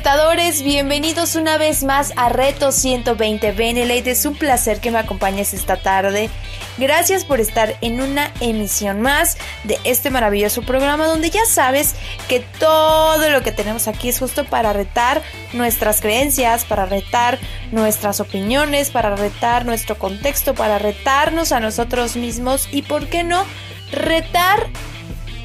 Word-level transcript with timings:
Retadores, 0.00 0.62
bienvenidos 0.62 1.36
una 1.36 1.58
vez 1.58 1.84
más 1.84 2.14
a 2.16 2.30
Reto 2.30 2.72
120 2.72 3.52
Benelete. 3.52 4.12
Es 4.12 4.24
un 4.24 4.34
placer 4.34 4.80
que 4.80 4.90
me 4.90 4.98
acompañes 4.98 5.52
esta 5.52 5.76
tarde. 5.76 6.30
Gracias 6.78 7.26
por 7.26 7.38
estar 7.38 7.76
en 7.82 8.00
una 8.00 8.32
emisión 8.40 9.02
más 9.02 9.36
de 9.64 9.78
este 9.84 10.08
maravilloso 10.08 10.62
programa 10.62 11.04
donde 11.04 11.28
ya 11.28 11.44
sabes 11.44 11.96
que 12.30 12.40
todo 12.58 13.28
lo 13.28 13.42
que 13.42 13.52
tenemos 13.52 13.88
aquí 13.88 14.08
es 14.08 14.18
justo 14.18 14.46
para 14.46 14.72
retar 14.72 15.20
nuestras 15.52 16.00
creencias, 16.00 16.64
para 16.64 16.86
retar 16.86 17.38
nuestras 17.70 18.20
opiniones, 18.20 18.88
para 18.88 19.14
retar 19.16 19.66
nuestro 19.66 19.98
contexto, 19.98 20.54
para 20.54 20.78
retarnos 20.78 21.52
a 21.52 21.60
nosotros 21.60 22.16
mismos 22.16 22.70
y, 22.72 22.80
¿por 22.80 23.06
qué 23.08 23.22
no?, 23.22 23.44
retar 23.92 24.66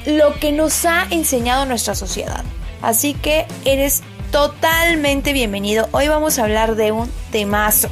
lo 0.06 0.34
que 0.40 0.50
nos 0.50 0.86
ha 0.86 1.06
enseñado 1.10 1.66
nuestra 1.66 1.94
sociedad. 1.94 2.42
Así 2.80 3.12
que 3.12 3.44
eres 3.66 4.02
totalmente 4.36 5.32
bienvenido. 5.32 5.88
Hoy 5.92 6.08
vamos 6.08 6.38
a 6.38 6.42
hablar 6.42 6.76
de 6.76 6.92
un 6.92 7.10
temazo. 7.32 7.88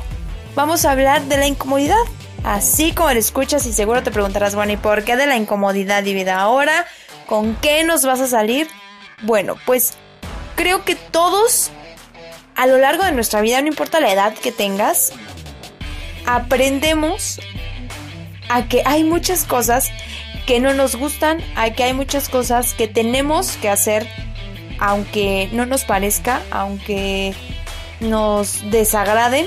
Vamos 0.55 0.84
a 0.84 0.91
hablar 0.91 1.23
de 1.23 1.39
la 1.39 1.47
incomodidad. 1.47 1.97
Así 2.42 2.92
como 2.92 3.11
lo 3.11 3.19
escuchas 3.19 3.64
y 3.64 3.73
seguro 3.73 4.03
te 4.03 4.11
preguntarás, 4.11 4.55
bueno, 4.55 4.73
¿y 4.73 4.77
por 4.77 5.05
qué 5.05 5.17
de 5.17 5.25
la 5.25 5.36
incomodidad 5.36 6.05
y 6.05 6.12
vida 6.12 6.39
ahora? 6.39 6.84
¿Con 7.27 7.56
qué 7.56 7.83
nos 7.84 8.05
vas 8.05 8.20
a 8.20 8.27
salir? 8.27 8.69
Bueno, 9.23 9.56
pues 9.64 9.95
creo 10.55 10.84
que 10.84 10.97
todos 10.97 11.70
a 12.56 12.67
lo 12.67 12.77
largo 12.77 13.05
de 13.05 13.12
nuestra 13.12 13.41
vida, 13.41 13.62
no 13.62 13.69
importa 13.69 13.98
la 13.98 14.12
edad 14.12 14.34
que 14.34 14.53
tengas, 14.53 15.14
aprendemos 16.27 17.41
a 18.51 18.69
que 18.69 18.83
hay 18.84 19.03
muchas 19.03 19.47
cosas 19.47 19.89
que 20.47 20.61
no 20.61 20.75
nos 20.75 20.95
gustan, 20.97 21.41
a 21.56 21.70
que 21.70 21.84
hay 21.84 21.95
muchas 21.95 22.29
cosas 22.29 22.75
que 22.75 22.86
tenemos 22.86 23.56
que 23.56 23.70
hacer 23.70 24.06
aunque 24.78 25.48
no 25.53 25.67
nos 25.67 25.84
parezca, 25.84 26.42
aunque 26.50 27.34
nos 28.00 28.70
desagraden. 28.70 29.47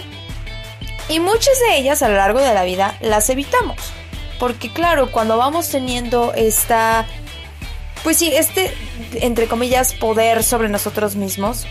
Y 1.10 1.20
muchas 1.20 1.60
de 1.60 1.78
ellas 1.78 2.02
a 2.02 2.10
lo 2.10 2.16
largo 2.16 2.40
de 2.40 2.54
la 2.54 2.64
vida 2.64 2.98
las 3.02 3.30
evitamos. 3.30 3.78
Porque 4.40 4.72
claro, 4.72 5.12
cuando 5.12 5.38
vamos 5.38 5.70
teniendo 5.70 6.34
esta, 6.34 7.06
pues 8.04 8.18
sí, 8.18 8.32
este, 8.34 8.74
entre 9.14 9.48
comillas, 9.48 9.94
poder 9.94 10.44
sobre 10.44 10.70
nosotros 10.70 11.16
mismos, 11.16 11.66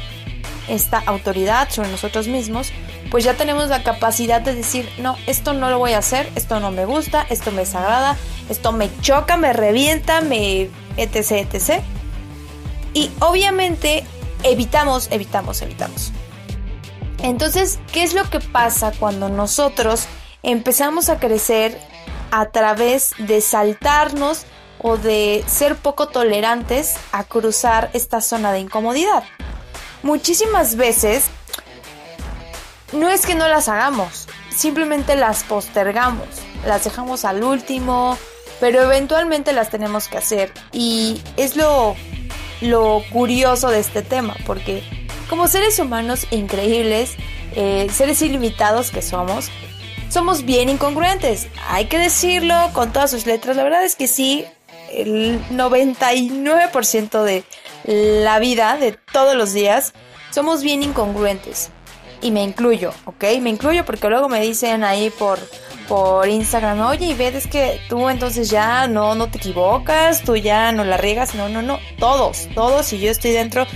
esta 0.69 0.99
autoridad 1.07 1.71
sobre 1.71 1.91
nosotros 1.91 2.27
mismos, 2.27 2.73
pues 3.11 3.25
ya 3.25 3.35
tenemos 3.35 3.69
la 3.69 3.83
capacidad 3.83 4.41
de 4.41 4.55
decir, 4.55 4.89
no, 4.99 5.17
esto 5.27 5.53
no 5.53 5.71
lo 5.71 5.79
voy 5.79 5.93
a 5.93 5.99
hacer, 5.99 6.29
esto 6.35 6.59
no 6.59 6.73
me 6.73 6.85
gusta, 6.87 7.25
esto 7.31 7.53
me 7.53 7.61
desagrada, 7.61 8.17
esto 8.49 8.73
me 8.73 8.91
choca, 9.01 9.37
me 9.37 9.53
revienta, 9.53 10.21
me 10.21 10.69
etc, 10.97 11.47
etc. 11.53 11.83
Y 12.97 13.11
obviamente 13.21 14.07
evitamos, 14.43 15.09
evitamos, 15.11 15.61
evitamos. 15.61 16.13
Entonces, 17.23 17.79
¿qué 17.93 18.03
es 18.03 18.15
lo 18.15 18.31
que 18.31 18.41
pasa 18.41 18.91
cuando 18.99 19.29
nosotros 19.29 20.07
empezamos 20.43 21.11
a 21.11 21.19
crecer 21.19 21.79
a 22.31 22.47
través 22.47 23.13
de 23.19 23.43
saltarnos 23.43 24.47
o 24.79 24.97
de 24.97 25.45
ser 25.47 25.77
poco 25.77 26.09
tolerantes 26.09 26.95
a 27.13 27.25
cruzar 27.25 27.91
esta 27.93 28.23
zona 28.23 28.51
de 28.51 28.61
incomodidad? 28.61 29.25
Muchísimas 30.03 30.77
veces 30.77 31.27
no 32.95 33.11
es 33.11 33.27
que 33.27 33.35
no 33.35 33.47
las 33.47 33.69
hagamos, 33.69 34.27
simplemente 34.49 35.17
las 35.17 35.45
postergamos, 35.45 36.29
las 36.65 36.85
dejamos 36.85 37.27
al 37.27 37.45
último, 37.45 38.17
pero 38.59 38.81
eventualmente 38.81 39.53
las 39.53 39.69
tenemos 39.69 40.09
que 40.09 40.17
hacer. 40.17 40.51
Y 40.73 41.21
es 41.37 41.57
lo 41.57 41.95
lo 42.61 43.03
curioso 43.11 43.69
de 43.69 43.81
este 43.81 44.03
tema, 44.03 44.37
porque 44.47 44.83
como 45.29 45.49
seres 45.49 45.79
humanos 45.79 46.27
increíbles, 46.31 47.17
eh, 47.55 47.89
seres 47.93 48.23
ilimitados 48.23 48.91
que 48.91 49.03
somos, 49.03 49.51
somos 50.09 50.45
bien 50.45 50.69
incongruentes. 50.69 51.49
Hay 51.69 51.87
que 51.87 51.99
decirlo 51.99 52.55
con 52.73 52.93
todas 52.93 53.11
sus 53.11 53.27
letras. 53.27 53.57
La 53.57 53.65
verdad 53.65 53.85
es 53.85 53.97
que 53.97 54.07
sí, 54.07 54.45
el 54.93 55.41
99% 55.51 57.23
de 57.23 57.45
la 58.23 58.39
vida, 58.39 58.77
de 58.77 58.93
todos 58.93 59.35
los 59.35 59.53
días, 59.53 59.93
somos 60.31 60.63
bien 60.63 60.83
incongruentes. 60.83 61.71
Y 62.23 62.31
me 62.31 62.43
incluyo, 62.43 62.93
¿ok? 63.05 63.25
Me 63.41 63.51
incluyo 63.51 63.85
porque 63.85 64.09
luego 64.09 64.29
me 64.29 64.41
dicen 64.41 64.85
ahí 64.85 65.11
por, 65.11 65.39
por 65.87 66.29
Instagram, 66.29 66.81
oye, 66.81 67.07
y 67.07 67.15
ves 67.15 67.47
que 67.47 67.81
tú 67.89 68.09
entonces 68.09 68.51
ya 68.51 68.89
no, 68.89 69.15
no 69.15 69.29
te 69.29 69.39
equivocas, 69.39 70.23
tú 70.23 70.37
ya 70.37 70.73
no 70.73 70.85
la 70.85 70.97
riegas, 70.97 71.35
no, 71.35 71.49
no, 71.49 71.63
no, 71.63 71.79
todos, 71.99 72.49
todos, 72.55 72.93
y 72.93 72.99
yo 72.99 73.11
estoy 73.11 73.33
dentro, 73.33 73.67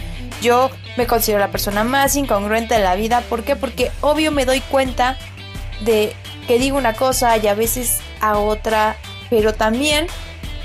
yo 0.40 0.70
me 0.96 1.06
considero 1.06 1.38
la 1.38 1.50
persona 1.50 1.84
más 1.84 2.16
incongruente 2.16 2.74
de 2.74 2.80
la 2.80 2.94
vida, 2.94 3.22
¿por 3.28 3.42
qué? 3.42 3.56
Porque 3.56 3.90
obvio 4.00 4.32
me 4.32 4.46
doy 4.46 4.60
cuenta 4.60 5.18
de 5.80 6.14
que 6.46 6.58
digo 6.58 6.76
una 6.76 6.94
cosa 6.94 7.36
y 7.36 7.46
a 7.46 7.54
veces 7.54 8.00
a 8.20 8.38
otra, 8.38 8.96
pero 9.28 9.54
también 9.54 10.06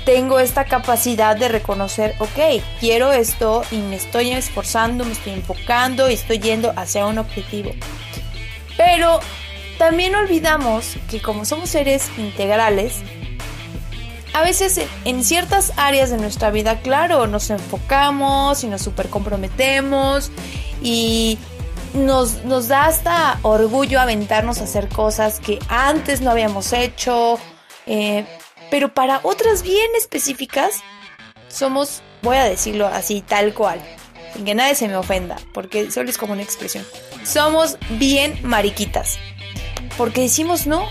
tengo 0.06 0.38
esta 0.38 0.64
capacidad 0.64 1.36
de 1.36 1.48
reconocer, 1.48 2.14
ok, 2.20 2.62
quiero 2.78 3.12
esto 3.12 3.62
y 3.72 3.78
me 3.78 3.96
estoy 3.96 4.30
esforzando, 4.30 5.04
me 5.04 5.10
estoy 5.10 5.32
enfocando 5.32 6.08
y 6.08 6.14
estoy 6.14 6.38
yendo 6.38 6.72
hacia 6.76 7.06
un 7.06 7.18
objetivo. 7.18 7.72
Pero 8.76 9.18
también 9.78 10.14
olvidamos 10.14 10.96
que 11.10 11.20
como 11.20 11.44
somos 11.44 11.70
seres 11.70 12.08
integrales, 12.18 13.00
a 14.32 14.42
veces 14.42 14.80
en 15.04 15.24
ciertas 15.24 15.72
áreas 15.76 16.10
de 16.10 16.18
nuestra 16.18 16.52
vida, 16.52 16.78
claro, 16.82 17.26
nos 17.26 17.50
enfocamos 17.50 18.62
y 18.62 18.68
nos 18.68 18.82
super 18.82 19.08
comprometemos 19.08 20.30
y 20.80 21.36
nos, 21.94 22.44
nos 22.44 22.68
da 22.68 22.86
hasta 22.86 23.40
orgullo 23.42 24.00
aventarnos 24.00 24.60
a 24.60 24.64
hacer 24.64 24.88
cosas 24.88 25.40
que 25.40 25.58
antes 25.68 26.20
no 26.20 26.30
habíamos 26.30 26.72
hecho, 26.72 27.40
eh, 27.86 28.24
pero 28.70 28.92
para 28.92 29.20
otras 29.22 29.62
bien 29.62 29.90
específicas 29.96 30.82
somos, 31.48 32.02
voy 32.22 32.36
a 32.36 32.44
decirlo 32.44 32.86
así, 32.86 33.20
tal 33.20 33.54
cual, 33.54 33.80
sin 34.34 34.44
que 34.44 34.54
nadie 34.54 34.74
se 34.74 34.88
me 34.88 34.96
ofenda, 34.96 35.36
porque 35.52 35.90
solo 35.90 36.10
es 36.10 36.18
como 36.18 36.32
una 36.32 36.42
expresión, 36.42 36.84
somos 37.24 37.78
bien 37.90 38.38
mariquitas 38.42 39.18
porque 39.96 40.22
decimos 40.22 40.66
no. 40.66 40.88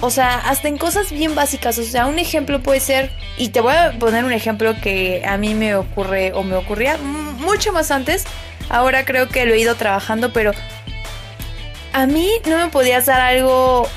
O 0.00 0.10
sea, 0.10 0.36
hasta 0.36 0.68
en 0.68 0.76
cosas 0.76 1.10
bien 1.10 1.34
básicas. 1.34 1.78
O 1.78 1.84
sea, 1.84 2.06
un 2.06 2.18
ejemplo 2.18 2.62
puede 2.62 2.80
ser, 2.80 3.10
y 3.36 3.50
te 3.50 3.60
voy 3.60 3.74
a 3.74 3.92
poner 3.98 4.24
un 4.24 4.32
ejemplo 4.32 4.74
que 4.80 5.22
a 5.26 5.36
mí 5.38 5.54
me 5.54 5.74
ocurre 5.76 6.32
o 6.32 6.42
me 6.42 6.56
ocurría 6.56 6.98
mucho 6.98 7.72
más 7.72 7.90
antes. 7.90 8.24
Ahora 8.68 9.04
creo 9.04 9.28
que 9.28 9.44
lo 9.46 9.54
he 9.54 9.58
ido 9.58 9.74
trabajando, 9.76 10.32
pero 10.32 10.52
a 11.92 12.06
mí 12.06 12.30
no 12.46 12.58
me 12.58 12.68
podías 12.68 13.06
dar 13.06 13.20
algo, 13.20 13.88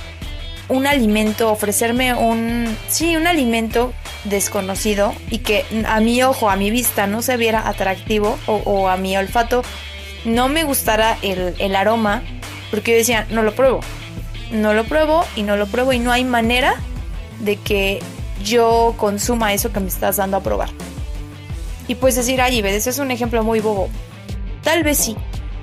un 0.70 0.88
alimento, 0.88 1.52
ofrecerme 1.52 2.14
un, 2.14 2.76
sí, 2.88 3.16
un 3.16 3.28
alimento 3.28 3.94
desconocido 4.26 5.14
y 5.30 5.40
que 5.40 5.66
a 5.88 6.00
mi 6.00 6.22
ojo, 6.24 6.50
a 6.50 6.56
mi 6.56 6.72
vista 6.72 7.08
no 7.08 7.22
se 7.22 7.38
viera 7.38 7.68
atractivo 7.68 8.38
o, 8.48 8.90
a 8.90 8.98
mi 8.98 9.16
olfato 9.16 9.64
no 10.26 10.50
me 10.50 10.64
gustara 10.64 11.18
el, 11.22 11.56
el 11.60 11.76
aroma, 11.76 12.22
porque 12.70 12.92
yo 12.92 12.98
decía, 12.98 13.28
no 13.30 13.44
lo 13.44 13.56
pruebo 13.56 13.80
no 14.52 14.74
lo 14.74 14.84
pruebo 14.86 15.26
y 15.36 15.44
no 15.44 15.58
lo 15.58 15.68
pruebo 15.68 15.94
y 15.94 16.00
no 16.00 16.12
hay 16.12 16.24
manera 16.24 16.76
de 17.40 17.58
que 17.58 18.00
yo 18.44 18.96
consuma 18.98 19.54
eso 19.54 19.72
que 19.72 19.80
me 19.80 19.88
estás 19.88 20.18
dando 20.18 20.38
a 20.38 20.44
probar. 20.44 20.70
Y 21.88 21.96
puedes 21.96 22.16
decir, 22.16 22.42
ay, 22.42 22.60
ese 22.60 22.90
es 22.90 23.00
un 23.00 23.12
ejemplo 23.12 23.44
muy 23.44 23.60
bobo. 23.60 23.90
Tal 24.64 24.84
vez 24.84 24.98
sí, 24.98 25.16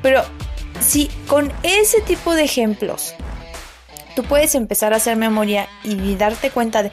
pero 0.03 0.23
si 0.81 1.09
con 1.27 1.53
ese 1.63 2.01
tipo 2.01 2.35
de 2.35 2.45
ejemplos 2.45 3.15
tú 4.15 4.23
puedes 4.25 4.55
empezar 4.55 4.93
a 4.93 4.97
hacer 4.97 5.17
memoria 5.17 5.69
y 5.83 6.15
darte 6.17 6.51
cuenta 6.51 6.83
de 6.83 6.93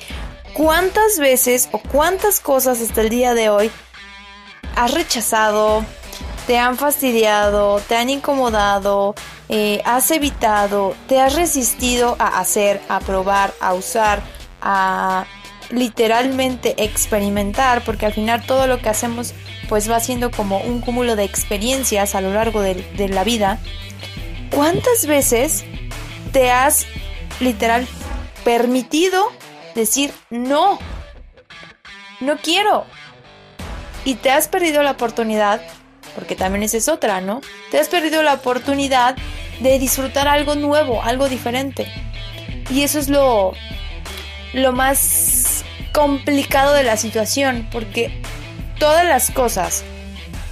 cuántas 0.54 1.20
veces 1.20 1.70
o 1.72 1.80
cuántas 1.80 2.40
cosas 2.40 2.82
hasta 2.82 3.02
el 3.02 3.10
día 3.10 3.34
de 3.34 3.50
hoy 3.50 3.72
has 4.76 4.94
rechazado, 4.94 5.86
te 6.48 6.58
han 6.58 6.78
fastidiado, 6.78 7.80
te 7.88 7.96
han 7.96 8.10
incomodado, 8.10 9.16
eh, 9.50 9.82
has 9.86 10.10
evitado, 10.12 10.96
te 11.08 11.20
has 11.20 11.36
resistido 11.36 12.16
a 12.20 12.40
hacer, 12.40 12.82
a 12.90 13.00
probar, 13.00 13.54
a 13.60 13.74
usar, 13.74 14.22
a 14.62 15.26
literalmente 15.70 16.84
experimentar, 16.84 17.84
porque 17.84 18.06
al 18.06 18.14
final 18.14 18.46
todo 18.46 18.68
lo 18.68 18.82
que 18.82 18.90
hacemos 18.90 19.34
pues 19.70 19.90
va 19.90 20.00
siendo 20.02 20.32
como 20.32 20.60
un 20.60 20.82
cúmulo 20.82 21.16
de 21.16 21.24
experiencias 21.24 22.14
a 22.16 22.22
lo 22.22 22.34
largo 22.34 22.62
de, 22.62 22.76
de 22.76 23.08
la 23.08 23.24
vida, 23.24 23.58
¿cuántas 24.54 25.06
veces 25.06 25.64
te 26.34 26.52
has 26.52 26.86
literal 27.42 27.88
permitido 28.44 29.28
decir 29.76 30.14
no? 30.30 30.80
No 32.20 32.38
quiero. 32.38 32.86
Y 34.06 34.16
te 34.16 34.32
has 34.32 34.48
perdido 34.48 34.84
la 34.84 34.92
oportunidad, 34.92 35.62
porque 36.16 36.36
también 36.36 36.64
esa 36.64 36.78
es 36.78 36.88
otra, 36.88 37.22
¿no? 37.22 37.42
Te 37.70 37.80
has 37.80 37.90
perdido 37.90 38.24
la 38.24 38.34
oportunidad 38.34 39.16
de 39.60 39.78
disfrutar 39.80 40.28
algo 40.28 40.56
nuevo, 40.56 41.02
algo 41.04 41.30
diferente. 41.30 41.88
Y 42.70 42.84
eso 42.84 43.00
es 43.00 43.10
lo, 43.10 43.54
lo 44.54 44.72
más 44.72 45.64
complicado 45.94 46.74
de 46.74 46.84
la 46.84 46.98
situación, 46.98 47.68
porque 47.72 48.22
todas 48.80 49.06
las 49.06 49.30
cosas 49.32 49.84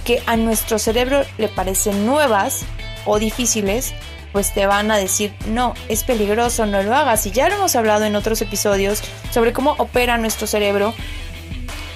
que 0.04 0.22
a 0.26 0.36
nuestro 0.36 0.78
cerebro 0.78 1.24
le 1.38 1.48
parecen 1.48 2.06
nuevas 2.06 2.62
o 3.04 3.18
difíciles, 3.18 3.94
pues 4.32 4.52
te 4.54 4.66
van 4.66 4.90
a 4.90 4.96
decir, 4.96 5.32
no, 5.48 5.74
es 5.88 6.04
peligroso, 6.04 6.66
no 6.66 6.82
lo 6.82 6.94
hagas. 6.94 7.26
Y 7.26 7.30
ya 7.30 7.48
lo 7.48 7.56
hemos 7.56 7.76
hablado 7.76 8.04
en 8.04 8.16
otros 8.16 8.40
episodios 8.42 9.02
sobre 9.30 9.52
cómo 9.52 9.74
opera 9.78 10.18
nuestro 10.18 10.46
cerebro 10.46 10.94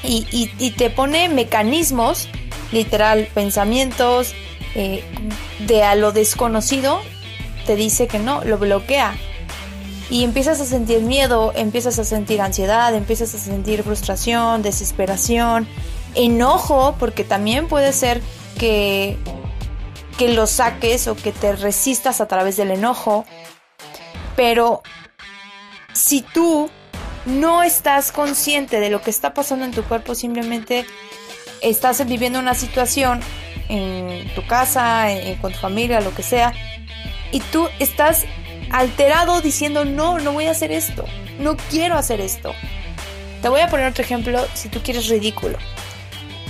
y, 0.02 0.70
te 0.76 0.90
pone 0.90 1.28
mecanismos, 1.28 2.28
literal, 2.72 3.28
pensamientos 3.32 4.34
eh, 4.74 5.02
de 5.66 5.82
a 5.82 5.94
lo 5.94 6.12
desconocido, 6.12 7.00
te 7.66 7.76
dice 7.76 8.06
que 8.06 8.18
no, 8.18 8.44
lo 8.44 8.58
bloquea 8.58 9.14
y 10.10 10.24
empiezas 10.24 10.60
a 10.60 10.66
sentir 10.66 11.00
miedo, 11.00 11.52
empiezas 11.54 11.98
a 11.98 12.04
sentir 12.04 12.40
ansiedad, 12.40 12.94
empiezas 12.94 13.34
a 13.34 13.38
sentir 13.38 13.82
frustración, 13.82 14.62
desesperación, 14.62 15.66
enojo, 16.14 16.96
porque 16.98 17.24
también 17.24 17.68
puede 17.68 17.92
ser 17.92 18.20
que, 18.58 19.16
que 20.18 20.28
lo 20.28 20.46
saques 20.46 21.08
o 21.08 21.16
que 21.16 21.32
te 21.32 21.54
resistas 21.56 22.20
a 22.20 22.26
través 22.26 22.56
del 22.56 22.70
enojo. 22.70 23.24
Pero 24.36 24.82
si 25.92 26.22
tú 26.22 26.70
no 27.26 27.62
estás 27.62 28.12
consciente 28.12 28.80
de 28.80 28.90
lo 28.90 29.00
que 29.00 29.10
está 29.10 29.34
pasando 29.34 29.64
en 29.64 29.70
tu 29.70 29.82
cuerpo, 29.84 30.14
simplemente 30.14 30.86
estás 31.62 32.04
viviendo 32.06 32.38
una 32.38 32.54
situación 32.54 33.20
en 33.68 34.32
tu 34.34 34.46
casa, 34.46 35.06
con 35.40 35.52
tu 35.52 35.58
familia, 35.58 36.00
lo 36.00 36.14
que 36.14 36.22
sea, 36.22 36.52
y 37.32 37.40
tú 37.40 37.68
estás 37.78 38.24
alterado 38.70 39.40
diciendo, 39.40 39.84
no, 39.84 40.18
no 40.18 40.32
voy 40.32 40.46
a 40.46 40.50
hacer 40.50 40.70
esto, 40.72 41.04
no 41.38 41.56
quiero 41.70 41.96
hacer 41.96 42.20
esto. 42.20 42.54
Te 43.40 43.48
voy 43.48 43.60
a 43.60 43.68
poner 43.68 43.86
otro 43.86 44.04
ejemplo 44.04 44.44
si 44.54 44.68
tú 44.68 44.80
quieres 44.82 45.08
ridículo. 45.08 45.58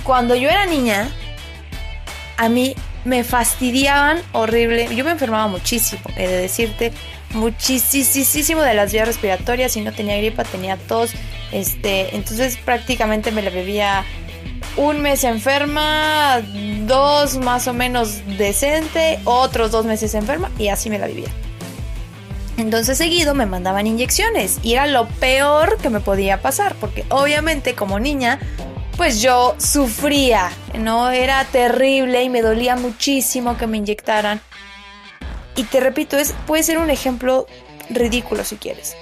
Cuando 0.03 0.35
yo 0.35 0.49
era 0.49 0.65
niña, 0.65 1.09
a 2.37 2.49
mí 2.49 2.75
me 3.05 3.23
fastidiaban 3.23 4.21
horrible, 4.33 4.93
yo 4.95 5.05
me 5.05 5.11
enfermaba 5.11 5.47
muchísimo, 5.47 6.01
he 6.17 6.27
de 6.27 6.41
decirte, 6.41 6.91
muchísimo 7.31 8.61
de 8.61 8.73
las 8.73 8.91
vías 8.91 9.07
respiratorias, 9.07 9.77
y 9.77 9.81
no 9.81 9.93
tenía 9.93 10.17
gripa, 10.17 10.43
tenía 10.43 10.75
tos, 10.75 11.11
este, 11.51 12.15
entonces 12.15 12.57
prácticamente 12.57 13.31
me 13.31 13.41
la 13.41 13.51
bebía 13.51 14.03
un 14.77 15.01
mes 15.01 15.23
enferma, 15.23 16.41
dos 16.85 17.37
más 17.37 17.67
o 17.67 17.73
menos 17.73 18.21
decente, 18.37 19.19
otros 19.23 19.71
dos 19.71 19.85
meses 19.85 20.13
enferma 20.15 20.51
y 20.57 20.67
así 20.67 20.89
me 20.89 20.99
la 20.99 21.07
vivía. 21.07 21.29
Entonces 22.57 22.97
seguido 22.97 23.35
me 23.35 23.45
mandaban 23.45 23.85
inyecciones 23.85 24.59
y 24.63 24.73
era 24.73 24.87
lo 24.87 25.07
peor 25.07 25.77
que 25.77 25.89
me 25.89 25.99
podía 25.99 26.41
pasar 26.41 26.75
porque 26.75 27.05
obviamente 27.09 27.75
como 27.75 27.99
niña 27.99 28.39
pues 28.97 29.21
yo 29.21 29.55
sufría, 29.57 30.51
¿no? 30.77 31.09
Era 31.09 31.43
terrible 31.45 32.23
y 32.23 32.29
me 32.29 32.41
dolía 32.41 32.75
muchísimo 32.75 33.57
que 33.57 33.67
me 33.67 33.77
inyectaran. 33.77 34.41
Y 35.55 35.63
te 35.63 35.79
repito, 35.79 36.17
es, 36.17 36.33
puede 36.47 36.63
ser 36.63 36.77
un 36.77 36.89
ejemplo 36.89 37.47
ridículo 37.89 38.43
si 38.43 38.57
quieres. 38.57 38.95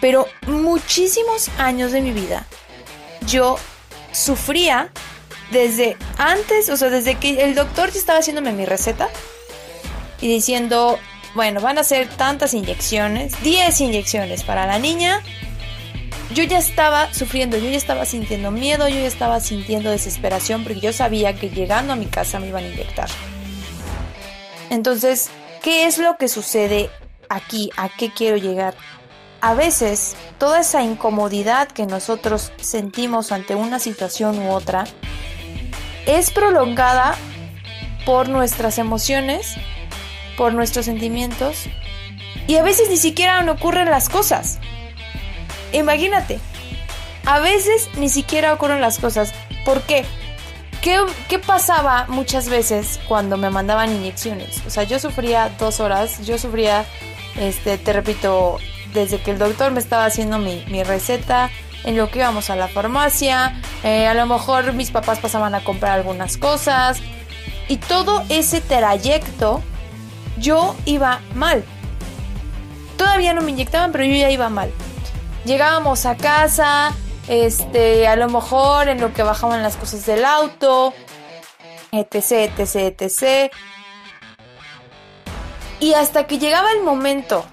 Pero 0.00 0.26
muchísimos 0.46 1.48
años 1.58 1.92
de 1.92 2.00
mi 2.00 2.12
vida 2.12 2.46
yo 3.26 3.58
sufría 4.12 4.90
desde 5.50 5.96
antes, 6.18 6.68
o 6.68 6.76
sea, 6.76 6.90
desde 6.90 7.16
que 7.16 7.42
el 7.44 7.54
doctor 7.54 7.90
ya 7.90 7.98
estaba 7.98 8.18
haciéndome 8.18 8.52
mi 8.52 8.64
receta 8.64 9.08
y 10.20 10.28
diciendo, 10.28 10.98
bueno, 11.34 11.60
van 11.60 11.78
a 11.78 11.84
ser 11.84 12.08
tantas 12.08 12.54
inyecciones, 12.54 13.40
10 13.42 13.80
inyecciones 13.80 14.42
para 14.42 14.66
la 14.66 14.78
niña. 14.78 15.22
Yo 16.34 16.44
ya 16.44 16.58
estaba 16.58 17.12
sufriendo, 17.12 17.56
yo 17.56 17.70
ya 17.70 17.76
estaba 17.76 18.04
sintiendo 18.04 18.50
miedo, 18.50 18.88
yo 18.88 18.96
ya 18.96 19.06
estaba 19.06 19.40
sintiendo 19.40 19.90
desesperación 19.90 20.62
porque 20.62 20.80
yo 20.80 20.92
sabía 20.92 21.34
que 21.34 21.50
llegando 21.50 21.92
a 21.92 21.96
mi 21.96 22.06
casa 22.06 22.38
me 22.38 22.48
iban 22.48 22.64
a 22.64 22.68
inyectar. 22.68 23.08
Entonces, 24.70 25.30
¿qué 25.62 25.86
es 25.86 25.98
lo 25.98 26.16
que 26.18 26.28
sucede 26.28 26.90
aquí? 27.28 27.70
¿A 27.76 27.88
qué 27.88 28.12
quiero 28.12 28.36
llegar? 28.36 28.74
A 29.40 29.54
veces, 29.54 30.16
toda 30.36 30.60
esa 30.60 30.82
incomodidad 30.82 31.68
que 31.68 31.86
nosotros 31.86 32.52
sentimos 32.60 33.32
ante 33.32 33.54
una 33.54 33.78
situación 33.78 34.38
u 34.38 34.50
otra 34.50 34.84
es 36.06 36.30
prolongada 36.30 37.16
por 38.04 38.28
nuestras 38.28 38.78
emociones 38.78 39.56
por 40.38 40.54
nuestros 40.54 40.86
sentimientos 40.86 41.64
y 42.46 42.56
a 42.56 42.62
veces 42.62 42.88
ni 42.88 42.96
siquiera 42.96 43.42
no 43.42 43.52
ocurren 43.52 43.90
las 43.90 44.08
cosas. 44.08 44.60
Imagínate, 45.72 46.38
a 47.24 47.40
veces 47.40 47.88
ni 47.96 48.08
siquiera 48.08 48.52
ocurren 48.52 48.80
las 48.80 48.98
cosas. 48.98 49.32
¿Por 49.64 49.82
qué? 49.82 50.04
¿Qué, 50.80 51.38
pasaba 51.38 52.06
muchas 52.08 52.48
veces 52.48 53.00
cuando 53.08 53.36
me 53.36 53.50
mandaban 53.50 53.92
inyecciones? 53.92 54.62
O 54.66 54.70
sea, 54.70 54.84
yo 54.84 54.98
sufría 54.98 55.50
dos 55.58 55.80
horas, 55.80 56.24
yo 56.24 56.38
sufría, 56.38 56.86
este, 57.36 57.76
te 57.76 57.92
repito, 57.92 58.58
desde 58.94 59.20
que 59.20 59.32
el 59.32 59.38
doctor 59.38 59.72
me 59.72 59.80
estaba 59.80 60.06
haciendo 60.06 60.38
mi, 60.38 60.82
receta, 60.84 61.50
en 61.84 61.96
lo 61.96 62.10
que 62.10 62.20
íbamos 62.20 62.48
a 62.48 62.56
la 62.56 62.68
farmacia, 62.68 63.60
eh, 63.82 64.06
a 64.06 64.14
lo 64.14 64.26
mejor 64.26 64.72
mis 64.72 64.90
papás 64.90 65.18
pasaban 65.18 65.54
a 65.54 65.62
comprar 65.62 65.92
algunas 65.92 66.38
cosas, 66.38 66.98
y 67.68 67.76
todo 67.76 68.24
ese 68.30 68.60
trayecto 68.60 69.62
yo 70.38 70.74
iba 70.86 71.20
mal. 71.34 71.64
Todavía 72.96 73.34
no 73.34 73.42
me 73.42 73.50
inyectaban, 73.50 73.92
pero 73.92 74.04
yo 74.04 74.14
ya 74.14 74.30
iba 74.30 74.48
mal. 74.48 74.72
Llegábamos 75.44 76.06
a 76.06 76.16
casa, 76.16 76.94
este, 77.28 78.06
a 78.06 78.16
lo 78.16 78.28
mejor 78.28 78.88
en 78.88 79.00
lo 79.00 79.12
que 79.12 79.22
bajaban 79.22 79.62
las 79.62 79.76
cosas 79.76 80.04
del 80.06 80.24
auto, 80.24 80.92
etc, 81.92 82.52
etc, 82.58 83.00
etc. 83.00 83.52
Y 85.80 85.94
hasta 85.94 86.26
que 86.26 86.38
llegaba 86.38 86.72
el 86.72 86.82
momento 86.82 87.44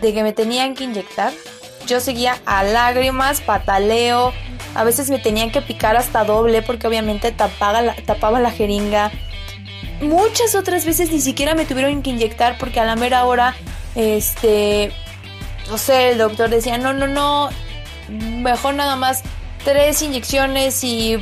de 0.00 0.12
que 0.12 0.22
me 0.22 0.32
tenían 0.32 0.74
que 0.74 0.84
inyectar, 0.84 1.32
yo 1.86 2.00
seguía 2.00 2.38
a 2.46 2.64
lágrimas, 2.64 3.40
pataleo, 3.40 4.32
a 4.74 4.84
veces 4.84 5.10
me 5.10 5.18
tenían 5.18 5.52
que 5.52 5.60
picar 5.60 5.96
hasta 5.96 6.24
doble 6.24 6.62
porque 6.62 6.86
obviamente 6.86 7.30
tapaba 7.30 7.82
la, 7.82 7.94
tapaba 7.94 8.40
la 8.40 8.50
jeringa 8.50 9.12
muchas 10.00 10.54
otras 10.54 10.84
veces 10.84 11.10
ni 11.10 11.20
siquiera 11.20 11.54
me 11.54 11.64
tuvieron 11.64 12.02
que 12.02 12.10
inyectar 12.10 12.56
porque 12.58 12.80
a 12.80 12.84
la 12.84 12.96
mera 12.96 13.24
hora, 13.24 13.54
este, 13.94 14.92
no 15.68 15.78
sé, 15.78 16.10
el 16.10 16.18
doctor 16.18 16.50
decía, 16.50 16.78
no, 16.78 16.92
no, 16.92 17.06
no, 17.06 17.50
mejor 18.08 18.74
nada 18.74 18.96
más 18.96 19.22
tres 19.64 20.02
inyecciones 20.02 20.84
y 20.84 21.16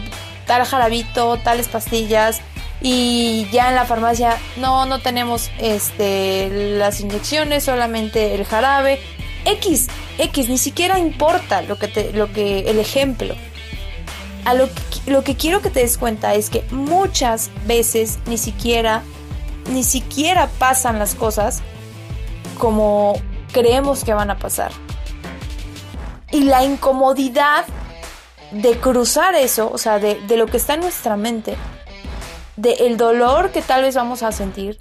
tal 0.46 0.64
jarabito, 0.64 1.36
tales 1.38 1.68
pastillas. 1.68 2.40
Y 2.84 3.46
ya 3.52 3.68
en 3.68 3.76
la 3.76 3.84
farmacia, 3.84 4.36
no, 4.56 4.86
no 4.86 4.98
tenemos 4.98 5.50
este, 5.58 6.76
las 6.76 7.00
inyecciones, 7.00 7.62
solamente 7.62 8.34
el 8.34 8.44
jarabe. 8.44 8.98
X, 9.44 9.86
X, 10.18 10.48
ni 10.48 10.58
siquiera 10.58 10.98
importa 10.98 11.62
lo 11.62 11.78
que, 11.78 11.86
te, 11.86 12.12
lo 12.12 12.32
que 12.32 12.70
el 12.70 12.80
ejemplo. 12.80 13.34
A 14.44 14.54
lo 14.54 14.68
lo 15.06 15.22
que 15.22 15.36
quiero 15.36 15.62
que 15.62 15.70
te 15.70 15.80
des 15.80 15.98
cuenta 15.98 16.34
es 16.34 16.50
que 16.50 16.64
muchas 16.70 17.50
veces 17.66 18.18
ni 18.26 18.38
siquiera, 18.38 19.02
ni 19.70 19.84
siquiera 19.84 20.48
pasan 20.58 20.98
las 20.98 21.14
cosas 21.14 21.62
como 22.58 23.20
creemos 23.52 24.04
que 24.04 24.14
van 24.14 24.30
a 24.30 24.38
pasar. 24.38 24.72
Y 26.30 26.44
la 26.44 26.64
incomodidad 26.64 27.64
de 28.50 28.78
cruzar 28.78 29.34
eso, 29.34 29.70
o 29.72 29.78
sea, 29.78 29.98
de, 29.98 30.18
lo 30.36 30.46
que 30.46 30.56
está 30.56 30.74
en 30.74 30.80
nuestra 30.80 31.16
mente, 31.16 31.56
de 32.56 32.72
el 32.86 32.96
dolor 32.96 33.50
que 33.50 33.62
tal 33.62 33.82
vez 33.82 33.94
vamos 33.94 34.22
a 34.22 34.32
sentir, 34.32 34.80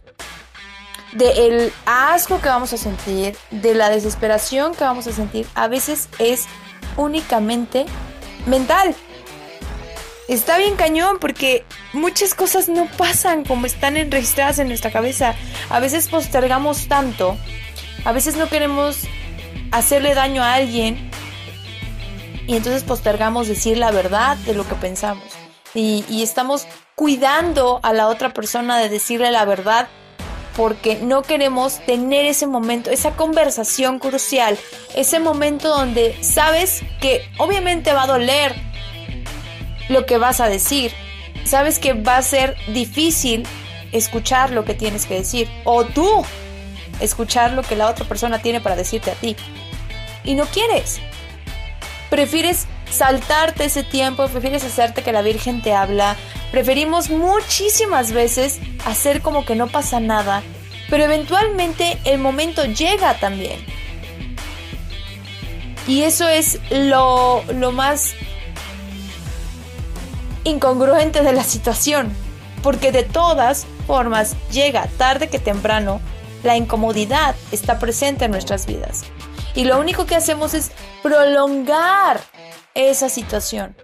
de 1.13 1.47
el 1.47 1.73
asco 1.85 2.39
que 2.39 2.47
vamos 2.47 2.73
a 2.73 2.77
sentir, 2.77 3.37
de 3.51 3.73
la 3.73 3.89
desesperación 3.89 4.73
que 4.73 4.83
vamos 4.83 5.07
a 5.07 5.11
sentir, 5.11 5.45
a 5.55 5.67
veces 5.67 6.07
es 6.19 6.45
únicamente 6.97 7.85
mental 8.45 8.95
está 10.33 10.57
bien 10.57 10.77
cañón 10.77 11.17
porque 11.19 11.65
muchas 11.91 12.33
cosas 12.33 12.69
no 12.69 12.85
pasan 12.97 13.43
como 13.43 13.65
están 13.65 13.95
registradas 14.09 14.59
en 14.59 14.67
nuestra 14.67 14.91
cabeza. 14.91 15.35
A 15.69 15.79
veces 15.79 16.07
postergamos 16.07 16.87
tanto, 16.87 17.37
a 18.05 18.11
veces 18.11 18.35
no 18.35 18.49
queremos 18.49 18.99
hacerle 19.71 20.13
daño 20.13 20.43
a 20.43 20.53
alguien 20.55 21.11
y 22.47 22.55
entonces 22.55 22.83
postergamos 22.83 23.47
decir 23.47 23.77
la 23.77 23.91
verdad 23.91 24.37
de 24.37 24.53
lo 24.53 24.67
que 24.67 24.75
pensamos. 24.75 25.23
Y, 25.73 26.21
estamos 26.21 26.67
cuidando 26.95 27.79
a 27.81 27.93
la 27.93 28.07
otra 28.07 28.33
persona 28.33 28.77
de 28.77 28.89
decirle 28.89 29.31
la 29.31 29.45
verdad 29.45 29.87
porque 30.57 30.99
no 31.01 31.21
queremos 31.21 31.79
tener 31.85 32.25
ese 32.25 32.45
momento, 32.45 32.89
esa 32.89 33.11
conversación 33.15 33.97
crucial, 33.97 34.57
ese 34.95 35.19
momento 35.19 35.69
donde 35.69 36.21
sabes 36.21 36.83
que 36.99 37.21
obviamente 37.37 37.93
va 37.93 38.03
a 38.03 38.07
doler 38.07 38.53
lo 39.87 40.05
que 40.05 40.17
vas 40.17 40.41
a 40.41 40.49
decir, 40.49 40.91
sabes 41.45 41.79
que 41.79 41.93
va 41.93 42.17
a 42.17 42.21
ser 42.21 42.57
difícil 42.73 43.47
escuchar 43.93 44.51
lo 44.51 44.65
que 44.65 44.73
tienes 44.73 45.05
que 45.05 45.15
decir 45.15 45.49
o 45.63 45.85
tú 45.85 46.25
escuchar 46.99 47.53
lo 47.53 47.63
que 47.63 47.75
la 47.75 47.89
otra 47.89 48.05
persona 48.05 48.39
tiene 48.39 48.61
para 48.61 48.75
decirte 48.75 49.11
a 49.11 49.15
ti. 49.15 49.35
Y 50.23 50.35
no 50.35 50.45
quieres. 50.45 50.99
Prefieres 52.09 52.67
saltarte 52.91 53.65
ese 53.65 53.83
tiempo, 53.83 54.27
prefieres 54.27 54.63
hacerte 54.63 55.01
que 55.01 55.13
la 55.13 55.21
Virgen 55.21 55.61
te 55.61 55.73
habla, 55.73 56.15
preferimos 56.51 57.09
muchísimas 57.09 58.11
veces 58.11 58.59
hacer 58.85 59.21
como 59.21 59.45
que 59.45 59.55
no 59.55 59.67
pasa 59.67 59.99
nada, 59.99 60.43
pero 60.89 61.05
eventualmente 61.05 61.97
el 62.03 62.19
momento 62.19 62.65
llega 62.65 63.13
también. 63.15 63.65
Y 65.87 66.03
eso 66.03 66.27
es 66.27 66.59
lo, 66.69 67.43
lo 67.53 67.71
más 67.71 68.13
incongruente 70.43 71.21
de 71.21 71.33
la 71.33 71.43
situación, 71.43 72.11
porque 72.61 72.91
de 72.91 73.03
todas 73.03 73.65
formas 73.87 74.35
llega 74.51 74.87
tarde 74.97 75.29
que 75.29 75.39
temprano, 75.39 76.01
la 76.43 76.57
incomodidad 76.57 77.35
está 77.51 77.79
presente 77.79 78.25
en 78.25 78.31
nuestras 78.31 78.65
vidas. 78.65 79.03
Y 79.53 79.65
lo 79.65 79.79
único 79.79 80.05
que 80.05 80.15
hacemos 80.15 80.53
es 80.53 80.71
prolongar 81.03 82.21
esa 82.73 83.09
situación. 83.09 83.75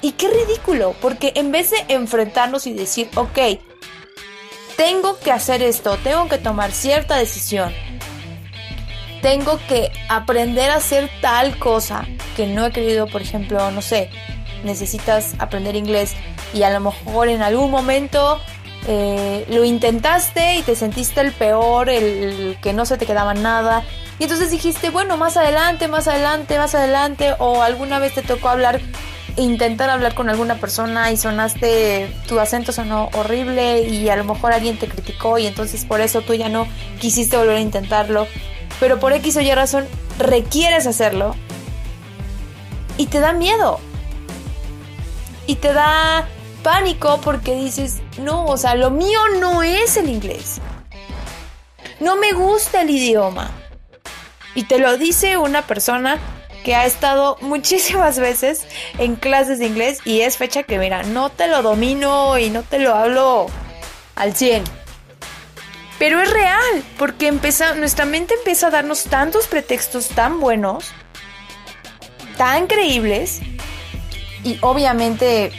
Y 0.00 0.12
qué 0.12 0.28
ridículo, 0.28 0.94
porque 1.00 1.32
en 1.36 1.50
vez 1.50 1.70
de 1.70 1.84
enfrentarnos 1.88 2.66
y 2.66 2.74
decir, 2.74 3.08
ok, 3.14 3.38
tengo 4.76 5.18
que 5.18 5.32
hacer 5.32 5.62
esto, 5.62 5.96
tengo 5.98 6.28
que 6.28 6.38
tomar 6.38 6.72
cierta 6.72 7.16
decisión, 7.16 7.72
tengo 9.22 9.58
que 9.66 9.90
aprender 10.08 10.70
a 10.70 10.76
hacer 10.76 11.08
tal 11.22 11.58
cosa 11.58 12.06
que 12.36 12.46
no 12.46 12.66
he 12.66 12.72
querido, 12.72 13.06
por 13.06 13.22
ejemplo, 13.22 13.70
no 13.70 13.80
sé, 13.80 14.10
necesitas 14.64 15.34
aprender 15.38 15.76
inglés 15.76 16.14
y 16.52 16.64
a 16.64 16.70
lo 16.70 16.80
mejor 16.80 17.28
en 17.28 17.40
algún 17.40 17.70
momento 17.70 18.40
eh, 18.86 19.46
lo 19.48 19.64
intentaste 19.64 20.56
y 20.56 20.62
te 20.62 20.76
sentiste 20.76 21.20
el 21.20 21.32
peor, 21.32 21.88
el, 21.88 22.58
que 22.60 22.72
no 22.72 22.84
se 22.86 22.98
te 22.98 23.06
quedaba 23.06 23.34
nada. 23.34 23.82
Y 24.18 24.24
entonces 24.24 24.50
dijiste, 24.50 24.90
bueno, 24.90 25.16
más 25.16 25.36
adelante, 25.36 25.88
más 25.88 26.06
adelante, 26.06 26.58
más 26.58 26.74
adelante, 26.74 27.34
o 27.38 27.62
alguna 27.62 27.98
vez 27.98 28.14
te 28.14 28.22
tocó 28.22 28.48
hablar, 28.48 28.80
intentar 29.36 29.90
hablar 29.90 30.14
con 30.14 30.28
alguna 30.28 30.56
persona 30.56 31.10
y 31.10 31.16
sonaste, 31.16 32.14
tu 32.28 32.38
acento 32.38 32.72
sonó 32.72 33.08
horrible 33.14 33.82
y 33.82 34.08
a 34.08 34.16
lo 34.16 34.24
mejor 34.24 34.52
alguien 34.52 34.78
te 34.78 34.86
criticó 34.86 35.38
y 35.38 35.46
entonces 35.46 35.84
por 35.84 36.00
eso 36.00 36.20
tú 36.20 36.34
ya 36.34 36.48
no 36.48 36.68
quisiste 37.00 37.36
volver 37.36 37.56
a 37.56 37.60
intentarlo. 37.60 38.28
Pero 38.80 39.00
por 39.00 39.12
X 39.12 39.36
o 39.36 39.40
Y 39.40 39.52
razón 39.52 39.86
requieres 40.18 40.86
hacerlo 40.86 41.34
y 42.96 43.06
te 43.06 43.20
da 43.20 43.32
miedo. 43.32 43.80
Y 45.46 45.56
te 45.56 45.72
da 45.72 46.26
pánico 46.64 47.20
porque 47.20 47.54
dices, 47.54 48.00
no, 48.18 48.46
o 48.46 48.56
sea, 48.56 48.74
lo 48.74 48.90
mío 48.90 49.20
no 49.38 49.62
es 49.62 49.96
el 49.96 50.08
inglés. 50.08 50.60
No 52.00 52.16
me 52.16 52.32
gusta 52.32 52.82
el 52.82 52.90
idioma. 52.90 53.52
Y 54.56 54.64
te 54.64 54.78
lo 54.78 54.96
dice 54.96 55.36
una 55.36 55.62
persona 55.62 56.18
que 56.64 56.74
ha 56.74 56.86
estado 56.86 57.36
muchísimas 57.40 58.18
veces 58.18 58.66
en 58.98 59.14
clases 59.14 59.60
de 59.60 59.66
inglés 59.66 60.00
y 60.04 60.22
es 60.22 60.36
fecha 60.38 60.64
que, 60.64 60.80
mira, 60.80 61.04
no 61.04 61.30
te 61.30 61.46
lo 61.46 61.62
domino 61.62 62.36
y 62.38 62.50
no 62.50 62.64
te 62.64 62.80
lo 62.80 62.94
hablo 62.96 63.46
al 64.16 64.34
100. 64.34 64.64
Pero 65.98 66.20
es 66.20 66.32
real, 66.32 66.82
porque 66.98 67.28
empieza, 67.28 67.74
nuestra 67.74 68.04
mente 68.04 68.34
empieza 68.34 68.66
a 68.66 68.70
darnos 68.70 69.04
tantos 69.04 69.46
pretextos 69.46 70.08
tan 70.08 70.40
buenos, 70.40 70.90
tan 72.36 72.66
creíbles, 72.66 73.40
y 74.42 74.58
obviamente 74.60 75.52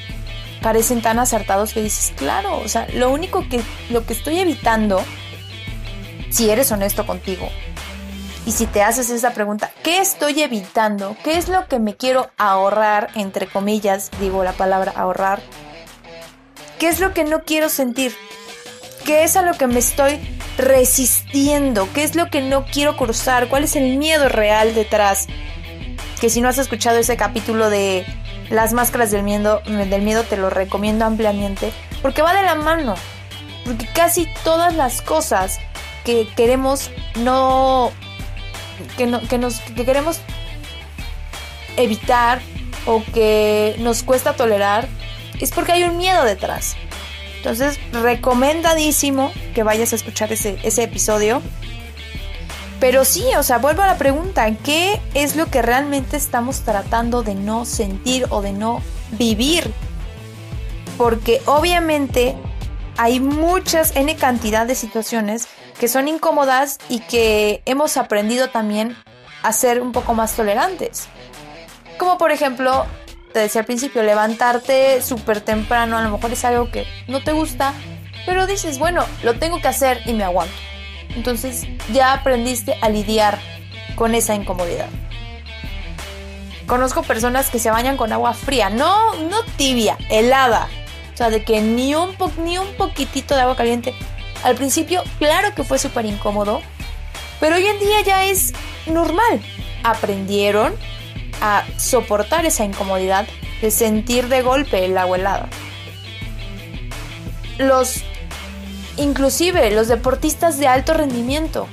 parecen 0.66 1.04
tan 1.04 1.20
acertados 1.20 1.74
que 1.74 1.84
dices, 1.84 2.12
claro, 2.16 2.58
o 2.58 2.68
sea, 2.68 2.88
lo 2.96 3.12
único 3.12 3.48
que, 3.48 3.62
lo 3.92 4.04
que 4.04 4.14
estoy 4.14 4.40
evitando, 4.40 5.00
si 6.32 6.50
eres 6.50 6.72
honesto 6.72 7.06
contigo, 7.06 7.48
y 8.48 8.52
si 8.52 8.66
te 8.66 8.82
haces 8.82 9.12
esa 9.12 9.32
pregunta, 9.32 9.70
¿qué 9.84 10.00
estoy 10.00 10.42
evitando? 10.42 11.16
¿Qué 11.24 11.38
es 11.38 11.50
lo 11.50 11.68
que 11.68 11.78
me 11.78 11.96
quiero 11.96 12.32
ahorrar, 12.38 13.12
entre 13.14 13.46
comillas, 13.46 14.10
digo 14.20 14.44
la 14.44 14.54
palabra 14.54 14.92
ahorrar? 14.96 15.40
¿Qué 16.80 16.88
es 16.88 17.00
lo 17.00 17.14
que 17.14 17.26
no 17.26 17.44
quiero 17.44 17.70
sentir? 17.70 18.16
¿Qué 19.06 19.24
es 19.24 19.36
a 19.36 19.44
lo 19.44 19.54
que 19.54 19.68
me 19.68 19.78
estoy 19.78 20.20
resistiendo? 20.58 21.88
¿Qué 21.94 22.04
es 22.04 22.16
lo 22.16 22.32
que 22.32 22.42
no 22.42 22.66
quiero 22.66 22.98
cruzar? 22.98 23.50
¿Cuál 23.50 23.66
es 23.66 23.76
el 23.76 23.98
miedo 23.98 24.30
real 24.30 24.74
detrás? 24.74 25.28
Que 26.20 26.32
si 26.32 26.42
no 26.42 26.50
has 26.50 26.58
escuchado 26.58 26.98
ese 26.98 27.18
capítulo 27.18 27.70
de 27.70 28.04
las 28.50 28.74
máscaras 28.74 29.12
del 29.12 29.24
miedo, 29.24 29.62
del 29.66 30.02
miedo 30.02 30.24
te 30.24 30.38
lo 30.38 30.50
recomiendo 30.50 31.06
ampliamente 31.06 31.72
porque 32.02 32.22
va 32.22 32.34
de 32.34 32.44
la 32.44 32.56
mano. 32.56 32.96
Porque 33.66 33.88
casi 33.94 34.28
todas 34.44 34.76
las 34.76 35.02
cosas 35.02 35.60
que 36.04 36.28
queremos 36.36 36.92
no 37.16 37.92
que, 38.98 39.08
no, 39.08 39.22
que 39.28 39.38
nos 39.38 39.60
que 39.60 39.86
queremos 39.86 40.20
evitar 41.78 42.42
o 42.86 43.04
que 43.14 43.76
nos 43.80 44.04
cuesta 44.04 44.34
tolerar 44.34 44.88
es 45.40 45.52
porque 45.52 45.74
hay 45.74 45.84
un 45.84 45.98
miedo 45.98 46.24
detrás. 46.24 46.76
Entonces, 47.38 47.80
recomendadísimo 47.92 49.32
que 49.54 49.64
vayas 49.64 49.94
a 49.94 49.96
escuchar 49.98 50.32
ese, 50.32 50.58
ese 50.64 50.84
episodio 50.84 51.42
pero 52.80 53.06
sí, 53.06 53.24
o 53.38 53.44
sea, 53.44 53.58
vuelvo 53.58 53.82
a 53.82 53.88
la 53.88 53.98
pregunta, 53.98 54.50
¿qué 54.64 55.02
es 55.14 55.36
lo 55.36 55.48
que 55.48 55.62
realmente 55.62 56.18
estamos 56.18 56.62
tratando 56.62 57.24
de 57.24 57.36
no 57.36 57.66
sentir 57.66 58.26
o 58.30 58.42
de 58.42 58.52
no 58.52 58.82
vivir? 59.12 59.72
Porque 60.98 61.42
obviamente 61.46 62.36
hay 62.98 63.20
muchas 63.20 63.96
N 63.96 64.16
cantidad 64.16 64.66
de 64.66 64.76
situaciones 64.76 65.48
que 65.80 65.88
son 65.88 66.08
incómodas 66.08 66.78
y 66.90 67.00
que 67.02 67.62
hemos 67.66 67.98
aprendido 67.98 68.50
también 68.50 68.96
a 69.42 69.52
ser 69.52 69.82
un 69.82 69.92
poco 69.92 70.14
más 70.14 70.36
tolerantes. 70.36 71.08
Como 71.98 72.18
por 72.18 72.32
ejemplo, 72.32 72.86
te 73.34 73.40
decía 73.40 73.62
al 73.62 73.66
principio, 73.66 74.04
levantarte 74.04 75.02
súper 75.02 75.42
temprano, 75.42 75.98
a 75.98 76.04
lo 76.04 76.10
mejor 76.10 76.32
es 76.32 76.44
algo 76.46 76.72
que 76.72 76.86
no 77.08 77.24
te 77.24 77.32
gusta, 77.32 77.74
pero 78.26 78.48
dices, 78.48 78.80
bueno, 78.80 79.06
lo 79.24 79.38
tengo 79.38 79.62
que 79.62 79.68
hacer 79.68 80.02
y 80.06 80.14
me 80.14 80.24
aguanto. 80.24 80.54
Entonces 81.16 81.68
ya 81.94 82.14
aprendiste 82.14 82.78
a 82.82 82.90
lidiar 82.90 83.40
con 83.96 84.16
esa 84.16 84.36
incomodidad. 84.36 84.90
Conozco 86.68 87.04
personas 87.04 87.50
que 87.50 87.60
se 87.60 87.70
bañan 87.70 87.96
con 87.96 88.12
agua 88.12 88.34
fría, 88.34 88.70
no, 88.70 89.14
no 89.16 89.44
tibia, 89.56 89.98
helada. 90.10 90.68
O 91.14 91.18
sea, 91.18 91.30
de 91.30 91.44
que 91.44 91.62
ni 91.62 91.96
un, 91.96 92.16
ni 92.44 92.58
un 92.58 92.68
poquitito 92.74 93.36
de 93.36 93.42
agua 93.42 93.56
caliente. 93.56 93.94
Al 94.44 94.56
principio, 94.56 95.04
claro 95.20 95.54
que 95.56 95.64
fue 95.64 95.80
súper 95.80 96.06
incómodo, 96.06 96.62
pero 97.40 97.56
hoy 97.56 97.66
en 97.66 97.80
día 97.80 98.02
ya 98.02 98.26
es 98.26 98.54
normal. 98.88 99.42
Aprendieron 99.84 100.76
a 101.42 101.64
soportar 101.78 102.46
esa 102.46 102.66
incomodidad 102.66 103.28
de 103.62 103.72
sentir 103.72 104.28
de 104.28 104.42
golpe 104.42 104.86
el 104.86 104.98
agua 104.98 105.18
helada. 105.18 105.50
Los 107.58 108.04
Inclusive 108.98 109.72
los 109.72 109.88
deportistas 109.88 110.58
de 110.58 110.68
alto 110.68 110.94
rendimiento 110.94 111.68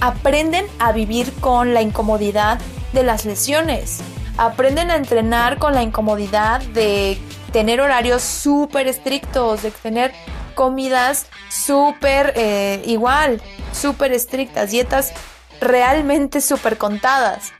aprenden 0.00 0.66
a 0.78 0.92
vivir 0.92 1.32
con 1.40 1.72
la 1.72 1.82
incomodidad 1.82 2.58
de 2.92 3.02
las 3.02 3.24
lesiones. 3.24 4.00
Aprenden 4.36 4.90
a 4.90 4.96
entrenar 4.96 5.58
con 5.58 5.74
la 5.74 5.82
incomodidad 5.82 6.60
de 6.60 7.18
tener 7.52 7.80
horarios 7.80 8.22
súper 8.22 8.86
estrictos, 8.86 9.62
de 9.62 9.70
tener 9.70 10.12
comidas 10.54 11.26
súper 11.48 12.32
eh, 12.36 12.82
igual, 12.86 13.40
súper 13.72 14.12
estrictas, 14.12 14.70
dietas 14.70 15.12
realmente 15.60 16.40
súper 16.40 16.76
contadas. 16.76 17.52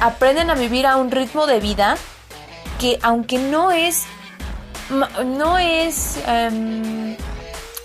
Aprenden 0.00 0.50
a 0.50 0.54
vivir 0.54 0.86
a 0.86 0.96
un 0.96 1.10
ritmo 1.10 1.46
de 1.46 1.60
vida 1.60 1.96
que 2.78 2.98
aunque 3.02 3.38
no 3.38 3.72
es, 3.72 4.04
no 5.24 5.58
es 5.58 6.18
em, 6.26 7.16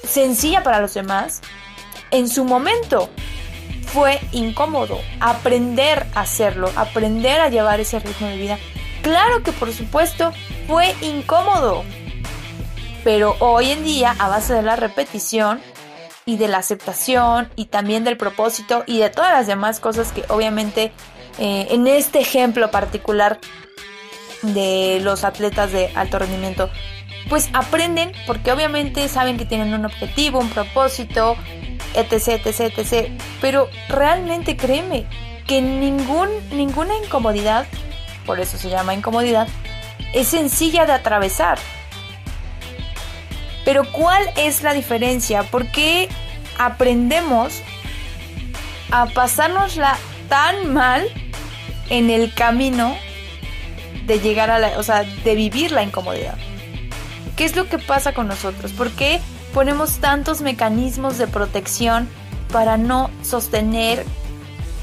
sencilla 0.04 0.64
para 0.64 0.80
los 0.80 0.94
demás, 0.94 1.42
en 2.12 2.30
su 2.30 2.46
momento 2.46 3.10
fue 3.88 4.20
incómodo 4.32 5.00
aprender 5.20 6.06
a 6.16 6.22
hacerlo, 6.22 6.72
aprender 6.76 7.40
a 7.42 7.50
llevar 7.50 7.80
ese 7.80 8.00
ritmo 8.00 8.28
de 8.28 8.38
vida. 8.38 8.58
Claro 9.02 9.44
que 9.44 9.52
por 9.52 9.72
supuesto 9.74 10.32
fue 10.68 10.96
incómodo, 11.02 11.84
pero 13.04 13.36
hoy 13.40 13.72
en 13.72 13.84
día 13.84 14.16
a 14.18 14.30
base 14.30 14.54
de 14.54 14.62
la 14.62 14.76
repetición 14.76 15.62
y 16.26 16.38
de 16.38 16.48
la 16.48 16.60
aceptación 16.60 17.50
y 17.56 17.66
también 17.66 18.04
del 18.04 18.18
propósito 18.18 18.84
y 18.88 19.00
de 19.00 19.10
todas 19.10 19.34
las 19.34 19.48
demás 19.48 19.80
cosas 19.80 20.12
que 20.12 20.24
obviamente 20.30 20.92
eh, 21.38 21.68
en 21.72 21.88
este 21.88 22.20
ejemplo 22.20 22.72
particular 22.72 23.40
de 24.42 25.00
los 25.02 25.24
atletas 25.24 25.72
de 25.72 25.92
alto 25.96 26.20
rendimiento, 26.20 26.70
pues 27.30 27.50
aprenden 27.54 28.12
porque 28.28 28.52
obviamente 28.52 29.08
saben 29.08 29.38
que 29.38 29.46
tienen 29.46 29.74
un 29.74 29.86
objetivo, 29.86 30.40
un 30.40 30.50
propósito, 30.50 31.36
etc, 31.96 32.46
etc, 32.46 32.78
etc. 32.78 33.12
Pero 33.42 33.70
realmente 33.90 34.58
créeme 34.58 35.06
que 35.48 35.62
ningún, 35.62 36.30
ninguna 36.52 36.96
incomodidad, 36.98 37.66
por 38.26 38.40
eso 38.40 38.58
se 38.58 38.70
llama 38.70 38.94
incomodidad, 38.94 39.48
es 40.14 40.28
sencilla 40.28 40.86
de 40.86 40.94
atravesar. 40.94 41.58
Pero 43.66 43.90
¿cuál 43.92 44.24
es 44.36 44.62
la 44.62 44.74
diferencia? 44.74 45.44
¿Por 45.44 45.72
qué 45.72 46.10
aprendemos 46.58 47.62
a 48.92 49.06
pasárnosla 49.08 49.98
tan 50.28 50.74
mal 50.74 51.08
en 51.90 52.10
el 52.10 52.34
camino 52.34 52.96
de 54.06 54.20
llegar 54.20 54.52
a 54.52 54.60
la, 54.60 54.78
o 54.78 54.84
sea, 54.84 55.04
de 55.04 55.36
vivir 55.36 55.72
la 55.72 55.84
incomodidad? 55.84 56.38
¿Qué 57.36 57.46
es 57.46 57.56
lo 57.56 57.68
que 57.68 57.80
pasa 57.80 58.14
con 58.14 58.28
nosotros? 58.28 58.72
¿Por 58.74 58.92
qué 58.92 59.20
ponemos 59.54 60.00
tantos 60.00 60.42
mecanismos 60.42 61.18
de 61.18 61.28
protección 61.28 62.08
para 62.52 62.78
no 62.78 63.10
sostener 63.22 64.06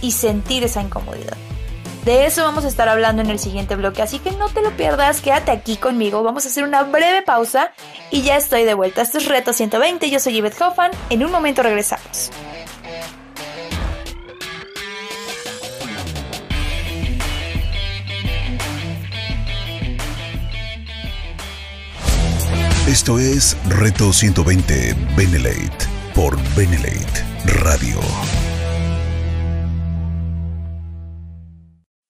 y 0.00 0.12
sentir 0.12 0.64
esa 0.64 0.82
incomodidad? 0.82 1.36
De 2.04 2.24
eso 2.24 2.42
vamos 2.44 2.64
a 2.64 2.68
estar 2.68 2.88
hablando 2.88 3.20
en 3.20 3.28
el 3.28 3.38
siguiente 3.38 3.76
bloque, 3.76 4.00
así 4.00 4.20
que 4.20 4.30
no 4.32 4.48
te 4.48 4.62
lo 4.62 4.70
pierdas, 4.70 5.20
quédate 5.20 5.50
aquí 5.50 5.76
conmigo, 5.76 6.22
vamos 6.22 6.46
a 6.46 6.48
hacer 6.48 6.64
una 6.64 6.82
breve 6.82 7.20
pausa 7.22 7.72
y 8.10 8.22
ya 8.22 8.38
estoy 8.38 8.64
de 8.64 8.72
vuelta. 8.72 9.02
Esto 9.02 9.18
es 9.18 9.26
Reto 9.26 9.52
120, 9.52 10.08
yo 10.08 10.18
soy 10.18 10.32
Yvette 10.32 10.60
Hoffman, 10.62 10.92
en 11.10 11.24
un 11.24 11.30
momento 11.30 11.62
regresamos. 11.62 12.30
Esto 22.90 23.20
es 23.20 23.56
Reto 23.68 24.12
120 24.12 24.96
Benelate 25.16 25.86
por 26.12 26.36
Benelate 26.56 27.24
Radio. 27.62 28.00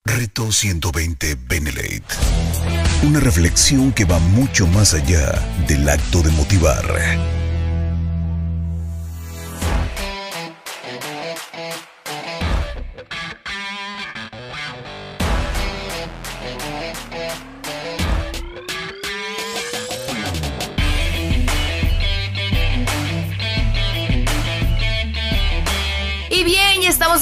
Reto 0.07 0.51
120 0.51 1.37
Benelate. 1.47 2.03
Una 3.03 3.21
reflexión 3.21 3.93
que 3.93 4.07
va 4.07 4.19
mucho 4.21 4.67
más 4.69 4.95
allá 4.95 5.31
del 5.69 5.87
acto 5.87 6.23
de 6.23 6.31
motivar 6.31 6.83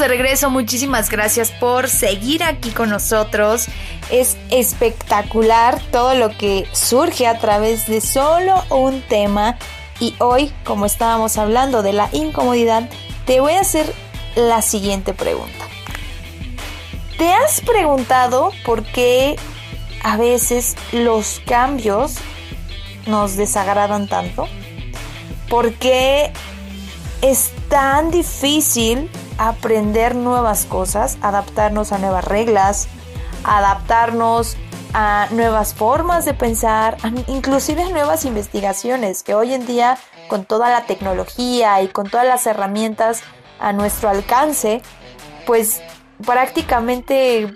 regreso, 0.09 0.51
muchísimas 0.51 1.11
gracias 1.11 1.53
por 1.53 1.89
seguir 1.89 2.43
aquí 2.43 2.71
con 2.71 2.91
nosotros. 2.91 3.67
Es 4.11 4.37
espectacular 4.51 5.81
todo 5.93 6.15
lo 6.15 6.31
que 6.37 6.67
surge 6.73 7.27
a 7.27 7.39
través 7.39 7.87
de 7.87 8.01
solo 8.01 8.65
un 8.71 9.03
tema. 9.03 9.57
Y 10.01 10.15
hoy, 10.19 10.53
como 10.65 10.87
estábamos 10.87 11.39
hablando 11.39 11.83
de 11.83 11.93
la 11.93 12.09
incomodidad, 12.13 12.89
te 13.27 13.41
voy 13.41 13.53
a 13.53 13.61
hacer 13.61 13.93
la 14.35 14.63
siguiente 14.63 15.15
pregunta. 15.15 15.67
¿Te 17.19 17.33
has 17.33 17.61
preguntado 17.61 18.53
por 18.65 18.85
qué 18.85 19.37
a 20.03 20.17
veces 20.17 20.77
los 20.93 21.41
cambios 21.47 22.15
nos 23.07 23.37
desagradan 23.37 24.09
tanto? 24.09 24.49
¿Por 25.49 25.75
qué 25.75 26.33
es 27.21 27.51
tan 27.69 28.11
difícil 28.11 29.11
aprender 29.39 30.15
nuevas 30.15 30.67
cosas, 30.67 31.17
adaptarnos 31.23 31.93
a 31.93 31.99
nuevas 31.99 32.25
reglas, 32.25 32.89
adaptarnos 33.45 34.57
a 34.93 35.29
nuevas 35.31 35.75
formas 35.75 36.25
de 36.25 36.35
pensar, 36.35 36.97
inclusive 37.29 37.83
a 37.83 37.89
nuevas 37.89 38.25
investigaciones 38.25 39.23
que 39.23 39.35
hoy 39.35 39.55
en 39.55 39.67
día 39.67 39.99
con 40.29 40.45
toda 40.45 40.71
la 40.71 40.83
tecnología 40.87 41.81
y 41.83 41.89
con 41.89 42.09
todas 42.09 42.27
las 42.27 42.47
herramientas 42.47 43.23
a 43.61 43.73
nuestro 43.73 44.09
alcance, 44.09 44.83
pues 45.47 45.81
prácticamente 46.25 47.53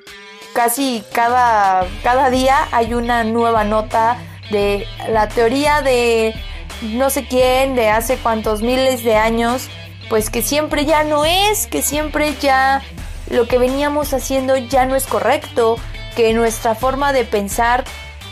casi 0.55 1.05
cada, 1.13 1.87
cada 2.03 2.31
día 2.31 2.69
hay 2.73 2.95
una 2.95 3.25
nueva 3.25 3.65
nota 3.65 4.19
de 4.51 4.87
la 5.09 5.29
teoría 5.29 5.83
de 5.83 6.35
no 6.83 7.11
sé 7.11 7.27
quién, 7.27 7.75
de 7.75 7.89
hace 7.89 8.17
cuántos 8.19 8.61
miles 8.61 9.05
de 9.05 9.17
años, 9.17 9.69
pues 10.13 10.29
que 10.29 10.43
siempre 10.43 10.85
ya 10.85 11.05
no 11.05 11.25
es, 11.25 11.67
que 11.67 11.81
siempre 11.81 12.37
ya 12.39 12.83
lo 13.31 13.49
que 13.49 13.57
veníamos 13.57 14.13
haciendo 14.13 14.59
ya 14.59 14.85
no 14.85 14.95
es 14.95 15.07
correcto, 15.07 15.79
que 16.15 16.35
nuestra 16.35 16.75
forma 16.75 17.15
de 17.15 17.25
pensar 17.25 17.85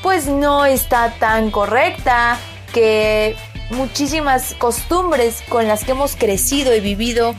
pues 0.03 0.27
no 0.27 0.67
está 0.67 1.15
tan 1.19 1.51
correcta, 1.51 2.39
que 2.75 3.35
muchísimas 3.71 4.53
costumbres 4.59 5.43
con 5.49 5.67
las 5.69 5.85
que 5.85 5.93
hemos 5.93 6.17
crecido 6.17 6.77
y 6.77 6.81
vivido 6.81 7.35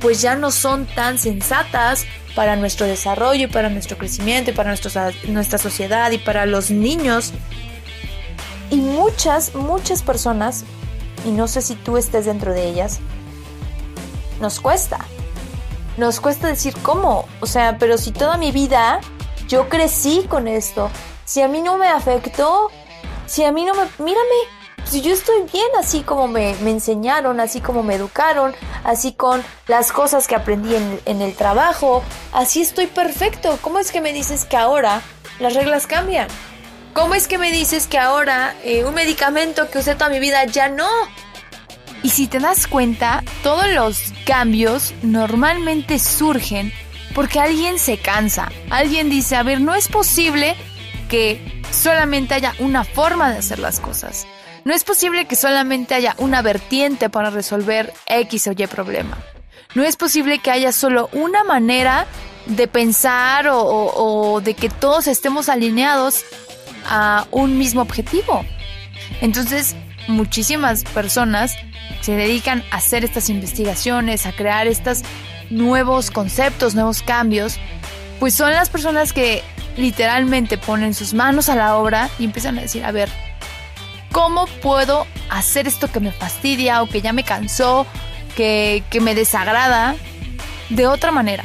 pues 0.00 0.22
ya 0.22 0.36
no 0.36 0.52
son 0.52 0.86
tan 0.86 1.18
sensatas 1.18 2.06
para 2.36 2.54
nuestro 2.54 2.86
desarrollo 2.86 3.46
y 3.46 3.48
para 3.48 3.70
nuestro 3.70 3.98
crecimiento 3.98 4.52
y 4.52 4.54
para 4.54 4.70
nuestra 4.70 5.58
sociedad 5.58 6.12
y 6.12 6.18
para 6.18 6.46
los 6.46 6.70
niños. 6.70 7.32
Y 8.70 8.76
muchas, 8.76 9.56
muchas 9.56 10.02
personas, 10.02 10.62
y 11.26 11.32
no 11.32 11.48
sé 11.48 11.60
si 11.60 11.74
tú 11.74 11.96
estés 11.96 12.26
dentro 12.26 12.52
de 12.52 12.68
ellas, 12.68 13.00
nos 14.40 14.60
cuesta. 14.60 14.98
Nos 15.96 16.20
cuesta 16.20 16.48
decir 16.48 16.74
cómo. 16.82 17.26
O 17.40 17.46
sea, 17.46 17.76
pero 17.78 17.98
si 17.98 18.10
toda 18.10 18.36
mi 18.36 18.52
vida 18.52 19.00
yo 19.48 19.68
crecí 19.68 20.26
con 20.28 20.48
esto, 20.48 20.90
si 21.24 21.42
a 21.42 21.48
mí 21.48 21.60
no 21.60 21.76
me 21.76 21.88
afectó, 21.88 22.70
si 23.26 23.44
a 23.44 23.52
mí 23.52 23.64
no 23.64 23.74
me... 23.74 23.82
Mírame, 23.98 24.60
si 24.84 25.02
yo 25.02 25.12
estoy 25.12 25.42
bien 25.52 25.68
así 25.78 26.00
como 26.02 26.26
me, 26.26 26.50
enseñaron, 26.50 27.38
así 27.38 27.60
como 27.60 27.82
me 27.82 27.94
educaron, 27.94 28.54
así 28.82 29.12
con 29.12 29.42
las 29.68 29.92
cosas 29.92 30.26
que 30.26 30.34
aprendí 30.34 30.74
en, 30.74 31.22
el 31.22 31.34
trabajo, 31.36 32.02
así 32.32 32.62
estoy 32.62 32.86
perfecto. 32.86 33.58
¿Cómo 33.60 33.78
es 33.78 33.92
que 33.92 34.00
me 34.00 34.12
dices 34.12 34.44
que 34.44 34.56
ahora 34.56 35.02
las 35.38 35.54
reglas 35.54 35.86
cambian? 35.86 36.28
¿Cómo 36.92 37.14
es 37.14 37.28
que 37.28 37.38
me 37.38 37.52
dices 37.52 37.86
que 37.86 37.98
ahora 37.98 38.56
eh, 38.64 38.84
un 38.84 38.94
medicamento 38.94 39.70
que 39.70 39.78
usé 39.78 39.94
toda 39.94 40.10
mi 40.10 40.18
vida 40.18 40.44
ya 40.46 40.68
no? 40.68 40.88
Y 42.02 42.10
si 42.10 42.26
te 42.26 42.38
das 42.38 42.66
cuenta, 42.66 43.22
todos 43.42 43.68
los 43.68 44.12
cambios 44.24 44.94
normalmente 45.02 45.98
surgen 45.98 46.72
porque 47.14 47.40
alguien 47.40 47.78
se 47.78 47.98
cansa. 47.98 48.50
Alguien 48.70 49.10
dice, 49.10 49.36
a 49.36 49.42
ver, 49.42 49.60
no 49.60 49.74
es 49.74 49.88
posible 49.88 50.56
que 51.08 51.62
solamente 51.70 52.34
haya 52.34 52.54
una 52.58 52.84
forma 52.84 53.30
de 53.30 53.38
hacer 53.38 53.58
las 53.58 53.80
cosas. 53.80 54.26
No 54.64 54.74
es 54.74 54.84
posible 54.84 55.26
que 55.26 55.36
solamente 55.36 55.94
haya 55.94 56.14
una 56.18 56.42
vertiente 56.42 57.10
para 57.10 57.30
resolver 57.30 57.92
X 58.06 58.46
o 58.46 58.52
Y 58.52 58.66
problema. 58.66 59.18
No 59.74 59.84
es 59.84 59.96
posible 59.96 60.38
que 60.38 60.50
haya 60.50 60.72
solo 60.72 61.08
una 61.12 61.44
manera 61.44 62.06
de 62.46 62.66
pensar 62.66 63.48
o, 63.48 63.60
o 63.60 64.40
de 64.40 64.54
que 64.54 64.68
todos 64.68 65.06
estemos 65.06 65.48
alineados 65.48 66.24
a 66.88 67.26
un 67.30 67.58
mismo 67.58 67.82
objetivo. 67.82 68.44
Entonces, 69.20 69.76
muchísimas 70.08 70.84
personas 70.84 71.54
se 72.00 72.16
dedican 72.16 72.64
a 72.70 72.76
hacer 72.76 73.04
estas 73.04 73.28
investigaciones, 73.28 74.26
a 74.26 74.32
crear 74.32 74.66
estos 74.66 75.02
nuevos 75.50 76.10
conceptos, 76.10 76.74
nuevos 76.74 77.02
cambios, 77.02 77.58
pues 78.18 78.34
son 78.34 78.52
las 78.52 78.68
personas 78.68 79.12
que 79.12 79.42
literalmente 79.76 80.58
ponen 80.58 80.94
sus 80.94 81.14
manos 81.14 81.48
a 81.48 81.56
la 81.56 81.76
obra 81.76 82.10
y 82.18 82.24
empiezan 82.24 82.58
a 82.58 82.62
decir, 82.62 82.84
a 82.84 82.92
ver, 82.92 83.08
¿cómo 84.12 84.46
puedo 84.62 85.06
hacer 85.30 85.66
esto 85.66 85.90
que 85.90 86.00
me 86.00 86.12
fastidia 86.12 86.82
o 86.82 86.88
que 86.88 87.00
ya 87.00 87.12
me 87.12 87.24
cansó, 87.24 87.86
que, 88.36 88.82
que 88.90 89.00
me 89.00 89.14
desagrada 89.14 89.96
de 90.68 90.86
otra 90.86 91.10
manera? 91.12 91.44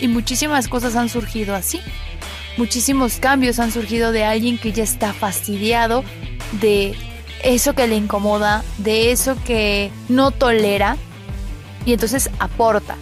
Y 0.00 0.08
muchísimas 0.08 0.68
cosas 0.68 0.96
han 0.96 1.08
surgido 1.08 1.54
así. 1.54 1.80
Muchísimos 2.56 3.16
cambios 3.16 3.58
han 3.58 3.72
surgido 3.72 4.12
de 4.12 4.24
alguien 4.24 4.58
que 4.58 4.72
ya 4.72 4.84
está 4.84 5.12
fastidiado 5.12 6.04
de 6.60 6.94
eso 7.44 7.74
que 7.74 7.86
le 7.86 7.96
incomoda, 7.96 8.64
de 8.78 9.12
eso 9.12 9.36
que 9.44 9.90
no 10.08 10.30
tolera 10.30 10.96
y 11.84 11.92
entonces 11.92 12.30
aporta. 12.38 12.96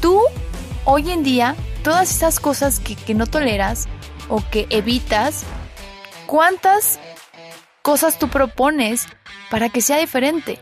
Tú, 0.00 0.20
hoy 0.84 1.10
en 1.10 1.22
día, 1.22 1.54
todas 1.82 2.10
esas 2.10 2.40
cosas 2.40 2.80
que, 2.80 3.14
no 3.14 3.26
toleras 3.26 3.88
o 4.28 4.42
que 4.50 4.66
evitas, 4.70 5.44
¿cuántas 6.26 6.98
cosas 7.82 8.18
tú 8.18 8.28
propones 8.28 9.06
para 9.50 9.68
que 9.68 9.82
sea 9.82 9.98
diferente? 9.98 10.58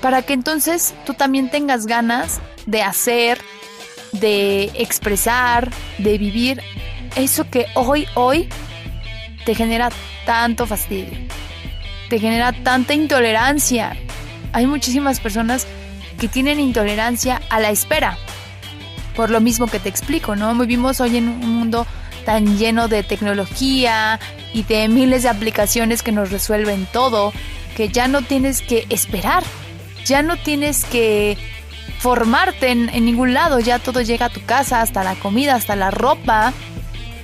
Para 0.00 0.22
que 0.22 0.34
entonces 0.34 0.94
tú 1.06 1.14
también 1.14 1.50
tengas 1.50 1.86
ganas 1.86 2.40
de 2.66 2.82
hacer, 2.82 3.40
de 4.12 4.64
expresar, 4.74 5.70
de 5.98 6.18
vivir 6.18 6.62
eso 7.16 7.48
que 7.48 7.66
hoy, 7.74 8.06
hoy 8.14 8.48
te 9.46 9.54
genera 9.54 9.90
tanto 10.26 10.66
fastidio, 10.66 11.18
te 12.08 12.18
genera 12.18 12.52
tanta 12.52 12.94
intolerancia. 12.94 13.96
Hay 14.52 14.66
muchísimas 14.66 15.20
personas 15.20 15.66
que 16.18 16.28
tienen 16.28 16.60
intolerancia 16.60 17.40
a 17.50 17.60
la 17.60 17.70
espera, 17.70 18.16
por 19.16 19.30
lo 19.30 19.40
mismo 19.40 19.66
que 19.66 19.80
te 19.80 19.88
explico, 19.88 20.36
¿no? 20.36 20.54
Vivimos 20.54 21.00
hoy 21.00 21.16
en 21.16 21.28
un 21.28 21.54
mundo 21.54 21.86
tan 22.24 22.56
lleno 22.58 22.88
de 22.88 23.02
tecnología 23.02 24.18
y 24.52 24.62
de 24.62 24.88
miles 24.88 25.24
de 25.24 25.28
aplicaciones 25.28 26.02
que 26.02 26.12
nos 26.12 26.30
resuelven 26.30 26.86
todo, 26.92 27.32
que 27.76 27.88
ya 27.88 28.08
no 28.08 28.22
tienes 28.22 28.62
que 28.62 28.86
esperar, 28.88 29.42
ya 30.04 30.22
no 30.22 30.36
tienes 30.36 30.84
que 30.84 31.36
formarte 31.98 32.70
en, 32.70 33.04
ningún 33.04 33.34
lado, 33.34 33.60
ya 33.60 33.78
todo 33.78 34.00
llega 34.00 34.26
a 34.26 34.30
tu 34.30 34.44
casa, 34.44 34.80
hasta 34.80 35.04
la 35.04 35.14
comida, 35.14 35.54
hasta 35.54 35.76
la 35.76 35.90
ropa. 35.90 36.52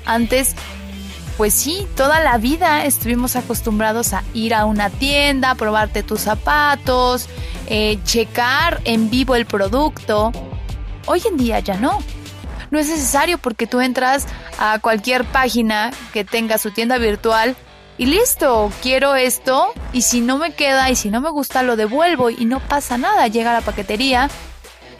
Antes, 0.06 0.56
pues 1.40 1.54
sí, 1.54 1.86
toda 1.96 2.20
la 2.20 2.36
vida 2.36 2.84
estuvimos 2.84 3.34
acostumbrados 3.34 4.12
a 4.12 4.22
ir 4.34 4.52
a 4.52 4.66
una 4.66 4.90
tienda, 4.90 5.54
probarte 5.54 6.02
tus 6.02 6.20
zapatos, 6.20 7.30
eh, 7.66 7.98
checar 8.04 8.82
en 8.84 9.08
vivo 9.08 9.34
el 9.34 9.46
producto. 9.46 10.32
Hoy 11.06 11.22
en 11.26 11.38
día 11.38 11.60
ya 11.60 11.78
no. 11.78 12.00
No 12.70 12.78
es 12.78 12.90
necesario 12.90 13.38
porque 13.38 13.66
tú 13.66 13.80
entras 13.80 14.26
a 14.58 14.80
cualquier 14.80 15.24
página 15.24 15.92
que 16.12 16.26
tenga 16.26 16.58
su 16.58 16.72
tienda 16.72 16.98
virtual 16.98 17.56
y 17.96 18.04
listo, 18.04 18.70
quiero 18.82 19.14
esto 19.14 19.72
y 19.94 20.02
si 20.02 20.20
no 20.20 20.36
me 20.36 20.52
queda 20.52 20.90
y 20.90 20.94
si 20.94 21.08
no 21.08 21.22
me 21.22 21.30
gusta 21.30 21.62
lo 21.62 21.76
devuelvo 21.76 22.28
y 22.28 22.44
no 22.44 22.60
pasa 22.60 22.98
nada, 22.98 23.28
llega 23.28 23.52
a 23.52 23.54
la 23.54 23.62
paquetería 23.62 24.28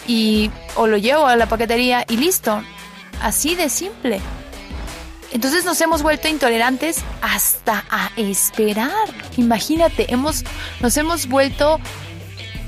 y 0.07 0.50
o 0.74 0.87
lo 0.87 0.96
llevo 0.96 1.26
a 1.26 1.37
la 1.37 1.50
paquetería 1.50 2.07
y 2.09 2.16
listo. 2.16 2.62
Así 3.20 3.57
de 3.57 3.68
simple. 3.68 4.22
Entonces 5.32 5.64
nos 5.64 5.80
hemos 5.80 6.02
vuelto 6.02 6.28
intolerantes 6.28 6.98
hasta 7.22 7.84
a 7.90 8.10
esperar. 8.16 8.90
Imagínate, 9.36 10.12
hemos, 10.12 10.44
nos 10.80 10.96
hemos 10.96 11.28
vuelto 11.28 11.78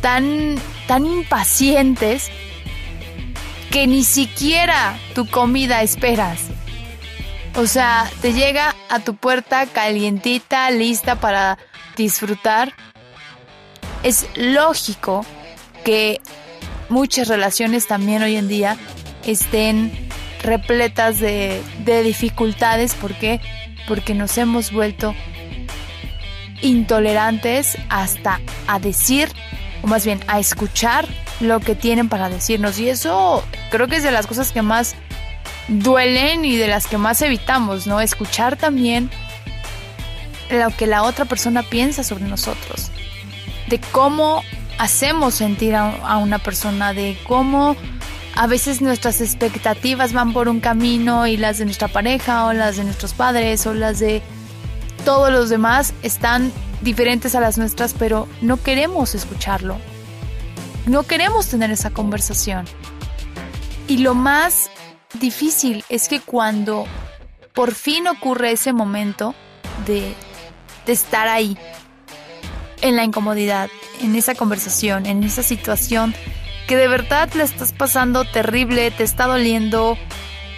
tan, 0.01 0.57
tan 0.87 1.07
impacientes 1.07 2.31
que 3.71 3.87
ni 3.87 4.05
siquiera 4.05 4.99
tu 5.15 5.27
comida 5.27 5.83
esperas. 5.83 6.41
O 7.57 7.67
sea, 7.67 8.11
te 8.21 8.33
llega 8.33 8.75
a 8.89 9.01
tu 9.01 9.17
puerta 9.17 9.67
calientita, 9.67 10.71
lista 10.71 11.17
para 11.21 11.59
disfrutar. 11.97 12.73
Es 14.03 14.27
lógico 14.37 15.27
que 15.85 16.21
muchas 16.89 17.29
relaciones 17.29 17.87
también 17.87 18.23
hoy 18.23 18.37
en 18.37 18.49
día 18.49 18.77
estén 19.25 20.12
repletas 20.43 21.21
de, 21.21 21.63
dificultades. 22.05 22.95
¿Por 22.95 23.15
qué? 23.15 23.41
Porque 23.89 24.15
nos 24.15 24.37
hemos 24.39 24.73
vuelto 24.73 25.15
intolerantes 26.61 27.77
hasta 27.89 28.41
a 28.67 28.79
decir, 28.79 29.29
o 29.83 29.87
más 29.87 30.05
bien 30.05 30.21
a 30.29 30.39
escuchar 30.39 31.07
lo 31.41 31.61
que 31.61 31.75
tienen 31.75 32.09
para 32.09 32.29
decirnos. 32.29 32.79
Y 32.79 32.89
eso 32.89 33.45
creo 33.71 33.89
que 33.89 33.97
es 33.97 34.03
de 34.03 34.13
las 34.13 34.27
cosas 34.27 34.53
que 34.53 34.63
más 34.63 34.95
duelen 35.69 36.45
y 36.45 36.57
de 36.57 36.69
las 36.69 36.87
que 36.87 36.99
más 36.99 37.23
evitamos, 37.23 37.87
¿no? 37.87 38.01
Escuchar 38.01 38.57
también 38.57 39.11
lo 40.51 40.71
que 40.71 40.87
la 40.87 41.03
otra 41.03 41.25
persona 41.25 41.63
piensa 41.63 42.05
sobre 42.05 42.25
nosotros, 42.25 42.91
de 43.69 43.81
cómo 43.91 44.43
hacemos 44.79 45.35
sentir 45.35 45.75
a, 45.75 46.17
una 46.19 46.39
persona, 46.39 46.93
de 46.93 47.17
cómo 47.27 47.77
a 48.35 48.47
veces 48.47 48.81
nuestras 48.81 49.21
expectativas 49.21 50.13
van 50.13 50.33
por 50.33 50.49
un 50.49 50.61
camino 50.61 51.27
y 51.27 51.37
las 51.37 51.59
de 51.59 51.65
nuestra 51.65 51.89
pareja 51.89 52.47
o 52.47 52.53
las 52.53 52.77
de 52.77 52.85
nuestros 52.85 53.13
padres 53.13 53.67
o 53.67 53.75
las 53.75 53.99
de 53.99 54.23
todos 55.05 55.31
los 55.31 55.51
demás 55.51 55.93
están 56.03 56.53
diferentes 56.81 57.35
a 57.35 57.41
las 57.41 57.59
nuestras, 57.59 57.95
pero 57.95 58.29
no 58.41 58.57
queremos 58.57 59.15
escucharlo. 59.15 59.77
No 60.87 61.05
queremos 61.05 61.47
tener 61.49 61.71
esa 61.71 61.91
conversación. 61.91 62.67
Y 63.89 63.99
lo 63.99 64.15
más 64.15 64.71
difícil 65.21 65.85
es 65.89 66.09
que 66.09 66.21
cuando 66.21 66.87
por 67.53 67.75
fin 67.75 68.09
ocurre 68.09 68.53
ese 68.53 68.73
momento 68.73 69.35
de, 69.87 70.15
estar 70.87 71.29
ahí, 71.29 71.57
en 72.81 72.97
la 72.97 73.05
incomodidad, 73.05 73.71
en 74.01 74.17
esa 74.17 74.35
conversación, 74.35 75.07
en 75.07 75.23
esa 75.23 75.43
situación 75.43 76.15
que 76.73 76.79
de 76.79 76.89
verdad 76.89 77.29
le 77.35 77.43
estás 77.43 77.71
pasando 77.75 78.25
terrible, 78.25 78.91
te 78.93 79.03
está 79.03 79.27
doliendo 79.27 79.99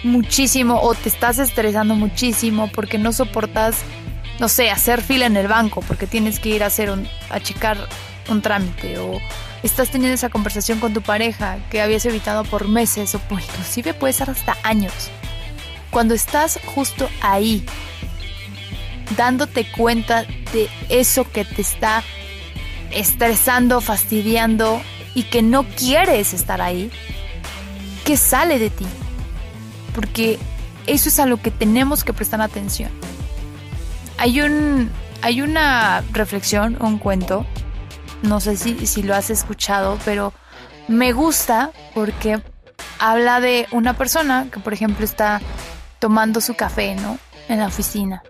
muchísimo 0.05 0.79
o 0.79 0.95
te 0.95 1.09
estás 1.09 1.39
estresando 1.39 1.93
muchísimo 1.93 2.71
porque 2.73 2.97
no 2.97 3.11
soportas, 3.11 3.79
no 4.39 4.47
sé, 4.47 4.71
hacer 4.71 5.01
fila 5.01 5.25
en 5.25 5.35
el 5.35 5.49
banco 5.49 5.81
porque 5.81 6.07
tienes 6.07 6.39
que 6.39 6.47
ir 6.47 6.63
a 6.63 6.67
hacer 6.67 6.89
un, 6.89 7.05
a 7.29 7.41
checar 7.41 7.77
un 8.29 8.41
trámite 8.41 8.97
o 8.97 9.19
estás 9.61 9.89
teniendo 9.89 10.13
esa 10.13 10.29
conversación 10.29 10.79
con 10.79 10.93
tu 10.93 11.01
pareja 11.01 11.57
que 11.69 11.81
habías 11.81 12.05
evitado 12.05 12.45
por 12.45 12.69
meses 12.69 13.13
o 13.13 13.19
por 13.19 13.41
inclusive 13.41 13.93
puede 13.93 14.13
ser 14.13 14.29
hasta 14.29 14.55
años. 14.63 14.93
Cuando 15.91 16.13
estás 16.13 16.61
justo 16.63 17.09
ahí, 17.19 17.65
dándote 19.17 19.69
cuenta 19.69 20.23
de 20.53 20.69
eso 20.87 21.29
que 21.29 21.43
te 21.43 21.61
está 21.61 22.05
estresando, 22.91 23.81
fastidiando 23.81 24.81
y 25.15 25.23
que 25.23 25.41
no 25.41 25.63
quieres 25.63 26.33
estar 26.33 26.61
ahí, 26.61 26.91
¿qué 28.03 28.17
sale 28.17 28.59
de 28.59 28.69
ti? 28.69 28.85
Porque 29.95 30.37
eso 30.85 31.09
es 31.09 31.17
a 31.19 31.25
lo 31.25 31.41
que 31.41 31.49
tenemos 31.49 32.03
que 32.03 32.13
prestar 32.13 32.41
atención. 32.41 32.91
Hay 34.17 34.41
un 34.41 34.91
hay 35.21 35.41
una 35.41 36.03
reflexión, 36.11 36.77
un 36.79 36.99
cuento, 36.99 37.47
no 38.21 38.39
sé 38.39 38.57
si, 38.57 38.85
si 38.85 39.01
lo 39.01 39.15
has 39.15 39.31
escuchado, 39.31 39.97
pero 40.05 40.33
me 40.87 41.13
gusta 41.13 41.71
porque 41.95 42.43
habla 42.99 43.39
de 43.39 43.67
una 43.71 43.95
persona 43.95 44.47
que, 44.51 44.59
por 44.59 44.73
ejemplo, 44.73 45.03
está 45.03 45.41
tomando 45.97 46.41
su 46.41 46.53
café, 46.53 46.93
¿no? 46.95 47.17
En 47.47 47.59
la 47.59 47.67
oficina. 47.67 48.21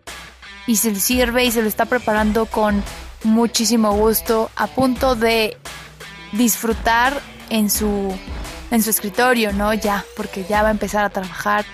Y 0.68 0.78
se 0.78 0.92
le 0.92 1.00
sirve 1.00 1.44
y 1.44 1.52
se 1.52 1.62
lo 1.62 1.68
está 1.68 1.86
preparando 1.86 2.46
con 2.46 2.82
muchísimo 3.24 3.92
gusto, 3.94 4.50
a 4.56 4.68
punto 4.68 5.16
de 5.16 5.58
disfrutar 6.38 7.22
en 7.50 7.70
su, 7.70 8.14
en 8.72 8.84
su 8.84 8.90
escritorio, 8.90 9.54
¿no? 9.54 9.74
Ya, 9.74 10.04
porque 10.16 10.44
ya 10.44 10.62
va 10.62 10.70
a 10.70 10.72
empezar 10.72 11.06
a 11.06 11.10
trabajar 11.10 11.66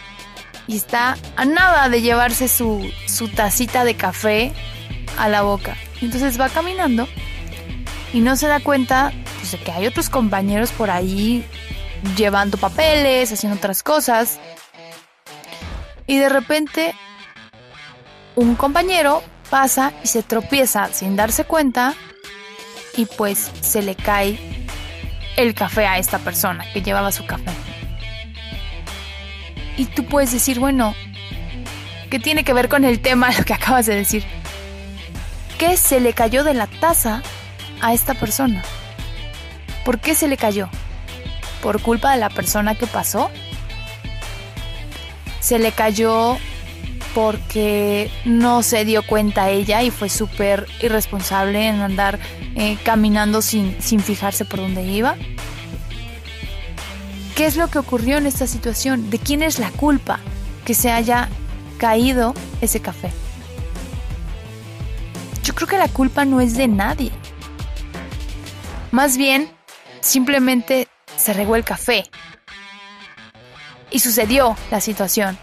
y 0.68 0.78
está 0.78 1.18
a 1.36 1.46
nada 1.46 1.90
de 1.90 2.02
llevarse 2.02 2.48
su, 2.48 2.90
su 3.08 3.28
tacita 3.30 3.84
de 3.84 3.96
café 3.96 4.54
a 5.18 5.30
la 5.30 5.42
boca. 5.42 5.76
Entonces 6.02 6.40
va 6.40 6.50
caminando 6.50 7.08
y 8.14 8.20
no 8.20 8.36
se 8.36 8.48
da 8.48 8.60
cuenta 8.60 9.12
pues, 9.40 9.52
de 9.52 9.60
que 9.60 9.72
hay 9.72 9.88
otros 9.88 10.10
compañeros 10.10 10.72
por 10.72 10.90
ahí 10.90 11.46
llevando 12.16 12.58
papeles, 12.58 13.32
haciendo 13.32 13.58
otras 13.58 13.84
cosas. 13.84 14.40
Y 16.08 16.18
de 16.18 16.30
repente 16.30 16.96
un 18.36 18.56
compañero 18.56 19.24
pasa 19.50 19.94
y 20.04 20.08
se 20.08 20.24
tropieza 20.24 20.88
sin 20.94 21.16
darse 21.16 21.44
cuenta 21.44 21.94
y 22.96 23.06
pues 23.06 23.52
se 23.62 23.82
le 23.82 23.96
cae 23.96 24.40
el 25.38 25.54
café 25.54 25.86
a 25.88 25.98
esta 25.98 26.20
persona 26.20 26.66
que 26.74 26.82
llevaba 26.82 27.12
su 27.12 27.26
café. 27.26 27.52
Y 29.78 29.86
tú 29.86 30.06
puedes 30.06 30.32
decir, 30.32 30.60
bueno, 30.60 30.94
¿qué 32.10 32.20
tiene 32.20 32.44
que 32.44 32.54
ver 32.54 32.70
con 32.70 32.86
el 32.86 33.00
tema 33.00 33.32
lo 33.38 33.44
que 33.44 33.54
acabas 33.54 33.86
de 33.86 33.96
decir? 33.96 34.24
¿Qué 35.58 35.78
se 35.78 36.00
le 36.00 36.14
cayó 36.14 36.44
de 36.44 36.54
la 36.54 36.68
taza 36.68 37.22
a 37.82 37.94
esta 37.94 38.14
persona? 38.14 38.64
¿Por 39.86 40.00
qué 40.00 40.16
se 40.16 40.28
le 40.28 40.38
cayó? 40.38 40.70
¿Por 41.62 41.82
culpa 41.82 42.12
de 42.12 42.18
la 42.18 42.30
persona 42.30 42.76
que 42.76 42.88
pasó? 42.88 43.30
¿Se 45.40 45.60
le 45.60 45.72
cayó 45.72 46.38
porque 47.14 48.10
no 48.26 48.64
se 48.64 48.86
dio 48.86 49.06
cuenta 49.06 49.50
ella 49.50 49.84
y 49.84 49.92
fue 49.92 50.10
súper 50.10 50.68
irresponsable 50.82 51.68
en 51.68 51.82
andar 51.82 52.20
eh, 52.56 52.78
caminando 52.84 53.42
sin, 53.42 53.82
sin 53.82 54.00
fijarse 54.00 54.46
por 54.46 54.60
dónde 54.60 54.84
iba. 54.84 55.16
¿Qué 57.36 57.46
es 57.46 57.56
lo 57.56 57.70
que 57.70 57.80
ocurrió 57.80 58.18
en 58.18 58.28
esta 58.28 58.48
situación? 58.48 59.10
¿De 59.10 59.18
quién 59.18 59.42
es 59.42 59.60
la 59.60 59.72
culpa 59.72 60.20
que 60.66 60.74
se 60.74 60.92
haya 60.92 61.30
caído 61.78 62.34
ese 62.62 62.82
café? 62.82 63.12
Yo 65.44 65.56
creo 65.56 65.68
que 65.68 65.78
la 65.78 65.88
culpa 65.88 66.24
no 66.26 66.40
es 66.40 66.56
de 66.56 66.68
nadie. 66.68 67.12
Más 68.92 69.18
bien, 69.18 69.50
simplemente 70.02 70.88
se 71.16 71.34
regó 71.34 71.56
el 71.56 71.64
café. 71.64 72.04
Y 73.90 74.00
sucedió 74.00 74.56
la 74.70 74.82
situación. 74.82 75.38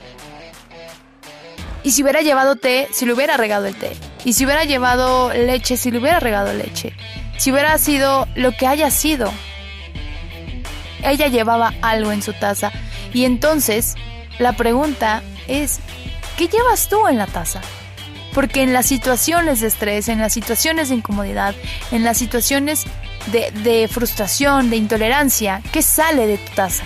Y 1.82 1.92
si 1.92 2.02
hubiera 2.02 2.22
llevado 2.22 2.56
té, 2.56 2.88
si 2.92 3.06
le 3.06 3.12
hubiera 3.12 3.36
regado 3.36 3.66
el 3.66 3.74
té. 3.74 3.92
Y 4.24 4.32
si 4.32 4.44
hubiera 4.44 4.64
llevado 4.64 5.32
leche, 5.32 5.76
si 5.76 5.90
le 5.90 5.98
hubiera 5.98 6.20
regado 6.20 6.52
leche. 6.52 6.92
Si 7.38 7.52
hubiera 7.52 7.78
sido 7.78 8.26
lo 8.34 8.52
que 8.52 8.66
haya 8.66 8.90
sido. 8.90 9.32
Ella 11.02 11.28
llevaba 11.28 11.74
algo 11.80 12.10
en 12.10 12.22
su 12.22 12.32
taza 12.32 12.72
Y 13.14 13.24
entonces, 13.24 13.94
la 14.40 14.54
pregunta 14.54 15.22
es, 15.46 15.78
¿qué 16.36 16.48
llevas 16.48 16.88
tú 16.88 17.06
en 17.06 17.18
la 17.18 17.26
taza? 17.26 17.60
Porque 18.34 18.62
en 18.62 18.72
las 18.72 18.86
situaciones 18.86 19.60
de 19.60 19.68
estrés, 19.68 20.08
en 20.08 20.18
las 20.18 20.32
situaciones 20.32 20.88
de 20.88 20.96
incomodidad, 20.96 21.54
en 21.92 22.04
las 22.04 22.18
situaciones 22.18 22.84
de, 23.32 23.50
de 23.62 23.88
frustración, 23.88 24.70
de 24.70 24.76
intolerancia, 24.76 25.62
¿qué 25.72 25.82
sale 25.82 26.26
de 26.26 26.38
tu 26.38 26.54
taza? 26.54 26.84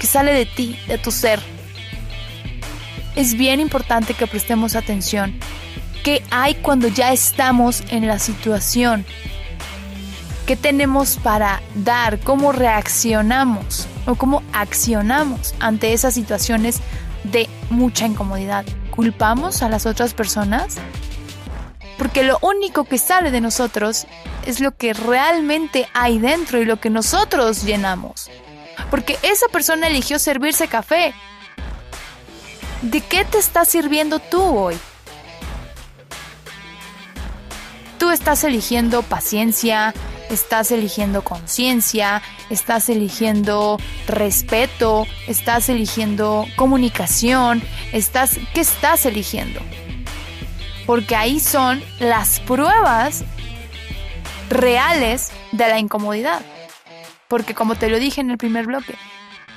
¿Qué 0.00 0.06
sale 0.06 0.32
de 0.32 0.46
ti, 0.46 0.78
de 0.88 0.98
tu 0.98 1.10
ser? 1.10 1.51
Es 3.14 3.34
bien 3.34 3.60
importante 3.60 4.14
que 4.14 4.26
prestemos 4.26 4.74
atención. 4.74 5.38
¿Qué 6.02 6.22
hay 6.30 6.54
cuando 6.54 6.88
ya 6.88 7.12
estamos 7.12 7.82
en 7.90 8.06
la 8.06 8.18
situación? 8.18 9.04
¿Qué 10.46 10.56
tenemos 10.56 11.18
para 11.22 11.62
dar? 11.74 12.18
¿Cómo 12.20 12.52
reaccionamos? 12.52 13.86
¿O 14.06 14.16
cómo 14.16 14.42
accionamos 14.52 15.54
ante 15.60 15.92
esas 15.92 16.14
situaciones 16.14 16.80
de 17.24 17.48
mucha 17.70 18.06
incomodidad? 18.06 18.64
¿Culpamos 18.90 19.62
a 19.62 19.68
las 19.68 19.86
otras 19.86 20.14
personas? 20.14 20.78
Porque 21.98 22.24
lo 22.24 22.38
único 22.42 22.84
que 22.84 22.98
sale 22.98 23.30
de 23.30 23.40
nosotros 23.40 24.06
es 24.44 24.58
lo 24.58 24.74
que 24.74 24.92
realmente 24.92 25.86
hay 25.94 26.18
dentro 26.18 26.60
y 26.60 26.64
lo 26.64 26.80
que 26.80 26.90
nosotros 26.90 27.62
llenamos. 27.62 28.28
Porque 28.90 29.18
esa 29.22 29.46
persona 29.48 29.86
eligió 29.86 30.18
servirse 30.18 30.66
café. 30.66 31.14
¿De 32.82 33.00
qué 33.00 33.24
te 33.24 33.38
estás 33.38 33.68
sirviendo 33.68 34.18
tú 34.18 34.42
hoy? 34.42 34.76
Tú 37.96 38.10
estás 38.10 38.42
eligiendo 38.42 39.02
paciencia, 39.04 39.94
estás 40.30 40.72
eligiendo 40.72 41.22
conciencia, 41.22 42.22
estás 42.50 42.88
eligiendo 42.88 43.78
respeto, 44.08 45.06
estás 45.28 45.68
eligiendo 45.68 46.44
comunicación, 46.56 47.62
estás 47.92 48.40
¿qué 48.52 48.62
estás 48.62 49.06
eligiendo? 49.06 49.60
Porque 50.84 51.14
ahí 51.14 51.38
son 51.38 51.80
las 52.00 52.40
pruebas 52.40 53.22
reales 54.50 55.30
de 55.52 55.68
la 55.68 55.78
incomodidad. 55.78 56.42
Porque 57.28 57.54
como 57.54 57.76
te 57.76 57.88
lo 57.88 58.00
dije 58.00 58.20
en 58.20 58.32
el 58.32 58.38
primer 58.38 58.66
bloque, 58.66 58.96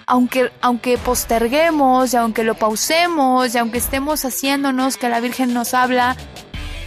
aunque, 0.08 0.52
aunque 0.62 0.98
posterguemos 0.98 2.13
y 2.13 2.18
aunque 2.18 2.44
lo 2.44 2.56
pausemos 2.56 3.54
y 3.54 3.58
aunque 3.58 3.80
estemos 3.80 4.24
haciéndonos 4.24 4.98
que 4.98 5.10
la 5.10 5.20
Virgen 5.20 5.54
nos 5.54 5.74
habla, 5.74 6.15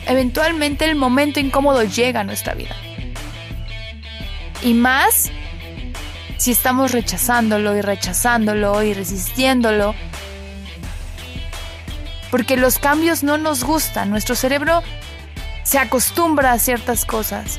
eventualmente 0.07 0.85
el 0.85 0.97
momento 0.97 1.41
incómodo 1.41 1.83
llega 1.83 2.21
a 2.21 2.25
nuestra 2.25 2.55
vida. 2.55 2.77
Y 4.63 4.75
más 4.75 5.31
si 6.37 6.53
estamos 6.53 6.93
rechazándolo 6.93 7.77
y 7.77 7.83
rechazándolo 7.83 8.83
y 8.83 8.95
resistiéndolo. 8.95 9.95
Porque 12.31 12.57
los 12.57 12.79
cambios 12.79 13.23
no 13.23 13.39
nos 13.39 13.65
gustan. 13.65 14.11
Nuestro 14.11 14.37
cerebro 14.37 14.83
se 15.65 15.79
acostumbra 15.79 16.53
a 16.53 16.59
ciertas 16.59 17.05
cosas. 17.05 17.59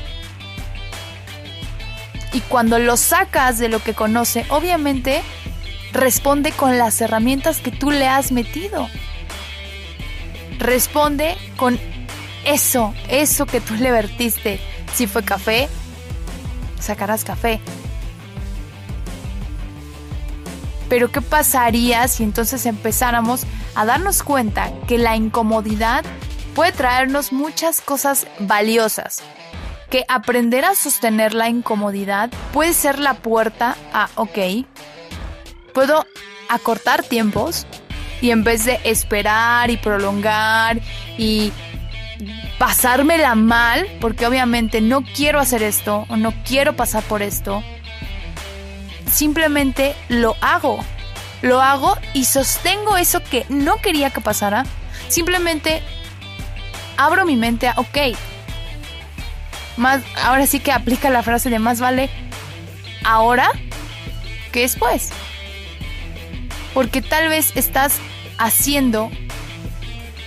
Y 2.32 2.40
cuando 2.40 2.78
lo 2.78 2.96
sacas 2.96 3.58
de 3.58 3.68
lo 3.68 3.82
que 3.82 3.92
conoce, 3.92 4.46
obviamente 4.48 5.22
responde 5.92 6.52
con 6.52 6.78
las 6.78 7.00
herramientas 7.00 7.58
que 7.58 7.70
tú 7.70 7.90
le 7.90 8.08
has 8.08 8.32
metido. 8.32 8.88
Responde 10.58 11.36
con 11.56 11.78
eso, 12.44 12.94
eso 13.08 13.46
que 13.46 13.60
tú 13.60 13.74
le 13.74 13.90
vertiste. 13.90 14.60
Si 14.94 15.06
fue 15.06 15.24
café, 15.24 15.68
sacarás 16.78 17.24
café. 17.24 17.60
Pero 20.88 21.10
¿qué 21.12 21.20
pasaría 21.20 22.06
si 22.08 22.24
entonces 22.24 22.66
empezáramos 22.66 23.44
a 23.76 23.84
darnos 23.84 24.22
cuenta 24.22 24.72
que 24.88 24.98
la 24.98 25.16
incomodidad 25.16 26.04
puede 26.54 26.72
traernos 26.72 27.32
muchas 27.32 27.80
cosas 27.80 28.26
valiosas? 28.40 29.22
Que 29.88 30.04
aprender 30.08 30.64
a 30.64 30.74
sostener 30.74 31.32
la 31.32 31.48
incomodidad 31.48 32.30
puede 32.52 32.72
ser 32.74 32.98
la 32.98 33.14
puerta 33.14 33.76
a, 33.92 34.08
ok, 34.16 34.38
puedo 35.72 36.06
acortar 36.48 37.02
tiempos 37.02 37.66
y 38.20 38.30
en 38.30 38.44
vez 38.44 38.64
de 38.64 38.80
esperar 38.84 39.70
y 39.70 39.76
prolongar 39.76 40.80
y 41.16 41.52
pasármela 42.58 43.34
mal, 43.34 43.86
porque 44.00 44.26
obviamente 44.26 44.80
no 44.80 45.02
quiero 45.02 45.40
hacer 45.40 45.62
esto 45.62 46.06
o 46.08 46.16
no 46.16 46.34
quiero 46.44 46.76
pasar 46.76 47.02
por 47.04 47.22
esto, 47.22 47.62
simplemente 49.10 49.94
lo 50.08 50.36
hago. 50.40 50.84
Lo 51.42 51.62
hago 51.62 51.96
y 52.12 52.26
sostengo 52.26 52.98
eso 52.98 53.22
que 53.22 53.46
no 53.48 53.76
quería 53.76 54.10
que 54.10 54.20
pasara. 54.20 54.64
Simplemente 55.08 55.82
abro 56.98 57.24
mi 57.24 57.36
mente 57.36 57.66
a, 57.66 57.74
ok, 57.78 58.14
más, 59.78 60.02
ahora 60.22 60.46
sí 60.46 60.60
que 60.60 60.72
aplica 60.72 61.08
la 61.08 61.22
frase 61.22 61.48
de 61.48 61.58
más 61.58 61.80
vale 61.80 62.10
ahora 63.04 63.50
que 64.52 64.60
después. 64.60 65.10
Porque 66.74 67.02
tal 67.02 67.28
vez 67.28 67.52
estás 67.56 67.98
haciendo 68.38 69.10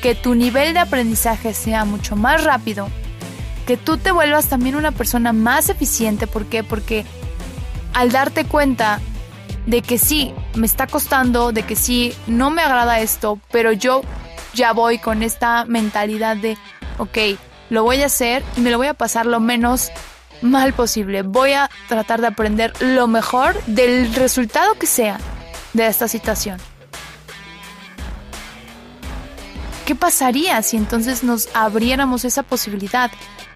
que 0.01 0.15
tu 0.15 0.36
nivel 0.36 0.73
de 0.73 0.82
aprendizaje 0.82 1.53
sea 1.53 1.86
mucho 1.86 2.15
más 2.15 2.43
rápido, 2.43 2.89
que 3.65 3.77
tú 3.77 3.97
te 3.97 4.12
vuelvas 4.12 4.49
también 4.49 4.75
una 4.75 4.91
persona 4.91 5.32
más 5.32 5.69
eficiente. 5.69 6.27
¿Por 6.27 6.45
qué? 6.45 6.63
Porque 6.63 7.06
al 7.93 8.12
darte 8.12 8.45
cuenta 8.45 8.99
de 9.65 9.82
que 9.82 9.97
sí, 9.97 10.34
me 10.56 10.65
está 10.65 10.88
costando, 10.88 11.53
de 11.53 11.63
que 11.63 11.75
sí, 11.75 12.13
no 12.27 12.49
me 12.49 12.62
agrada 12.62 12.99
esto, 12.99 13.39
pero 13.51 13.71
yo 13.71 14.01
ya 14.53 14.73
voy 14.73 14.99
con 14.99 15.23
esta 15.23 15.63
mentalidad 15.65 16.36
de, 16.36 16.58
ok, 16.97 17.39
lo 17.69 17.84
voy 17.84 18.01
a 18.01 18.08
hacer 18.08 18.43
y 18.58 18.60
me 18.60 18.71
lo 18.71 18.77
voy 18.77 18.88
a 18.88 18.93
pasar 18.93 19.25
lo 19.25 19.39
menos 19.39 19.89
mal 20.41 20.73
posible. 20.73 21.21
Voy 21.21 21.53
a 21.53 21.69
tratar 21.88 22.19
de 22.19 22.27
aprender 22.27 22.73
lo 22.82 23.08
mejor 23.08 23.56
del 23.65 24.13
resultado 24.13 24.73
que 24.75 24.86
sea 24.86 25.17
de 25.73 25.88
esta 25.88 26.07
situación. 26.07 26.59
¿Qué 29.86 29.95
pasaría 29.95 30.62
si 30.62 30.77
entonces 30.77 31.23
nos 31.23 31.49
abriéramos 31.53 32.23
esa 32.23 32.43
posibilidad 32.43 33.12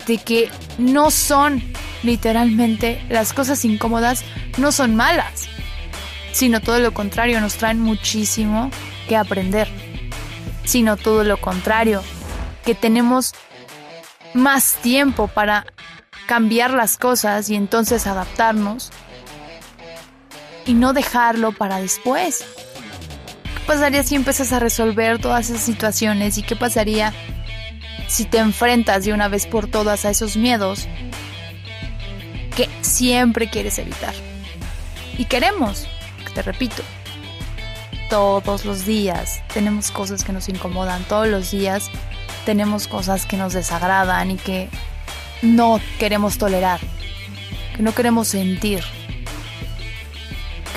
de 0.08 0.17
que 0.17 0.51
no 0.77 1.10
son 1.10 1.63
literalmente 2.03 3.01
las 3.10 3.34
cosas 3.34 3.63
incómodas, 3.65 4.23
no 4.58 4.71
son 4.71 4.95
malas, 4.95 5.47
sino 6.34 6.62
todo 6.62 6.80
lo 6.80 6.93
contrario, 6.93 7.39
nos 7.41 7.56
traen 7.56 7.80
muchísimo 7.80 8.69
que 9.08 9.15
aprender, 9.15 9.69
sino 10.65 10.97
todo 10.97 11.23
lo 11.23 11.38
contrario, 11.38 12.03
que 12.65 12.75
tenemos 12.75 13.34
más 14.34 14.75
tiempo 14.75 15.27
para 15.27 15.65
cambiar 16.27 16.71
las 16.71 16.97
cosas 16.97 17.49
y 17.49 17.56
entonces 17.56 18.06
adaptarnos 18.06 18.91
y 20.67 20.73
no 20.73 20.93
dejarlo 20.93 21.51
para 21.51 21.80
después 21.80 22.45
pasaría 23.67 24.01
si 24.01 24.15
empiezas 24.15 24.53
a 24.53 24.60
resolver 24.60 25.19
todas 25.19 25.49
esas 25.49 25.62
situaciones? 25.62 26.38
¿Y 26.38 26.43
qué 26.43 26.56
pasaría 26.56 27.13
si 28.08 28.25
te 28.25 28.38
enfrentas 28.38 29.06
de 29.06 29.13
una 29.13 29.27
vez 29.27 29.45
por 29.45 29.67
todas 29.67 30.06
a 30.06 30.10
esos 30.10 30.38
miedos 30.38 30.88
que 32.56 32.69
siempre 32.82 33.49
quieres 33.49 33.77
evitar? 33.77 34.13
Y 35.17 35.25
queremos, 35.25 35.88
te 36.34 36.41
repito, 36.41 36.82
todos 38.10 38.63
los 38.63 38.86
días 38.86 39.41
tenemos 39.53 39.91
cosas 39.91 40.23
que 40.23 40.32
nos 40.32 40.47
incomodan, 40.47 41.03
todos 41.03 41.27
los 41.27 41.51
días 41.51 41.89
tenemos 42.45 42.88
cosas 42.88 43.25
que 43.25 43.36
nos 43.36 43.53
desagradan 43.53 44.32
y 44.32 44.36
que 44.38 44.69
no 45.41 45.82
queremos 45.99 46.38
tolerar, 46.38 46.80
que 47.75 47.84
no 47.84 47.93
queremos 47.93 48.30
sentir. 48.30 48.82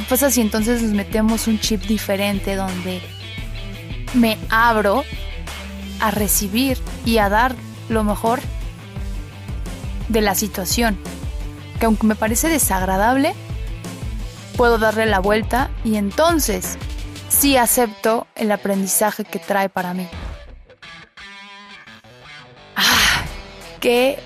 ¿Qué 0.01 0.07
pasa 0.09 0.31
si 0.31 0.41
entonces 0.41 0.81
nos 0.81 0.93
metemos 0.93 1.47
un 1.47 1.61
chip 1.61 1.83
diferente 1.83 2.57
donde 2.57 3.03
me 4.15 4.39
abro 4.49 5.05
a 6.01 6.11
recibir 6.11 6.79
y 7.05 7.19
a 7.19 7.29
dar 7.29 7.55
lo 7.91 8.03
mejor 8.03 8.41
de 10.09 10.23
la 10.23 10.35
situación? 10.35 10.99
Que 11.79 11.85
aunque 11.85 12.07
me 12.07 12.15
parece 12.15 12.49
desagradable, 12.49 13.35
puedo 14.57 14.79
darle 14.79 15.05
la 15.05 15.19
vuelta 15.19 15.69
y 15.85 15.97
entonces 15.97 16.79
sí 17.29 17.59
acepto 17.59 18.27
el 18.37 18.53
aprendizaje 18.53 19.25
que 19.25 19.39
trae 19.39 19.69
para 19.69 19.93
mí. 19.93 20.09
Ah, 22.75 23.23
qué 23.81 24.19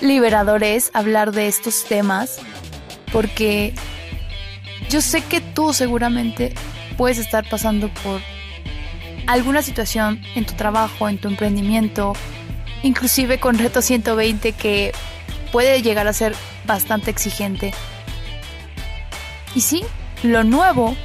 liberador 0.00 0.64
es 0.64 0.90
hablar 0.94 1.30
de 1.30 1.46
estos 1.46 1.84
temas 1.84 2.40
porque 3.12 3.72
yo 4.88 5.00
sé 5.00 5.22
que 5.22 5.40
tú 5.40 5.72
seguramente 5.72 6.52
puedes 6.96 7.18
estar 7.18 7.48
pasando 7.48 7.88
por 8.02 8.20
alguna 9.26 9.62
situación 9.62 10.20
en 10.34 10.46
tu 10.46 10.54
trabajo, 10.54 11.08
en 11.08 11.18
tu 11.18 11.28
emprendimiento, 11.28 12.14
inclusive 12.82 13.38
con 13.38 13.58
Reto 13.58 13.82
120 13.82 14.52
que 14.52 14.92
puede 15.52 15.82
llegar 15.82 16.08
a 16.08 16.12
ser 16.12 16.34
bastante 16.66 17.10
exigente. 17.10 17.72
Y 19.54 19.60
sí, 19.60 19.82
lo 20.22 20.44
nuevo 20.44 20.96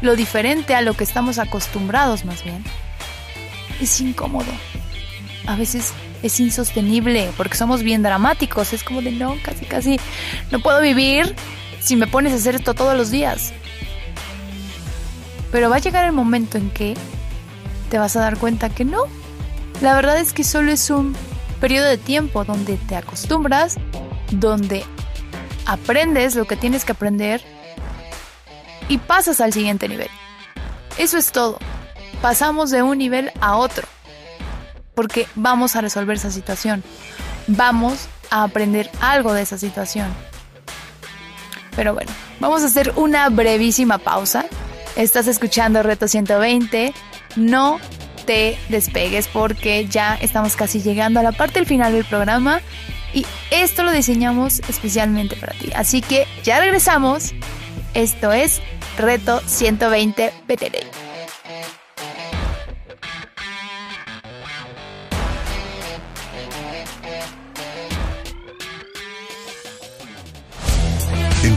lo 0.00 0.14
diferente 0.14 0.74
a 0.74 0.80
lo 0.80 0.94
que 0.94 1.04
estamos 1.04 1.38
acostumbrados 1.38 2.24
más 2.24 2.44
bien, 2.44 2.62
es 3.80 4.00
incómodo. 4.00 4.50
A 5.46 5.56
veces 5.56 5.92
es 6.22 6.38
insostenible 6.40 7.30
porque 7.36 7.56
somos 7.56 7.82
bien 7.82 8.02
dramáticos. 8.02 8.72
Es 8.72 8.84
como 8.84 9.02
de 9.02 9.12
no, 9.12 9.36
casi, 9.42 9.64
casi 9.64 10.00
no 10.50 10.60
puedo 10.60 10.80
vivir 10.80 11.34
si 11.88 11.96
me 11.96 12.06
pones 12.06 12.34
a 12.34 12.36
hacer 12.36 12.54
esto 12.54 12.74
todos 12.74 12.94
los 12.94 13.10
días. 13.10 13.50
Pero 15.50 15.70
va 15.70 15.76
a 15.76 15.78
llegar 15.78 16.04
el 16.04 16.12
momento 16.12 16.58
en 16.58 16.68
que 16.68 16.94
te 17.88 17.96
vas 17.96 18.14
a 18.14 18.20
dar 18.20 18.36
cuenta 18.36 18.68
que 18.68 18.84
no. 18.84 19.04
La 19.80 19.94
verdad 19.94 20.18
es 20.18 20.34
que 20.34 20.44
solo 20.44 20.70
es 20.70 20.90
un 20.90 21.16
periodo 21.62 21.86
de 21.86 21.96
tiempo 21.96 22.44
donde 22.44 22.76
te 22.76 22.94
acostumbras, 22.94 23.76
donde 24.30 24.84
aprendes 25.64 26.34
lo 26.34 26.44
que 26.44 26.56
tienes 26.56 26.84
que 26.84 26.92
aprender 26.92 27.40
y 28.90 28.98
pasas 28.98 29.40
al 29.40 29.54
siguiente 29.54 29.88
nivel. 29.88 30.10
Eso 30.98 31.16
es 31.16 31.32
todo. 31.32 31.58
Pasamos 32.20 32.70
de 32.70 32.82
un 32.82 32.98
nivel 32.98 33.32
a 33.40 33.56
otro. 33.56 33.88
Porque 34.94 35.26
vamos 35.36 35.74
a 35.74 35.80
resolver 35.80 36.18
esa 36.18 36.30
situación. 36.30 36.84
Vamos 37.46 38.08
a 38.28 38.42
aprender 38.42 38.90
algo 39.00 39.32
de 39.32 39.40
esa 39.40 39.56
situación. 39.56 40.27
Pero 41.78 41.94
bueno, 41.94 42.10
vamos 42.40 42.64
a 42.64 42.66
hacer 42.66 42.92
una 42.96 43.28
brevísima 43.28 43.98
pausa. 43.98 44.46
Estás 44.96 45.28
escuchando 45.28 45.80
Reto 45.84 46.08
120. 46.08 46.92
No 47.36 47.78
te 48.26 48.58
despegues 48.68 49.28
porque 49.28 49.86
ya 49.86 50.16
estamos 50.16 50.56
casi 50.56 50.82
llegando 50.82 51.20
a 51.20 51.22
la 51.22 51.30
parte 51.30 51.60
del 51.60 51.66
final 51.66 51.92
del 51.92 52.04
programa 52.04 52.62
y 53.14 53.24
esto 53.52 53.84
lo 53.84 53.92
diseñamos 53.92 54.58
especialmente 54.68 55.36
para 55.36 55.52
ti. 55.52 55.70
Así 55.72 56.00
que 56.00 56.26
ya 56.42 56.58
regresamos. 56.58 57.32
Esto 57.94 58.32
es 58.32 58.60
Reto 58.98 59.40
120 59.46 60.32
PTD. 60.48 61.07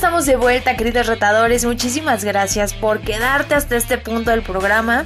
estamos 0.00 0.24
de 0.24 0.36
vuelta, 0.36 0.78
queridos 0.78 1.08
retadores. 1.08 1.66
Muchísimas 1.66 2.24
gracias 2.24 2.72
por 2.72 3.02
quedarte 3.02 3.54
hasta 3.54 3.76
este 3.76 3.98
punto 3.98 4.30
del 4.30 4.40
programa. 4.40 5.04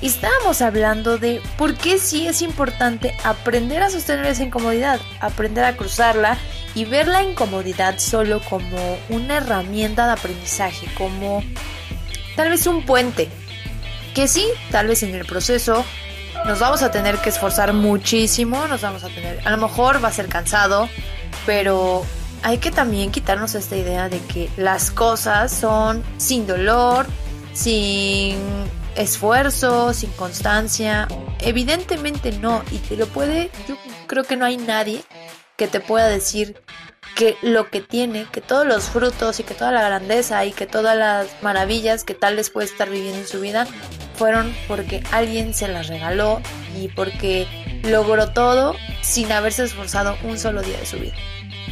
Estábamos 0.00 0.62
hablando 0.62 1.18
de 1.18 1.42
por 1.58 1.74
qué 1.74 1.98
sí 1.98 2.26
es 2.26 2.40
importante 2.40 3.14
aprender 3.22 3.82
a 3.82 3.90
sostener 3.90 4.24
esa 4.24 4.42
incomodidad, 4.42 4.98
aprender 5.20 5.64
a 5.64 5.76
cruzarla 5.76 6.38
y 6.74 6.86
ver 6.86 7.06
la 7.06 7.22
incomodidad 7.22 7.98
solo 7.98 8.40
como 8.48 8.96
una 9.10 9.36
herramienta 9.36 10.06
de 10.06 10.12
aprendizaje, 10.12 10.86
como 10.96 11.44
tal 12.34 12.48
vez 12.48 12.66
un 12.66 12.86
puente. 12.86 13.28
Que 14.14 14.26
sí, 14.26 14.48
tal 14.70 14.86
vez 14.86 15.02
en 15.02 15.14
el 15.14 15.26
proceso 15.26 15.84
nos 16.46 16.60
vamos 16.60 16.82
a 16.82 16.90
tener 16.90 17.18
que 17.18 17.28
esforzar 17.28 17.74
muchísimo, 17.74 18.66
nos 18.68 18.80
vamos 18.80 19.04
a 19.04 19.08
tener, 19.08 19.46
a 19.46 19.50
lo 19.50 19.58
mejor 19.58 20.02
va 20.02 20.08
a 20.08 20.12
ser 20.12 20.28
cansado, 20.28 20.88
pero 21.44 22.06
hay 22.42 22.58
que 22.58 22.70
también 22.70 23.10
quitarnos 23.10 23.54
esta 23.54 23.76
idea 23.76 24.08
de 24.08 24.18
que 24.20 24.48
las 24.56 24.90
cosas 24.90 25.52
son 25.52 26.02
sin 26.16 26.46
dolor, 26.46 27.06
sin 27.52 28.38
esfuerzo, 28.96 29.92
sin 29.92 30.10
constancia. 30.12 31.08
Evidentemente 31.40 32.32
no, 32.32 32.62
y 32.70 32.78
te 32.78 32.96
lo 32.96 33.06
puede, 33.06 33.50
yo 33.68 33.76
creo 34.06 34.24
que 34.24 34.36
no 34.36 34.44
hay 34.44 34.56
nadie 34.56 35.02
que 35.56 35.68
te 35.68 35.80
pueda 35.80 36.08
decir 36.08 36.60
que 37.16 37.36
lo 37.42 37.68
que 37.68 37.80
tiene, 37.80 38.26
que 38.30 38.40
todos 38.40 38.66
los 38.66 38.84
frutos 38.84 39.40
y 39.40 39.42
que 39.42 39.54
toda 39.54 39.72
la 39.72 39.82
grandeza 39.82 40.44
y 40.44 40.52
que 40.52 40.66
todas 40.66 40.96
las 40.96 41.26
maravillas 41.42 42.04
que 42.04 42.14
tal 42.14 42.36
vez 42.36 42.50
puede 42.50 42.66
estar 42.66 42.88
viviendo 42.88 43.18
en 43.18 43.26
su 43.26 43.40
vida 43.40 43.66
fueron 44.14 44.54
porque 44.68 45.02
alguien 45.12 45.52
se 45.52 45.68
las 45.68 45.88
regaló 45.88 46.40
y 46.78 46.88
porque 46.88 47.46
logró 47.82 48.32
todo 48.32 48.74
sin 49.02 49.32
haberse 49.32 49.64
esforzado 49.64 50.16
un 50.24 50.38
solo 50.38 50.62
día 50.62 50.78
de 50.78 50.86
su 50.86 50.98
vida. 50.98 51.14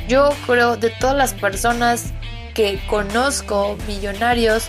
Yo 0.09 0.31
creo 0.47 0.77
de 0.77 0.89
todas 0.89 1.17
las 1.17 1.35
personas 1.35 2.13
que 2.55 2.81
conozco, 2.89 3.77
millonarios, 3.87 4.69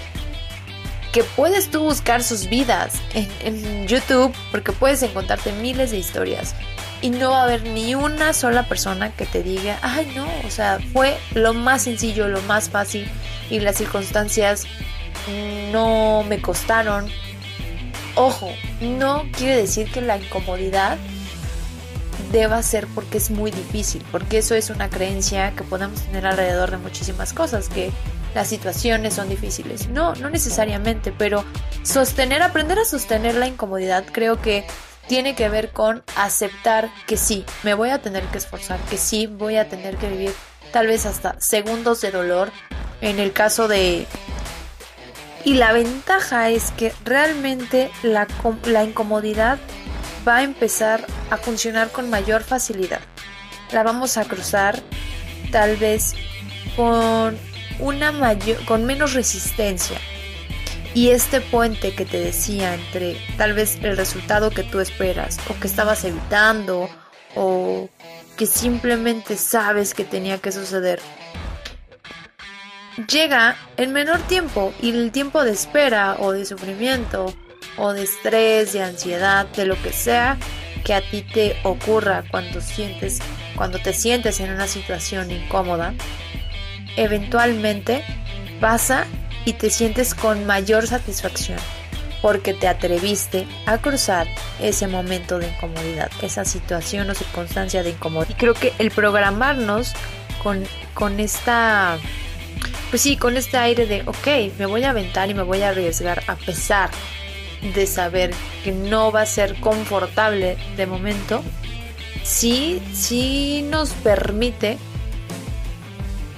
que 1.14 1.24
puedes 1.24 1.72
tú 1.72 1.80
buscar 1.80 2.24
sus 2.24 2.50
vidas 2.50 2.94
en, 3.16 3.88
YouTube 3.88 4.32
porque 4.52 4.72
puedes 4.72 5.02
encontrarte 5.02 5.52
miles 5.54 5.90
de 5.90 5.98
historias 5.98 6.54
y 7.02 7.10
no 7.10 7.32
va 7.32 7.40
a 7.40 7.44
haber 7.46 7.64
ni 7.64 7.96
una 7.96 8.34
sola 8.34 8.68
persona 8.68 9.12
que 9.12 9.26
te 9.26 9.42
diga, 9.42 9.80
ay 9.82 10.12
no, 10.16 10.28
o 10.46 10.52
sea, 10.52 10.78
fue 10.94 11.18
lo 11.34 11.54
más 11.56 11.84
sencillo, 11.84 12.28
lo 12.28 12.42
más 12.42 12.70
fácil 12.70 13.08
y 13.50 13.60
las 13.60 13.78
circunstancias 13.78 14.68
no 15.72 16.24
me 16.28 16.42
costaron. 16.42 17.08
Ojo, 18.16 18.52
no 18.82 19.24
quiere 19.32 19.56
decir 19.56 19.90
que 19.92 20.02
la 20.02 20.18
incomodidad 20.18 20.98
deba 22.32 22.62
ser 22.64 22.88
porque 22.88 23.18
es 23.18 23.32
muy 23.32 23.52
difícil, 23.52 24.04
porque 24.12 24.40
eso 24.40 24.56
es 24.56 24.70
una 24.70 24.90
creencia 24.90 25.54
que 25.56 25.64
podemos 25.64 26.02
tener 26.02 26.26
alrededor 26.26 26.72
de 26.72 26.78
muchísimas 26.78 27.34
cosas, 27.34 27.70
que 27.70 27.92
las 28.36 28.48
situaciones 28.48 29.16
son 29.16 29.30
difíciles. 29.30 29.90
No, 29.90 30.14
no 30.16 30.30
necesariamente, 30.30 31.14
pero 31.18 31.44
sostener, 31.84 32.42
aprender 32.42 32.80
a 32.80 32.86
sostener 32.86 33.36
la 33.36 33.48
incomodidad 33.48 34.06
creo 34.12 34.42
que 34.42 34.66
tiene 35.08 35.36
que 35.36 35.50
ver 35.50 35.72
con 35.72 36.04
aceptar 36.16 36.92
que 37.08 37.18
sí, 37.18 37.44
me 37.64 37.74
voy 37.74 37.90
a 37.90 38.00
tener 38.00 38.24
que 38.26 38.38
esforzar, 38.38 38.80
que 38.90 38.98
sí, 38.98 39.26
voy 39.26 39.56
a 39.56 39.68
tener 39.68 39.98
que 39.98 40.08
vivir 40.08 40.34
tal 40.72 40.86
vez 40.86 41.08
hasta 41.08 41.40
segundos 41.40 42.02
de 42.02 42.12
dolor 42.12 42.52
en 43.02 43.20
el 43.20 43.34
caso 43.34 43.68
de... 43.68 44.06
Y 45.46 45.56
la 45.56 45.72
ventaja 45.72 46.50
es 46.50 46.72
que 46.72 46.94
realmente 47.06 47.90
la, 48.04 48.28
la 48.66 48.84
incomodidad 48.84 49.58
va 50.30 50.38
a 50.38 50.44
empezar 50.44 51.04
a 51.32 51.38
funcionar 51.38 51.92
con 51.92 52.12
mayor 52.12 52.44
facilidad. 52.44 53.02
La 53.72 53.82
vamos 53.82 54.18
a 54.18 54.26
cruzar 54.26 54.80
tal 55.52 55.76
vez 55.78 56.14
con 56.76 57.36
una 57.80 58.12
mayor 58.12 58.64
con 58.66 58.86
menos 58.86 59.14
resistencia. 59.14 59.98
Y 60.94 61.10
este 61.10 61.42
puente 61.42 61.96
que 61.96 62.06
te 62.06 62.20
decía 62.20 62.76
entre 62.76 63.18
tal 63.38 63.54
vez 63.54 63.80
el 63.82 63.98
resultado 63.98 64.52
que 64.52 64.64
tú 64.64 64.80
esperas 64.80 65.40
o 65.50 65.60
que 65.60 65.68
estabas 65.68 66.04
evitando 66.04 66.90
o 67.36 67.90
que 68.38 68.46
simplemente 68.46 69.36
sabes 69.36 69.94
que 69.94 70.04
tenía 70.04 70.38
que 70.38 70.52
suceder 70.52 71.00
llega 73.08 73.56
en 73.78 73.94
menor 73.94 74.20
tiempo 74.22 74.74
y 74.82 74.90
el 74.90 75.12
tiempo 75.12 75.44
de 75.44 75.52
espera 75.52 76.18
o 76.20 76.32
de 76.32 76.46
sufrimiento 76.46 77.34
o 77.78 77.94
de 77.94 78.04
estrés, 78.04 78.74
de 78.74 78.84
ansiedad, 78.84 79.48
de 79.48 79.66
lo 79.66 79.82
que 79.82 79.94
sea 79.94 80.38
que 80.84 80.94
a 80.94 81.02
ti 81.02 81.22
te 81.22 81.56
ocurra 81.64 82.24
cuando 82.32 82.62
sientes 82.62 83.20
cuando 83.60 83.78
te 83.78 83.92
sientes 83.92 84.40
en 84.40 84.52
una 84.52 84.68
situación 84.68 85.32
incómoda, 85.32 85.94
eventualmente 86.96 88.06
pasa 88.62 89.06
y 89.44 89.52
te 89.52 89.70
sientes 89.70 90.16
con 90.16 90.46
mayor 90.46 90.88
satisfacción 90.88 91.60
porque 92.22 92.54
te 92.54 92.70
atreviste 92.70 93.46
a 93.66 93.78
cruzar 93.78 94.28
ese 94.62 94.88
momento 94.88 95.40
de 95.40 95.50
incomodidad, 95.50 96.10
esa 96.22 96.46
situación 96.46 97.10
o 97.10 97.16
circunstancia 97.16 97.84
de 97.84 97.90
incomodidad. 97.90 98.32
Y 98.32 98.40
creo 98.40 98.54
que 98.54 98.74
el 98.80 98.92
programarnos 98.92 99.94
con, 100.42 100.64
con 100.94 101.20
esta, 101.20 101.98
pues 102.90 103.02
sí, 103.02 103.18
con 103.18 103.36
este 103.36 103.58
aire 103.58 103.88
de, 103.88 104.04
ok, 104.06 104.58
me 104.58 104.68
voy 104.68 104.86
a 104.86 104.92
aventar 104.92 105.30
y 105.30 105.34
me 105.34 105.44
voy 105.44 105.64
a 105.64 105.70
arriesgar 105.70 106.24
a 106.28 106.38
pesar 106.38 106.90
de 107.62 107.86
saber 107.86 108.32
que 108.64 108.72
no 108.72 109.12
va 109.12 109.22
a 109.22 109.26
ser 109.26 109.60
confortable 109.60 110.58
de 110.78 110.86
momento, 110.86 111.44
sí, 112.24 112.82
sí 112.94 113.66
nos 113.70 113.92
permite 113.92 114.78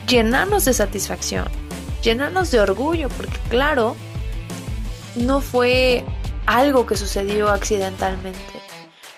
llenarnos 0.08 0.66
de 0.66 0.74
satisfacción, 0.74 1.46
llenarnos 2.04 2.52
de 2.52 2.60
orgullo, 2.60 3.10
porque 3.10 3.38
claro, 3.50 3.96
no 5.16 5.42
fue 5.42 6.04
algo 6.46 6.86
que 6.86 6.98
sucedió 6.98 7.50
accidentalmente. 7.50 8.40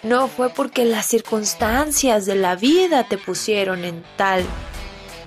No 0.03 0.27
fue 0.27 0.49
porque 0.49 0.83
las 0.83 1.05
circunstancias 1.05 2.25
de 2.25 2.35
la 2.35 2.55
vida 2.57 3.05
te 3.05 3.17
pusieron 3.17 3.85
en 3.85 4.03
tal 4.17 4.43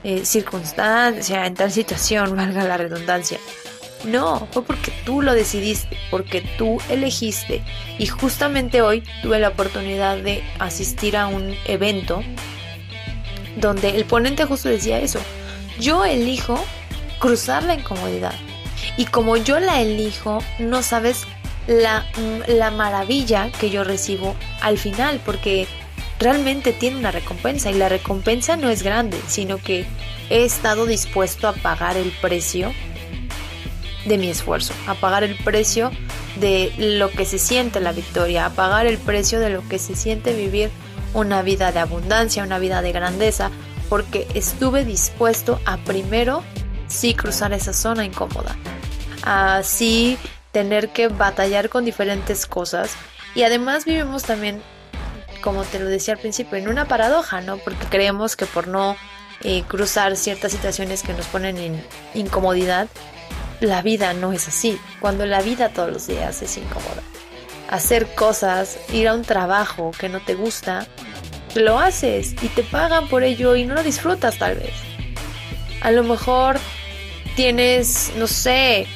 eh, 0.05 0.25
circunstancia, 0.25 1.47
en 1.47 1.55
tal 1.55 1.73
situación, 1.73 2.37
valga 2.37 2.63
la 2.65 2.77
redundancia. 2.77 3.39
No, 4.05 4.47
fue 4.53 4.63
porque 4.65 4.93
tú 5.05 5.23
lo 5.23 5.35
decidiste, 5.35 5.97
porque 6.11 6.43
tú 6.59 6.79
elegiste. 6.89 7.63
Y 7.99 8.07
justamente 8.07 8.83
hoy 8.83 9.03
tuve 9.23 9.39
la 9.39 9.49
oportunidad 9.49 10.19
de 10.19 10.45
asistir 10.59 11.17
a 11.17 11.27
un 11.27 11.55
evento 11.67 12.23
donde 13.57 13.91
el 13.91 14.05
ponente 14.05 14.45
justo 14.45 14.69
decía 14.69 15.01
eso. 15.01 15.21
Yo 15.81 16.05
elijo 16.05 16.63
cruzar 17.19 17.65
la 17.65 17.75
incomodidad. 17.75 18.35
Y 18.97 19.07
como 19.07 19.37
yo 19.37 19.59
la 19.61 19.81
elijo, 19.81 20.39
no 20.59 20.83
sabes 20.83 21.25
la, 21.67 22.05
la 22.47 22.71
maravilla 22.71 23.51
que 23.59 23.71
yo 23.71 23.83
recibo 23.83 24.37
al 24.61 24.79
final, 24.79 25.21
porque 25.25 25.67
realmente 26.19 26.73
tiene 26.73 26.99
una 26.99 27.11
recompensa 27.11 27.71
y 27.71 27.75
la 27.75 27.89
recompensa 27.89 28.57
no 28.57 28.71
es 28.71 28.83
grande, 28.83 29.19
sino 29.27 29.59
que 29.59 29.85
he 30.31 30.45
estado 30.45 30.87
dispuesto 30.87 31.49
a 31.49 31.53
pagar 31.53 31.97
el 31.97 32.11
precio 32.21 32.73
de 34.07 34.19
mi 34.19 34.29
esfuerzo, 34.29 34.73
a 34.87 34.95
pagar 34.95 35.25
el 35.25 35.37
precio 35.37 35.91
de 36.41 36.73
lo 36.79 37.11
que 37.11 37.25
se 37.25 37.39
siente 37.39 37.81
la 37.81 37.93
victoria, 37.93 38.47
a 38.47 38.51
pagar 38.51 38.87
el 38.87 38.99
precio 38.99 39.41
de 39.41 39.51
lo 39.51 39.67
que 39.69 39.79
se 39.79 39.95
siente 39.95 40.35
vivir 40.35 40.71
una 41.13 41.43
vida 41.43 41.73
de 41.73 41.81
abundancia, 41.81 42.43
una 42.43 42.59
vida 42.59 42.83
de 42.83 42.93
grandeza, 42.93 43.51
porque 43.89 44.27
estuve 44.35 44.85
dispuesto 44.85 45.61
a 45.65 45.77
primero 45.79 46.43
sí 46.89 47.15
cruzar 47.15 47.53
esa 47.53 47.73
zona 47.73 48.05
incómoda, 48.05 48.57
a 49.23 49.63
sí 49.63 50.19
tener 50.53 50.91
que 50.91 51.09
batallar 51.09 51.69
con 51.69 51.85
diferentes 51.85 52.47
cosas 52.47 52.97
y 53.35 53.43
además 53.43 53.85
vivimos 53.85 54.23
también, 54.23 54.63
como 55.43 55.65
te 55.65 55.79
lo 55.79 55.87
decía 55.87 56.15
al 56.15 56.21
principio, 56.21 56.57
en 56.57 56.69
una 56.69 56.87
paradoja, 56.87 57.41
¿no? 57.43 57.59
Porque 57.59 57.87
creemos 57.87 58.37
que 58.37 58.47
por 58.47 58.67
no 58.67 58.97
eh, 59.43 59.63
cruzar 59.69 60.17
ciertas 60.17 60.53
situaciones 60.53 61.03
que 61.03 61.13
nos 61.13 61.27
ponen 61.27 61.59
en 61.59 61.85
incomodidad, 62.15 62.89
la 63.61 63.83
vida 63.83 64.13
no 64.13 64.33
es 64.33 64.49
así. 64.49 64.79
Cuando 65.01 65.27
la 65.27 65.41
vida 65.43 65.71
todos 65.71 65.93
los 65.93 66.07
días 66.07 66.43
es 66.43 66.57
incómoda. 66.57 67.03
Hacer 67.69 68.07
cosas, 68.15 68.79
ir 68.93 69.09
a 69.09 69.15
un 69.15 69.23
trabajo 69.23 69.91
que 69.99 70.09
no 70.09 70.21
te 70.21 70.35
gusta, 70.35 70.87
lo 71.55 71.79
haces 71.79 72.35
y 72.43 72.49
te 72.49 72.63
pagan 72.63 73.09
por 73.09 73.23
ello 73.23 73.57
y 73.57 73.65
no 73.65 73.75
lo 73.75 73.83
disfrutas 73.83 74.39
tal 74.39 74.57
vez. 74.57 74.73
A 75.81 75.91
lo 75.91 76.05
mejor 76.05 76.59
tienes, 77.35 78.13
no 78.17 78.27
sé, 78.27 78.87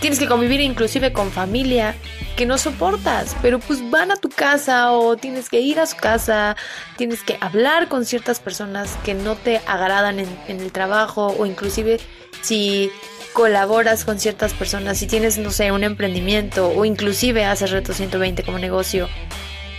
tienes 0.00 0.18
que 0.18 0.26
convivir 0.26 0.60
inclusive 0.60 1.12
con 1.12 1.30
familia 1.30 1.94
que 2.36 2.46
no 2.46 2.56
soportas, 2.56 3.34
pero 3.42 3.58
pues 3.58 3.90
van 3.90 4.12
a 4.12 4.16
tu 4.16 4.28
casa 4.28 4.92
o 4.92 5.16
tienes 5.16 5.48
que 5.48 5.60
ir 5.60 5.80
a 5.80 5.86
su 5.86 5.96
casa, 5.96 6.56
tienes 6.96 7.24
que 7.24 7.36
hablar 7.40 7.88
con 7.88 8.04
ciertas 8.04 8.38
personas 8.38 8.96
que 9.04 9.14
no 9.14 9.34
te 9.34 9.60
agradan 9.66 10.20
en, 10.20 10.28
en 10.46 10.60
el 10.60 10.70
trabajo 10.70 11.34
o 11.36 11.46
inclusive 11.46 11.98
si 12.40 12.92
colaboras 13.38 14.04
con 14.04 14.18
ciertas 14.18 14.52
personas, 14.52 14.98
si 14.98 15.06
tienes, 15.06 15.38
no 15.38 15.52
sé, 15.52 15.70
un 15.70 15.84
emprendimiento 15.84 16.70
o 16.70 16.84
inclusive 16.84 17.44
haces 17.44 17.70
Reto 17.70 17.94
120 17.94 18.42
como 18.42 18.58
negocio, 18.58 19.08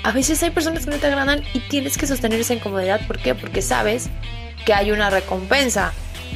a 0.01 0.13
veces 0.13 0.41
hay 0.43 0.51
personas 0.51 0.85
que 0.85 0.91
no 0.91 0.97
te 0.97 1.07
agradan 1.07 1.43
y 1.53 1.59
tienes 1.59 1.97
que 1.97 2.07
sostener 2.07 2.39
esa 2.39 2.53
incomodidad. 2.53 3.05
¿Por 3.05 3.19
qué? 3.19 3.35
Porque 3.35 3.61
sabes 3.61 4.07
que 4.65 4.73
hay 4.73 4.91
una 4.91 5.09
recompensa 5.09 5.91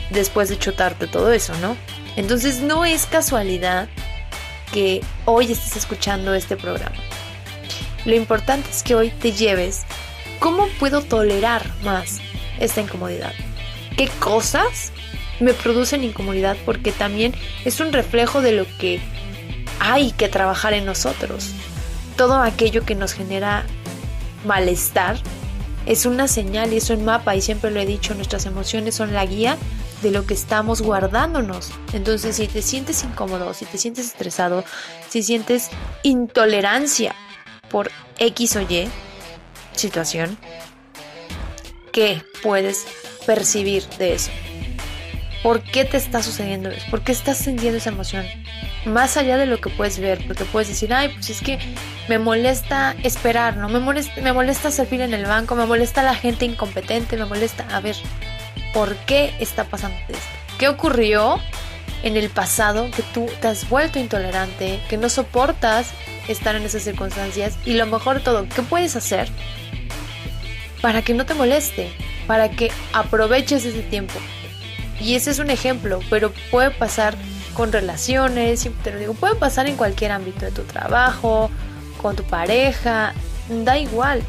después 0.10 0.50
de 0.50 0.60
chutarte 0.60 1.08
todo 1.08 1.32
eso, 1.32 1.54
¿no? 1.62 1.78
Entonces 2.18 2.60
no 2.60 2.84
es 2.84 3.06
casualidad 3.06 3.88
que 4.74 5.00
hoy 5.24 5.50
estés 5.50 5.78
escuchando 5.78 6.34
este 6.34 6.58
programa. 6.58 6.98
Lo 8.04 8.16
importante 8.16 8.70
es 8.70 8.84
que 8.84 8.96
hoy 8.96 9.12
te 9.12 9.32
lleves 9.32 9.86
cómo 10.40 10.68
puedo 10.78 11.02
tolerar 11.02 11.72
más 11.86 12.20
esta 12.60 12.82
incomodidad. 12.82 13.32
¿Qué 13.96 14.10
cosas 14.20 14.92
me 15.44 15.54
producen 15.54 16.04
incomodidad 16.04 16.58
porque 16.66 16.92
también 16.92 17.34
es 17.66 17.80
un 17.80 17.94
reflejo 17.94 18.42
de 18.42 18.54
lo 18.54 18.66
que 18.78 19.00
hay 19.80 20.12
que 20.12 20.30
trabajar 20.30 20.74
en 20.74 20.86
nosotros. 20.86 21.52
Todo 22.16 22.42
aquello 22.42 22.86
que 22.86 22.96
nos 22.96 23.14
genera 23.14 23.66
malestar 24.46 25.18
es 25.86 26.06
una 26.06 26.28
señal 26.28 26.74
y 26.74 26.78
es 26.78 26.90
un 26.90 27.04
mapa 27.04 27.36
y 27.36 27.42
siempre 27.42 27.72
lo 27.72 27.80
he 27.80 27.86
dicho, 27.86 28.16
nuestras 28.16 28.46
emociones 28.46 28.96
son 28.96 29.14
la 29.14 29.26
guía 29.26 29.58
de 30.02 30.12
lo 30.12 30.26
que 30.26 30.34
estamos 30.34 30.82
guardándonos. 30.82 31.72
Entonces, 31.94 32.36
si 32.36 32.48
te 32.48 32.62
sientes 32.62 33.04
incómodo, 33.04 33.54
si 33.54 33.66
te 33.66 33.78
sientes 33.78 34.08
estresado, 34.08 34.64
si 35.10 35.24
sientes 35.24 35.70
intolerancia 36.04 37.16
por 37.70 37.92
X 38.20 38.56
o 38.56 38.62
Y 38.62 38.88
situación, 39.74 40.38
¿qué 41.92 42.22
puedes 42.42 42.86
percibir 43.26 43.88
de 43.98 44.14
eso? 44.14 44.32
¿Por 45.44 45.62
qué 45.62 45.84
te 45.84 45.98
está 45.98 46.24
sucediendo 46.24 46.70
eso? 46.70 46.86
¿Por 46.90 47.02
qué 47.02 47.12
estás 47.12 47.38
sintiendo 47.38 47.78
esa 47.78 47.90
emoción? 47.90 48.26
Más 48.86 49.18
allá 49.18 49.36
de 49.36 49.46
lo 49.46 49.60
que 49.60 49.70
puedes 49.70 50.00
ver, 50.00 50.26
porque 50.26 50.46
puedes 50.46 50.70
decir, 50.70 50.94
ay, 50.94 51.10
pues 51.10 51.30
es 51.30 51.42
que 51.42 51.60
me 52.08 52.18
molesta 52.18 52.96
esperar, 53.04 53.58
¿no? 53.58 53.68
Me 53.68 53.80
molesta, 53.80 54.22
me 54.22 54.32
molesta 54.32 54.72
servir 54.72 55.02
en 55.02 55.14
el 55.14 55.26
banco, 55.26 55.56
me 55.56 55.66
molesta 55.66 56.02
la 56.02 56.16
gente 56.16 56.46
incompetente, 56.46 57.18
me 57.18 57.26
molesta. 57.26 57.68
A 57.76 57.82
ver, 57.82 57.98
¿por 58.74 58.96
qué 58.96 59.34
está 59.42 59.66
pasando 59.66 59.98
esto? 60.08 60.24
¿Qué 60.58 60.70
ocurrió 60.70 61.42
en 62.04 62.16
el 62.16 62.30
pasado 62.30 62.90
que 62.92 63.04
tú 63.14 63.28
te 63.42 63.50
has 63.50 63.68
vuelto 63.68 64.00
intolerante, 64.00 64.80
que 64.88 64.96
no 64.96 65.10
soportas 65.10 65.92
estar 66.30 66.56
en 66.56 66.64
esas 66.64 66.84
circunstancias? 66.84 67.58
Y 67.66 67.74
lo 67.74 67.86
mejor 67.86 68.20
de 68.20 68.22
todo, 68.22 68.48
¿qué 68.48 68.62
puedes 68.62 68.96
hacer 68.96 69.28
para 70.82 71.02
que 71.02 71.14
no 71.14 71.26
te 71.26 71.34
moleste? 71.34 71.92
Para 72.28 72.50
que 72.50 72.72
aproveches 72.94 73.66
ese 73.66 73.82
tiempo 73.82 74.14
y 75.00 75.16
ese 75.16 75.32
es 75.32 75.40
un 75.40 75.50
ejemplo, 75.50 76.00
pero 76.10 76.32
puede 76.52 76.72
pasar 76.72 77.16
con 77.54 77.72
relaciones, 77.72 78.62
siempre 78.62 78.84
te 78.84 78.92
lo 78.92 79.00
digo, 79.00 79.14
puede 79.14 79.36
pasar 79.36 79.68
en 79.68 79.76
cualquier 79.76 80.12
ámbito 80.12 80.46
de 80.46 80.52
tu 80.52 80.64
trabajo, 80.64 81.50
con 82.02 82.16
tu 82.16 82.24
pareja, 82.24 83.14
da 83.50 83.78
igual. 83.78 84.24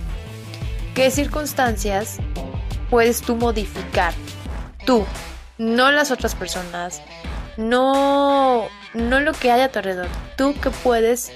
¿Qué 0.94 1.10
circunstancias 1.10 2.18
puedes 2.90 3.22
tú 3.22 3.36
modificar? 3.36 4.14
Tú, 4.86 5.04
no 5.58 5.90
las 5.90 6.10
otras 6.10 6.34
personas, 6.34 7.02
no, 7.56 8.68
no 8.92 9.20
lo 9.20 9.32
que 9.32 9.50
hay 9.50 9.62
a 9.62 9.72
tu 9.72 9.78
alrededor. 9.78 10.08
Tú 10.36 10.54
que 10.60 10.70
puedes 10.70 11.32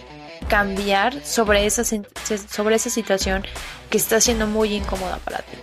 cambiar 0.48 1.24
sobre 1.24 1.66
esa, 1.66 1.84
sobre 1.84 2.76
esa 2.76 2.90
situación 2.90 3.44
que 3.90 3.98
está 3.98 4.20
siendo 4.20 4.46
muy 4.46 4.74
incómoda 4.74 5.18
para 5.18 5.38
ti 5.38 5.56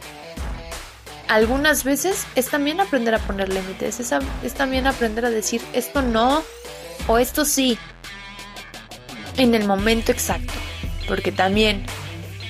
algunas 1.27 1.83
veces 1.83 2.25
es 2.35 2.49
también 2.49 2.79
aprender 2.79 3.15
a 3.15 3.19
poner 3.19 3.49
límites, 3.49 3.99
es, 3.99 4.53
también 4.53 4.87
aprender 4.87 5.25
a 5.25 5.29
decir 5.29 5.61
esto 5.73 6.01
no 6.01 6.43
o 7.07 7.17
esto 7.17 7.45
sí 7.45 7.77
en 9.37 9.55
el 9.55 9.65
momento 9.65 10.11
exacto. 10.11 10.53
Porque 11.07 11.31
también, 11.31 11.85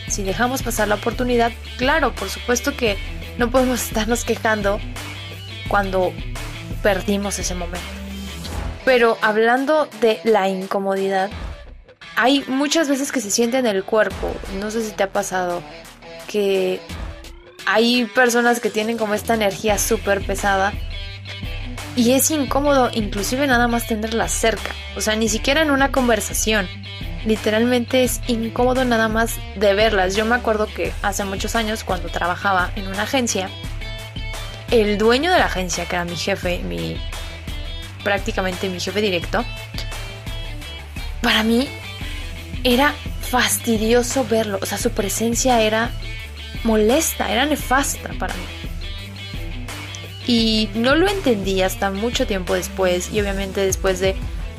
si 0.08 0.24
dejamos 0.24 0.64
pasar 0.64 0.88
la 0.88 0.96
oportunidad, 0.96 1.52
claro, 1.78 2.14
por 2.14 2.30
supuesto 2.30 2.76
que 2.76 2.98
no 3.38 3.50
podemos 3.50 3.82
estarnos 3.88 4.24
quejando 4.24 4.80
cuando 5.68 6.14
perdimos 6.84 7.40
ese 7.40 7.56
momento. 7.56 7.88
Pero 8.86 9.18
hablando 9.22 9.88
de 10.00 10.20
la 10.24 10.48
incomodidad, 10.48 11.32
hay 12.16 12.46
muchas 12.48 12.88
veces 12.88 13.12
que 13.12 13.20
se 13.20 13.32
siente 13.32 13.58
en 13.58 13.66
el 13.66 13.84
cuerpo, 13.84 14.32
no 14.60 14.70
sé 14.70 14.84
si 14.84 14.92
te 14.92 15.04
ha 15.04 15.12
pasado, 15.12 15.62
que 16.28 16.80
hay 17.66 18.06
personas 18.06 18.60
que 18.60 18.70
tienen 18.70 18.98
como 18.98 19.14
esta 19.14 19.34
energía 19.34 19.78
súper 19.78 20.22
pesada 20.22 20.74
y 21.96 22.12
es 22.12 22.30
incómodo 22.32 22.90
inclusive 22.94 23.48
nada 23.48 23.68
más 23.68 23.88
tenerla 23.88 24.28
cerca, 24.28 24.72
o 24.96 25.02
sea, 25.02 25.16
ni 25.16 25.30
siquiera 25.30 25.62
en 25.62 25.72
una 25.72 25.92
conversación. 25.92 26.68
Literalmente 27.26 28.04
es 28.04 28.22
incómodo 28.28 28.86
nada 28.86 29.08
más 29.08 29.38
de 29.56 29.74
verlas. 29.74 30.16
Yo 30.16 30.26
me 30.26 30.36
acuerdo 30.36 30.68
que 30.68 30.94
hace 31.02 31.26
muchos 31.26 31.56
años 31.56 31.84
cuando 31.84 32.10
trabajaba 32.10 32.72
en 32.76 32.88
una 32.88 33.04
agencia, 33.04 33.50
el 34.70 34.98
dueño 34.98 35.32
de 35.32 35.40
la 35.40 35.46
agencia, 35.46 35.86
que 35.86 35.96
era 35.96 36.06
mi 36.06 36.16
jefe, 36.16 36.60
mi 36.60 36.98
prácticamente 38.04 38.70
mi 38.70 38.80
jefe 38.80 39.02
directo, 39.02 39.44
para 41.22 41.42
mí 41.42 41.68
era 42.64 42.94
fastidioso 43.22 44.26
verlo, 44.30 44.60
o 44.62 44.66
sea, 44.66 44.78
su 44.78 44.92
presencia 44.92 45.62
era 45.62 45.92
molesta, 46.66 47.32
era 47.32 47.46
nefasta 47.46 48.10
para 48.20 48.34
mí. 48.34 48.44
Y 50.28 50.70
no 50.74 50.96
lo 50.96 51.08
entendí 51.08 51.62
hasta 51.62 51.92
mucho 51.92 52.26
tiempo 52.26 52.56
después 52.56 53.14
y 53.14 53.22
obviamente 53.22 53.62
después 53.62 54.00
de 54.00 54.16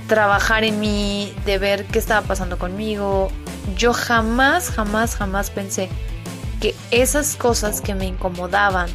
trabajar 0.07 0.63
en 0.65 0.79
mí, 0.79 1.35
de 1.45 1.59
ver 1.59 1.85
qué 1.87 1.99
estaba 1.99 2.27
pasando 2.27 2.59
conmigo, 2.59 3.31
yo 3.77 3.93
jamás, 3.93 4.71
jamás, 4.71 5.17
jamás 5.17 5.51
pensé 5.51 5.89
que 6.61 6.75
esas 6.93 7.35
cosas 7.35 7.81
que 7.81 7.95
me 7.95 8.07
incomodaban, 8.07 8.89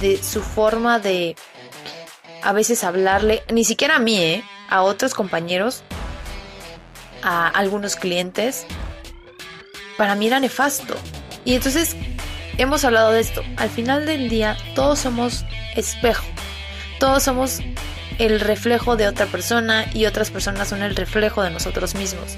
de 0.00 0.22
su 0.22 0.42
forma 0.42 0.98
de 0.98 1.36
a 2.42 2.52
veces 2.52 2.84
hablarle, 2.84 3.42
ni 3.52 3.64
siquiera 3.64 3.96
a 3.96 3.98
mí, 3.98 4.18
¿eh? 4.18 4.44
a 4.68 4.82
otros 4.82 5.14
compañeros, 5.14 5.82
a 7.22 7.48
algunos 7.48 7.96
clientes, 7.96 8.66
para 9.96 10.14
mí 10.14 10.26
era 10.26 10.40
nefasto. 10.40 10.94
Y 11.44 11.54
entonces 11.54 11.96
hemos 12.58 12.84
hablado 12.84 13.12
de 13.12 13.20
esto. 13.20 13.42
Al 13.56 13.70
final 13.70 14.06
del 14.06 14.28
día, 14.28 14.56
todos 14.74 14.98
somos 14.98 15.44
espejo 15.76 16.24
todos 16.98 17.24
somos 17.24 17.60
el 18.18 18.40
reflejo 18.40 18.96
de 18.96 19.08
otra 19.08 19.26
persona 19.26 19.86
y 19.92 20.06
otras 20.06 20.30
personas 20.30 20.68
son 20.68 20.82
el 20.82 20.96
reflejo 20.96 21.42
de 21.42 21.50
nosotros 21.50 21.94
mismos. 21.94 22.36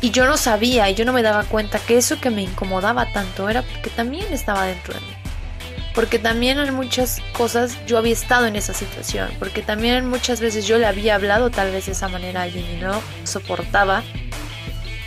Y 0.00 0.10
yo 0.10 0.26
no 0.26 0.36
sabía 0.36 0.88
y 0.90 0.94
yo 0.94 1.04
no 1.04 1.12
me 1.12 1.22
daba 1.22 1.44
cuenta 1.44 1.78
que 1.78 1.96
eso 1.96 2.20
que 2.20 2.30
me 2.30 2.42
incomodaba 2.42 3.12
tanto 3.12 3.48
era 3.48 3.62
porque 3.62 3.90
también 3.90 4.32
estaba 4.32 4.66
dentro 4.66 4.94
de 4.94 5.00
mí. 5.00 5.06
Porque 5.94 6.18
también 6.18 6.58
en 6.58 6.74
muchas 6.74 7.20
cosas 7.32 7.78
yo 7.86 7.96
había 7.96 8.12
estado 8.12 8.46
en 8.46 8.54
esa 8.54 8.74
situación. 8.74 9.30
Porque 9.38 9.62
también 9.62 10.06
muchas 10.06 10.40
veces 10.40 10.66
yo 10.68 10.78
le 10.78 10.86
había 10.86 11.14
hablado 11.14 11.50
tal 11.50 11.72
vez 11.72 11.86
de 11.86 11.92
esa 11.92 12.08
manera 12.08 12.40
a 12.40 12.42
alguien 12.44 12.66
y 12.66 12.80
no 12.80 13.00
soportaba 13.24 14.04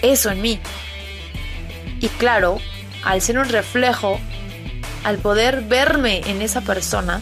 eso 0.01 0.31
en 0.31 0.41
mí. 0.41 0.59
Y 2.01 2.07
claro, 2.09 2.57
al 3.05 3.21
ser 3.21 3.37
un 3.37 3.47
reflejo, 3.47 4.19
al 5.03 5.17
poder 5.17 5.61
verme 5.61 6.21
en 6.25 6.41
esa 6.41 6.61
persona, 6.61 7.21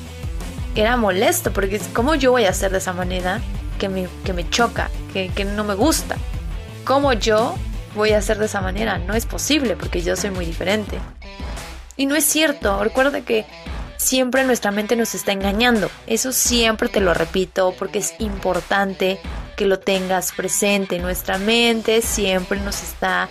era 0.75 0.97
molesto. 0.97 1.51
Porque 1.53 1.79
¿cómo 1.93 2.15
yo 2.15 2.31
voy 2.31 2.45
a 2.45 2.49
hacer 2.49 2.71
de 2.71 2.77
esa 2.77 2.93
manera 2.93 3.41
que 3.79 3.89
me, 3.89 4.07
que 4.23 4.33
me 4.33 4.49
choca, 4.49 4.89
que, 5.13 5.29
que 5.29 5.45
no 5.45 5.63
me 5.63 5.75
gusta? 5.75 6.15
¿Cómo 6.85 7.13
yo 7.13 7.55
voy 7.95 8.11
a 8.11 8.19
hacer 8.19 8.37
de 8.37 8.45
esa 8.45 8.61
manera? 8.61 8.97
No 8.97 9.13
es 9.13 9.25
posible 9.25 9.75
porque 9.75 10.01
yo 10.01 10.15
soy 10.15 10.31
muy 10.31 10.45
diferente. 10.45 10.99
Y 11.95 12.05
no 12.05 12.15
es 12.15 12.25
cierto, 12.25 12.83
recuerda 12.83 13.21
que 13.21 13.45
siempre 13.97 14.43
nuestra 14.43 14.71
mente 14.71 14.95
nos 14.95 15.15
está 15.15 15.31
engañando. 15.31 15.89
Eso 16.05 16.31
siempre 16.31 16.89
te 16.89 17.01
lo 17.01 17.13
repito 17.13 17.73
porque 17.77 17.99
es 17.99 18.13
importante 18.19 19.19
que 19.55 19.65
lo 19.65 19.79
tengas 19.79 20.31
presente. 20.31 20.99
Nuestra 20.99 21.39
mente 21.39 22.01
siempre 22.01 22.59
nos 22.59 22.83
está 22.83 23.27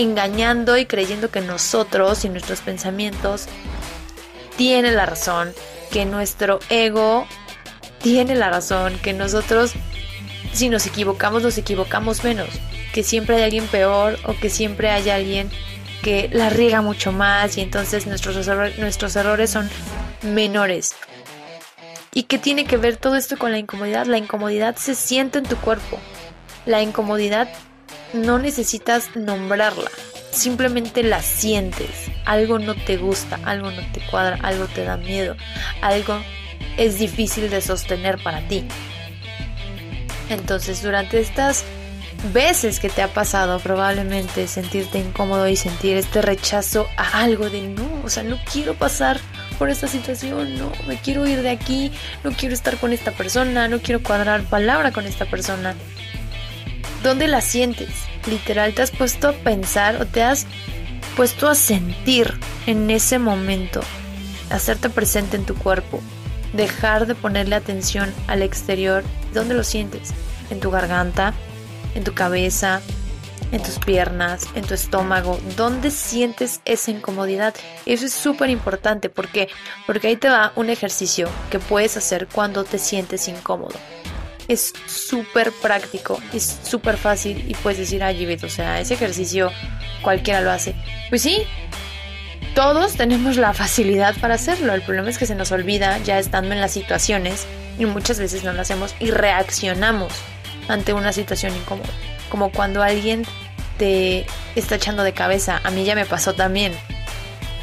engañando 0.00 0.76
y 0.76 0.86
creyendo 0.86 1.30
que 1.30 1.40
nosotros 1.40 2.24
y 2.24 2.28
nuestros 2.28 2.60
pensamientos 2.60 3.46
tienen 4.56 4.96
la 4.96 5.06
razón, 5.06 5.52
que 5.90 6.04
nuestro 6.04 6.60
ego 6.68 7.26
tiene 8.02 8.34
la 8.34 8.50
razón, 8.50 8.98
que 8.98 9.12
nosotros 9.12 9.74
si 10.52 10.68
nos 10.68 10.86
equivocamos, 10.86 11.42
nos 11.42 11.58
equivocamos 11.58 12.24
menos. 12.24 12.48
Que 12.92 13.02
siempre 13.02 13.36
hay 13.36 13.42
alguien 13.42 13.66
peor 13.66 14.18
o 14.24 14.34
que 14.34 14.50
siempre 14.50 14.90
hay 14.90 15.10
alguien 15.10 15.50
que 16.02 16.28
la 16.32 16.48
riega 16.50 16.80
mucho 16.80 17.12
más 17.12 17.56
y 17.58 17.60
entonces 17.60 18.06
nuestros, 18.06 18.46
nuestros 18.78 19.16
errores 19.16 19.50
son 19.50 19.68
menores. 20.22 20.94
¿Y 22.14 22.24
qué 22.24 22.38
tiene 22.38 22.64
que 22.64 22.76
ver 22.76 22.96
todo 22.96 23.16
esto 23.16 23.36
con 23.36 23.52
la 23.52 23.58
incomodidad? 23.58 24.06
La 24.06 24.18
incomodidad 24.18 24.76
se 24.76 24.94
siente 24.94 25.38
en 25.38 25.44
tu 25.44 25.56
cuerpo. 25.56 25.98
La 26.66 26.82
incomodidad 26.82 27.48
no 28.12 28.38
necesitas 28.38 29.14
nombrarla, 29.16 29.90
simplemente 30.30 31.02
la 31.02 31.22
sientes. 31.22 32.10
Algo 32.24 32.58
no 32.58 32.74
te 32.74 32.96
gusta, 32.96 33.38
algo 33.44 33.70
no 33.70 33.82
te 33.92 34.00
cuadra, 34.10 34.38
algo 34.42 34.66
te 34.66 34.84
da 34.84 34.96
miedo, 34.96 35.36
algo 35.82 36.20
es 36.76 36.98
difícil 36.98 37.50
de 37.50 37.60
sostener 37.60 38.22
para 38.22 38.46
ti. 38.48 38.64
Entonces 40.30 40.82
durante 40.82 41.20
estas 41.20 41.64
veces 42.32 42.80
que 42.80 42.88
te 42.88 43.02
ha 43.02 43.08
pasado 43.08 43.60
probablemente 43.60 44.48
sentirte 44.48 44.98
incómodo 44.98 45.48
y 45.48 45.56
sentir 45.56 45.96
este 45.96 46.20
rechazo 46.20 46.88
a 46.96 47.22
algo 47.22 47.48
de 47.48 47.68
no, 47.68 48.02
o 48.04 48.10
sea, 48.10 48.22
no 48.24 48.38
quiero 48.52 48.74
pasar 48.74 49.20
por 49.58 49.70
esta 49.70 49.88
situación, 49.88 50.58
no, 50.58 50.72
me 50.86 50.96
quiero 51.00 51.26
ir 51.26 51.42
de 51.42 51.50
aquí, 51.50 51.92
no 52.24 52.32
quiero 52.32 52.54
estar 52.54 52.76
con 52.78 52.92
esta 52.92 53.12
persona, 53.12 53.68
no 53.68 53.80
quiero 53.80 54.02
cuadrar 54.02 54.42
palabra 54.42 54.92
con 54.92 55.06
esta 55.06 55.26
persona. 55.26 55.74
¿Dónde 57.02 57.28
la 57.28 57.40
sientes? 57.40 57.88
Literal, 58.26 58.74
te 58.74 58.82
has 58.82 58.90
puesto 58.90 59.28
a 59.28 59.32
pensar 59.32 60.02
o 60.02 60.06
te 60.06 60.22
has 60.22 60.46
puesto 61.16 61.48
a 61.48 61.54
sentir 61.54 62.38
en 62.66 62.90
ese 62.90 63.18
momento, 63.18 63.80
hacerte 64.50 64.90
presente 64.90 65.36
en 65.36 65.44
tu 65.44 65.54
cuerpo, 65.54 66.00
dejar 66.52 67.06
de 67.06 67.14
ponerle 67.14 67.54
atención 67.54 68.12
al 68.26 68.42
exterior. 68.42 69.04
¿Dónde 69.32 69.54
lo 69.54 69.64
sientes? 69.64 70.10
¿En 70.50 70.60
tu 70.60 70.70
garganta? 70.70 71.34
¿En 71.94 72.04
tu 72.04 72.14
cabeza? 72.14 72.80
¿En 73.52 73.62
tus 73.62 73.78
piernas? 73.78 74.46
¿En 74.54 74.64
tu 74.64 74.74
estómago? 74.74 75.38
¿Dónde 75.56 75.90
sientes 75.90 76.60
esa 76.64 76.90
incomodidad? 76.90 77.54
Eso 77.86 78.06
es 78.06 78.12
súper 78.12 78.50
importante. 78.50 79.08
¿Por 79.08 79.28
qué? 79.28 79.48
Porque 79.86 80.08
ahí 80.08 80.16
te 80.16 80.28
va 80.28 80.52
un 80.56 80.68
ejercicio 80.68 81.28
que 81.50 81.58
puedes 81.58 81.96
hacer 81.96 82.26
cuando 82.26 82.64
te 82.64 82.78
sientes 82.78 83.28
incómodo. 83.28 83.76
Es 84.48 84.72
súper 84.86 85.52
práctico, 85.52 86.20
es 86.32 86.58
súper 86.62 86.96
fácil 86.96 87.44
y 87.48 87.54
puedes 87.54 87.78
decir, 87.78 88.02
ay, 88.02 88.38
o 88.42 88.48
sea, 88.48 88.80
ese 88.80 88.94
ejercicio 88.94 89.52
cualquiera 90.02 90.40
lo 90.40 90.50
hace. 90.50 90.74
Pues 91.10 91.22
sí, 91.22 91.42
todos 92.54 92.94
tenemos 92.94 93.36
la 93.36 93.52
facilidad 93.52 94.16
para 94.20 94.34
hacerlo. 94.34 94.74
El 94.74 94.82
problema 94.82 95.10
es 95.10 95.18
que 95.18 95.26
se 95.26 95.34
nos 95.34 95.52
olvida 95.52 95.98
ya 95.98 96.18
estando 96.18 96.54
en 96.54 96.60
las 96.60 96.72
situaciones 96.72 97.46
y 97.78 97.84
muchas 97.84 98.18
veces 98.18 98.42
no 98.42 98.52
lo 98.52 98.62
hacemos 98.62 98.94
y 98.98 99.10
reaccionamos 99.10 100.12
ante 100.66 100.94
una 100.94 101.12
situación 101.12 101.54
incómoda. 101.54 101.90
Como 102.30 102.50
cuando 102.50 102.82
alguien 102.82 103.24
te 103.78 104.26
está 104.56 104.74
echando 104.74 105.04
de 105.04 105.12
cabeza. 105.12 105.60
A 105.64 105.70
mí 105.70 105.84
ya 105.84 105.94
me 105.94 106.04
pasó 106.04 106.34
también. 106.34 106.72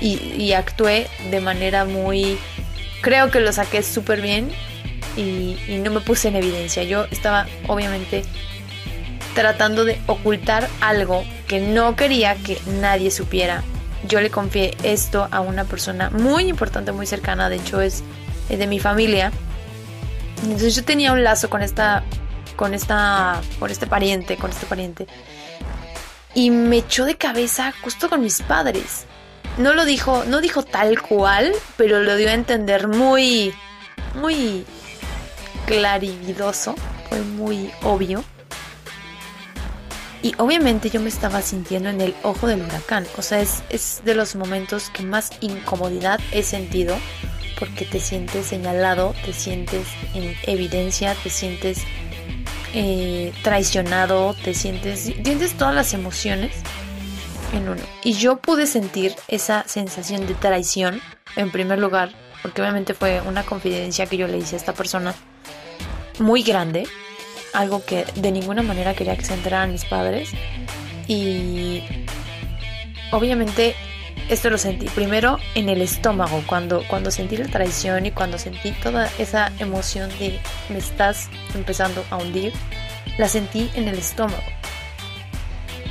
Y, 0.02 0.54
actué 0.54 1.08
de 1.32 1.40
manera 1.40 1.86
muy... 1.86 2.38
Creo 3.02 3.32
que 3.32 3.40
lo 3.40 3.52
saqué 3.54 3.82
súper 3.82 4.22
bien 4.22 4.52
y, 5.16 5.58
no 5.84 5.92
me 5.92 6.02
puse 6.02 6.28
en 6.28 6.36
evidencia. 6.36 6.84
Yo 6.84 7.06
estaba 7.12 7.48
obviamente 7.68 8.24
tratando 9.34 9.86
de 9.86 10.00
ocultar 10.08 10.68
algo 10.82 11.24
que 11.48 11.60
no 11.60 11.96
quería 11.96 12.36
que 12.36 12.58
nadie 12.66 13.12
supiera 13.12 13.64
yo 14.08 14.22
le 14.22 14.30
confié 14.30 14.76
esto 14.84 15.28
a 15.32 15.42
una 15.42 15.66
persona 15.66 16.10
muy 16.10 16.48
importante, 16.48 16.92
muy 16.92 17.06
cercana, 17.06 17.50
de 17.50 17.58
hecho 17.58 17.82
es, 17.82 18.04
de 18.50 18.68
mi 18.68 18.80
familia. 18.80 19.32
Entonces 20.44 20.76
yo 20.76 20.84
tenía 20.84 21.12
un 21.12 21.24
lazo 21.24 21.50
con 21.50 21.62
esta, 21.62 22.04
con 22.56 22.74
esta, 22.74 23.42
con 23.60 23.72
este 23.72 23.88
pariente, 23.88 24.38
con 24.38 24.52
este 24.52 24.66
pariente. 24.66 25.08
Y 26.34 26.52
me 26.52 26.78
echó 26.78 27.06
de 27.06 27.16
cabeza 27.16 27.74
justo 27.82 28.10
con 28.10 28.22
mis 28.22 28.42
padres. 28.42 29.06
No 29.58 29.74
lo 29.74 29.86
dijo, 29.86 30.26
no 30.26 30.42
dijo 30.42 30.64
tal 30.64 31.02
cual, 31.02 31.54
pero 31.78 32.02
lo 32.02 32.16
dio 32.18 32.30
a 32.30 32.34
entender 32.34 32.88
muy, 32.88 33.54
muy 34.16 34.66
clarividoso, 35.66 36.76
fue 37.10 37.22
muy 37.22 37.72
obvio. 37.84 38.24
Y 40.22 40.34
obviamente 40.40 40.90
yo 40.90 41.02
me 41.02 41.10
estaba 41.10 41.42
sintiendo 41.42 41.90
en 41.90 42.02
el 42.02 42.16
ojo 42.24 42.48
del 42.48 42.64
huracán. 42.64 43.06
O 43.18 43.22
sea, 43.22 43.40
es, 43.42 44.02
de 44.04 44.16
los 44.16 44.36
momentos 44.36 44.90
que 44.90 45.04
más 45.04 45.30
incomodidad 45.42 46.20
he 46.32 46.42
sentido 46.42 46.98
porque 47.60 47.86
te 47.86 48.00
sientes 48.00 48.48
señalado, 48.48 49.14
te 49.24 49.34
sientes 49.34 49.88
en 50.14 50.36
evidencia, 50.44 51.16
te 51.24 51.30
sientes 51.30 51.84
eh, 52.74 53.34
traicionado, 53.44 54.34
te 54.44 54.54
sientes, 54.54 55.02
sientes 55.02 55.54
todas 55.54 55.76
las 55.76 55.94
emociones 55.94 56.52
en 57.54 57.70
uno. 57.70 57.82
Y 58.04 58.14
yo 58.14 58.38
pude 58.38 58.66
sentir 58.68 59.16
esa 59.28 59.64
sensación 59.68 60.28
de 60.28 60.34
traición 60.34 61.02
en 61.36 61.52
primer 61.52 61.80
lugar, 61.80 62.14
porque 62.42 62.62
obviamente 62.62 62.94
fue 62.94 63.22
una 63.22 63.44
confidencia 63.44 64.08
que 64.08 64.18
yo 64.18 64.28
le 64.28 64.40
hice 64.40 64.56
a 64.56 64.60
esta 64.60 64.74
persona 64.74 65.14
muy 66.20 66.44
grande, 66.44 66.88
algo 67.54 67.84
que 67.86 68.06
de 68.16 68.32
ninguna 68.32 68.62
manera 68.62 68.94
quería 68.94 69.16
que 69.16 69.26
se 69.26 69.34
enteraran 69.34 69.72
mis 69.72 69.86
padres. 69.86 70.32
Y 71.08 71.84
obviamente 73.12 73.76
esto 74.30 74.50
lo 74.50 74.58
sentí 74.58 74.88
primero 74.88 75.38
en 75.54 75.70
el 75.70 75.82
estómago, 75.82 76.44
cuando, 76.48 76.84
cuando 76.88 77.12
sentí 77.12 77.38
la 77.38 77.48
traición 77.48 78.06
y 78.06 78.12
cuando 78.12 78.38
sentí 78.38 78.72
toda 78.72 79.10
esa 79.20 79.52
emoción 79.60 80.10
de 80.18 80.40
me 80.70 80.80
estás 80.80 81.30
empezando 81.54 82.04
a 82.10 82.18
hundir, 82.18 82.52
la 83.18 83.30
sentí 83.30 83.70
en 83.76 83.88
el 83.88 83.98
estómago. 83.98 84.44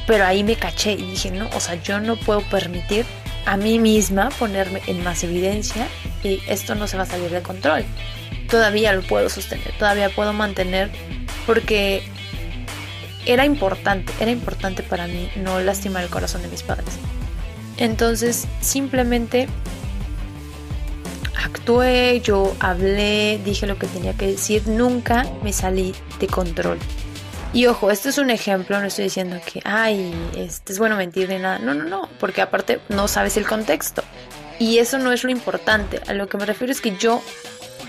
Pero 0.07 0.25
ahí 0.25 0.43
me 0.43 0.57
caché 0.57 0.93
y 0.93 1.11
dije, 1.13 1.31
no, 1.31 1.49
o 1.55 1.61
sea, 1.61 1.77
yo 1.77 2.01
no 2.01 2.17
puedo 2.17 2.41
permitir 2.43 3.07
a 3.47 3.57
mí 3.57 3.79
misma 3.79 4.31
ponerme 4.31 4.83
en 4.87 5.03
más 5.03 5.25
evidencia 5.25 5.89
y 6.23 6.41
esto 6.49 6.75
no 6.75 6.87
se 6.87 6.97
va 6.97 7.05
a 7.05 7.07
salir 7.07 7.31
de 7.31 7.43
control. 7.43 7.85
Todavía 8.49 8.93
lo 8.93 9.03
puedo 9.03 9.29
sostener, 9.29 9.73
todavía 9.79 10.11
puedo 10.11 10.33
mantener 10.33 10.91
porque 11.47 12.03
era 13.27 13.45
importante, 13.45 14.13
era 14.21 14.31
importante 14.31 14.83
para 14.83 15.07
mí 15.07 15.31
no 15.37 15.61
lastimar 15.61 16.05
el 16.05 16.11
corazón 16.11 16.43
de 16.43 16.49
mis 16.49 16.63
padres. 16.63 16.99
Entonces 17.77 18.47
simplemente 18.61 19.49
actué, 21.43 22.21
yo 22.23 22.55
hablé, 22.61 23.41
dije 23.45 23.67
lo 23.67 23.79
que 23.79 23.87
tenía 23.87 24.15
que 24.15 24.27
decir, 24.27 24.69
nunca 24.69 25.27
me 25.43 25.53
salí 25.53 25.95
de 26.21 26.27
control. 26.27 26.79
Y 27.55 27.67
ojo, 27.67 27.93
esto 27.93 28.09
es 28.09 28.19
un 28.19 28.31
ejemplo, 28.31 28.81
no 28.81 28.89
estoy 28.89 29.05
diciendo 29.05 29.41
que, 29.47 29.61
ay, 29.65 30.13
este 30.37 30.73
es 30.73 30.81
bueno 30.81 30.97
mentir 30.97 31.29
ni 31.29 31.39
nada. 31.39 31.61
No, 31.61 31.73
no, 31.73 31.85
no, 31.85 32.09
porque 32.19 32.43
aparte 32.43 32.81
no 32.89 33.07
sabes 33.07 33.37
el 33.37 33.47
contexto. 33.47 34.03
Y 34.59 34.79
eso 34.79 34.99
no 34.99 35.13
es 35.13 35.23
lo 35.23 35.31
importante. 35.31 36.01
A 36.09 36.15
lo 36.15 36.27
que 36.27 36.37
me 36.37 36.47
refiero 36.47 36.73
es 36.73 36.81
que 36.81 36.97
yo 36.97 37.23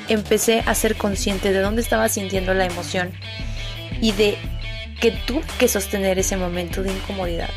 empecé 0.08 0.64
a 0.68 0.76
ser 0.76 0.96
consciente 0.96 1.52
de 1.52 1.62
dónde 1.62 1.82
estaba 1.82 2.10
sintiendo 2.10 2.54
la 2.54 2.66
emoción 2.66 3.12
y 4.02 4.12
de 4.12 4.38
que 5.02 5.10
tuve 5.10 5.42
que 5.58 5.68
sostener 5.68 6.20
ese 6.20 6.38
momento 6.38 6.84
de 6.84 6.92
incomodidad. 6.92 7.50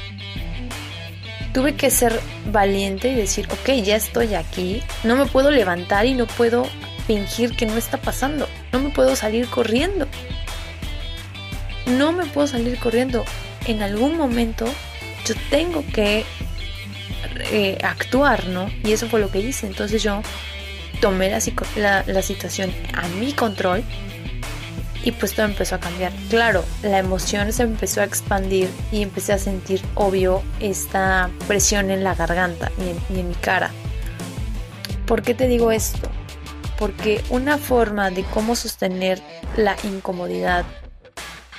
Tuve 1.52 1.74
que 1.74 1.90
ser 1.90 2.18
valiente 2.50 3.08
y 3.10 3.16
decir, 3.16 3.46
ok, 3.50 3.82
ya 3.84 3.96
estoy 3.96 4.34
aquí, 4.34 4.82
no 5.04 5.14
me 5.14 5.26
puedo 5.26 5.50
levantar 5.50 6.06
y 6.06 6.14
no 6.14 6.26
puedo 6.26 6.66
fingir 7.06 7.54
que 7.54 7.66
no 7.66 7.76
está 7.76 7.98
pasando. 7.98 8.48
No 8.72 8.80
me 8.80 8.88
puedo 8.88 9.14
salir 9.14 9.46
corriendo. 9.48 10.07
No 11.96 12.12
me 12.12 12.26
puedo 12.26 12.46
salir 12.46 12.78
corriendo. 12.78 13.24
En 13.66 13.82
algún 13.82 14.16
momento 14.16 14.66
yo 15.24 15.34
tengo 15.50 15.84
que 15.92 16.24
eh, 17.50 17.78
actuar, 17.82 18.46
¿no? 18.48 18.70
Y 18.84 18.92
eso 18.92 19.08
fue 19.08 19.20
lo 19.20 19.30
que 19.30 19.40
hice. 19.40 19.66
Entonces 19.66 20.02
yo 20.02 20.22
tomé 21.00 21.30
la, 21.30 22.22
situación 22.22 22.72
a 22.94 23.06
mi 23.08 23.32
control 23.32 23.84
y 25.04 25.12
pues 25.12 25.34
todo 25.34 25.46
empezó 25.46 25.76
a 25.76 25.80
cambiar. 25.80 26.12
Claro, 26.28 26.64
la 26.82 26.98
emoción 26.98 27.52
se 27.52 27.62
empezó 27.62 28.00
a 28.00 28.04
expandir 28.04 28.68
y 28.92 29.02
empecé 29.02 29.32
a 29.32 29.38
sentir 29.38 29.80
obvio 29.94 30.42
esta 30.60 31.30
presión 31.46 31.90
en 31.90 32.04
la 32.04 32.14
garganta 32.14 32.70
y 32.78 33.16
en, 33.16 33.28
mi 33.28 33.34
cara. 33.34 33.70
¿Por 35.06 35.22
qué 35.22 35.34
te 35.34 35.46
digo 35.46 35.70
esto? 35.70 36.10
Porque 36.78 37.22
una 37.30 37.58
forma 37.58 38.10
de 38.10 38.24
cómo 38.24 38.54
sostener 38.54 39.22
la 39.56 39.76
incomodidad 39.84 40.64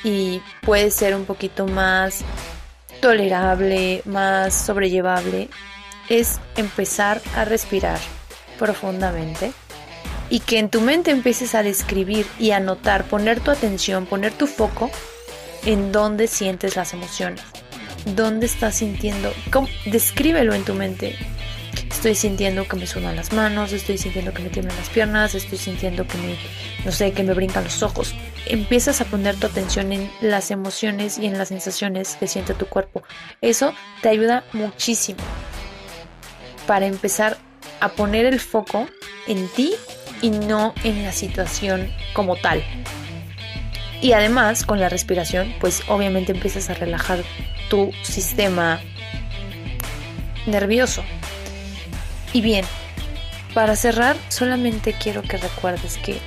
y 0.04 0.42
puede 0.62 0.92
ser 0.92 1.16
un 1.16 1.26
poquito 1.26 1.68
más 1.68 2.24
tolerable, 3.02 4.02
más 4.06 4.54
sobrellevable, 4.54 5.50
es 6.10 6.40
empezar 6.56 7.22
a 7.36 7.46
respirar 7.46 8.00
profundamente 8.58 9.52
y 10.30 10.42
que 10.42 10.60
en 10.60 10.70
tu 10.70 10.82
mente 10.82 11.12
empieces 11.12 11.56
a 11.56 11.64
describir 11.64 12.26
y 12.38 12.52
a 12.52 12.60
notar, 12.60 13.06
poner 13.06 13.40
tu 13.40 13.52
atención, 13.52 14.06
poner 14.06 14.34
tu 14.34 14.48
foco 14.48 14.92
en 15.66 15.92
dónde 15.92 16.28
sientes 16.28 16.76
las 16.76 16.94
emociones, 16.94 17.42
dónde 18.16 18.46
estás 18.46 18.76
sintiendo, 18.76 19.34
descríbelo 19.86 20.54
en 20.54 20.64
tu 20.64 20.74
mente. 20.74 21.18
Estoy 21.92 22.16
sintiendo 22.16 22.68
que 22.68 22.78
me 22.78 22.88
sudan 22.88 23.16
las 23.16 23.34
manos, 23.34 23.74
estoy 23.74 23.98
sintiendo 23.98 24.34
que 24.34 24.42
me 24.42 24.50
tiemblan 24.50 24.78
las 24.78 24.90
piernas, 24.90 25.36
estoy 25.36 25.58
sintiendo 25.58 26.08
que 26.08 26.18
me, 26.18 26.36
no 26.86 26.92
sé, 26.92 27.12
que 27.12 27.24
me 27.24 27.34
brincan 27.34 27.64
los 27.64 27.84
ojos. 27.84 28.16
Empiezas 28.46 29.02
a 29.02 29.06
poner 29.06 29.36
tu 29.36 29.48
atención 29.48 29.92
en 29.92 30.10
las 30.22 30.52
emociones 30.52 31.18
y 31.18 31.26
en 31.26 31.38
las 31.38 31.50
sensaciones 31.50 32.16
que 32.16 32.28
siente 32.28 32.54
tu 32.54 32.68
cuerpo. 32.68 33.04
Eso 33.42 33.74
te 34.02 34.10
ayuda 34.10 34.46
muchísimo 34.54 35.20
para 36.68 36.86
empezar 36.86 37.38
a 37.80 37.90
poner 37.90 38.26
el 38.26 38.40
foco 38.40 38.88
en 39.28 39.48
ti 39.50 39.74
y 40.22 40.30
no 40.30 40.74
en 40.84 41.04
la 41.04 41.12
situación 41.12 41.92
como 42.14 42.36
tal. 42.36 42.64
Y 44.02 44.14
además, 44.14 44.66
con 44.66 44.80
la 44.80 44.88
respiración, 44.88 45.54
pues 45.60 45.84
obviamente 45.88 46.32
empiezas 46.32 46.70
a 46.70 46.74
relajar 46.74 47.24
tu 47.70 47.92
sistema 48.04 48.80
nervioso. 50.46 51.04
Y 52.34 52.42
bien, 52.42 52.66
para 53.54 53.76
cerrar, 53.76 54.16
solamente 54.30 54.94
quiero 54.94 55.22
que 55.22 55.38
recuerdes 55.38 55.98
que 55.98 56.20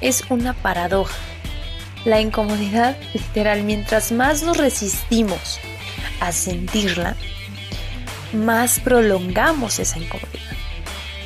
es 0.00 0.24
una 0.30 0.54
paradoja. 0.54 1.16
La 2.04 2.20
incomodidad, 2.20 2.96
literal, 3.12 3.64
mientras 3.64 4.12
más 4.12 4.42
nos 4.42 4.56
resistimos 4.56 5.58
a 6.20 6.30
sentirla, 6.32 7.16
más 8.32 8.78
prolongamos 8.80 9.78
esa 9.78 9.98
incomodidad. 9.98 10.38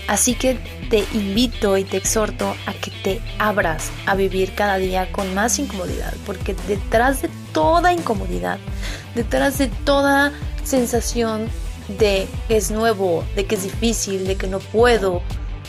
Así 0.09 0.35
que 0.35 0.59
te 0.91 1.05
invito 1.13 1.77
y 1.77 1.85
te 1.85 1.97
exhorto 1.97 2.57
a 2.67 2.73
que 2.73 2.91
te 3.03 3.21
abras 3.39 3.91
a 4.07 4.15
vivir 4.15 4.55
cada 4.55 4.77
día 4.77 5.11
con 5.13 5.33
más 5.35 5.59
incomodidad, 5.59 6.13
porque 6.27 6.55
detrás 6.67 7.23
de 7.23 7.31
toda 7.53 7.93
incomodidad, 7.93 8.59
detrás 9.15 9.59
de 9.59 9.69
toda 9.69 10.33
sensación 10.65 11.49
de 11.89 12.27
que 12.49 12.57
es 12.57 12.71
nuevo, 12.71 13.25
de 13.35 13.47
que 13.47 13.57
es 13.57 13.65
difícil, 13.65 14.27
de 14.27 14.37
que 14.37 14.47
no 14.47 14.59
puedo, 14.59 15.23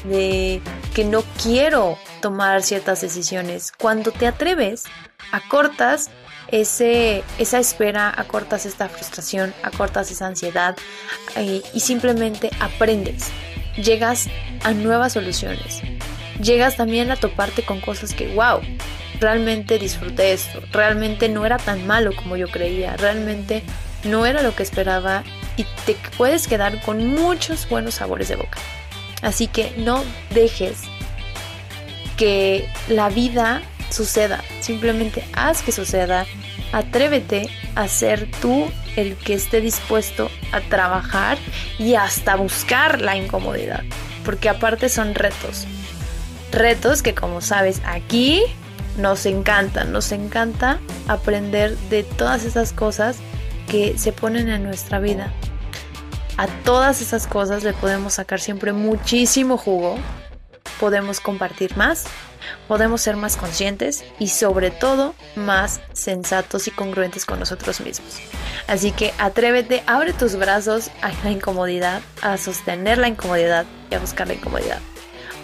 de 0.05 0.61
que 0.93 1.05
no 1.05 1.23
quiero 1.41 1.97
tomar 2.21 2.63
ciertas 2.63 3.01
decisiones, 3.01 3.71
cuando 3.71 4.11
te 4.11 4.27
atreves, 4.27 4.83
acortas 5.31 6.09
ese, 6.49 7.23
esa 7.39 7.59
espera, 7.59 8.13
acortas 8.15 8.65
esta 8.65 8.89
frustración, 8.89 9.53
acortas 9.63 10.11
esa 10.11 10.27
ansiedad 10.27 10.75
eh, 11.35 11.61
y 11.73 11.79
simplemente 11.79 12.51
aprendes. 12.59 13.29
Llegas 13.75 14.27
a 14.63 14.71
nuevas 14.71 15.13
soluciones. 15.13 15.81
Llegas 16.41 16.77
también 16.77 17.11
a 17.11 17.15
toparte 17.15 17.63
con 17.63 17.81
cosas 17.81 18.13
que, 18.13 18.33
wow, 18.35 18.59
realmente 19.19 19.79
disfruté 19.79 20.33
esto, 20.33 20.61
realmente 20.71 21.29
no 21.29 21.45
era 21.45 21.57
tan 21.57 21.87
malo 21.87 22.11
como 22.15 22.35
yo 22.35 22.47
creía, 22.49 22.97
realmente 22.97 23.63
no 24.03 24.25
era 24.25 24.41
lo 24.41 24.55
que 24.55 24.63
esperaba 24.63 25.23
y 25.57 25.65
te 25.85 25.95
puedes 26.17 26.47
quedar 26.47 26.81
con 26.81 27.07
muchos 27.07 27.67
buenos 27.69 27.95
sabores 27.95 28.27
de 28.27 28.35
boca. 28.35 28.59
Así 29.21 29.47
que 29.47 29.73
no 29.77 30.03
dejes 30.31 30.79
que 32.17 32.69
la 32.87 33.09
vida 33.09 33.61
suceda, 33.89 34.43
simplemente 34.61 35.23
haz 35.33 35.61
que 35.61 35.71
suceda, 35.71 36.25
atrévete 36.71 37.49
a 37.75 37.87
ser 37.87 38.29
tú 38.41 38.69
el 38.95 39.15
que 39.15 39.33
esté 39.33 39.61
dispuesto 39.61 40.29
a 40.51 40.61
trabajar 40.61 41.37
y 41.79 41.95
hasta 41.95 42.35
buscar 42.35 43.01
la 43.01 43.15
incomodidad, 43.15 43.83
porque 44.25 44.49
aparte 44.49 44.89
son 44.89 45.15
retos. 45.15 45.65
Retos 46.51 47.01
que 47.01 47.15
como 47.15 47.41
sabes 47.41 47.81
aquí 47.85 48.43
nos 48.97 49.25
encantan, 49.25 49.91
nos 49.91 50.11
encanta 50.11 50.79
aprender 51.07 51.75
de 51.89 52.03
todas 52.03 52.43
esas 52.45 52.73
cosas 52.73 53.17
que 53.67 53.97
se 53.97 54.11
ponen 54.11 54.49
en 54.49 54.63
nuestra 54.63 54.99
vida. 54.99 55.31
A 56.37 56.47
todas 56.47 57.01
esas 57.01 57.27
cosas 57.27 57.63
le 57.63 57.73
podemos 57.73 58.13
sacar 58.15 58.39
siempre 58.39 58.73
muchísimo 58.73 59.57
jugo, 59.57 59.97
podemos 60.79 61.19
compartir 61.19 61.77
más 61.77 62.05
podemos 62.67 63.01
ser 63.01 63.15
más 63.15 63.37
conscientes 63.37 64.03
y 64.19 64.27
sobre 64.29 64.71
todo 64.71 65.15
más 65.35 65.81
sensatos 65.93 66.67
y 66.67 66.71
congruentes 66.71 67.25
con 67.25 67.39
nosotros 67.39 67.81
mismos. 67.81 68.19
Así 68.67 68.91
que 68.91 69.13
atrévete, 69.17 69.83
abre 69.87 70.13
tus 70.13 70.35
brazos 70.35 70.89
a 71.01 71.11
la 71.23 71.31
incomodidad, 71.31 72.01
a 72.21 72.37
sostener 72.37 72.97
la 72.97 73.07
incomodidad 73.07 73.65
y 73.89 73.95
a 73.95 73.99
buscar 73.99 74.27
la 74.27 74.35
incomodidad. 74.35 74.79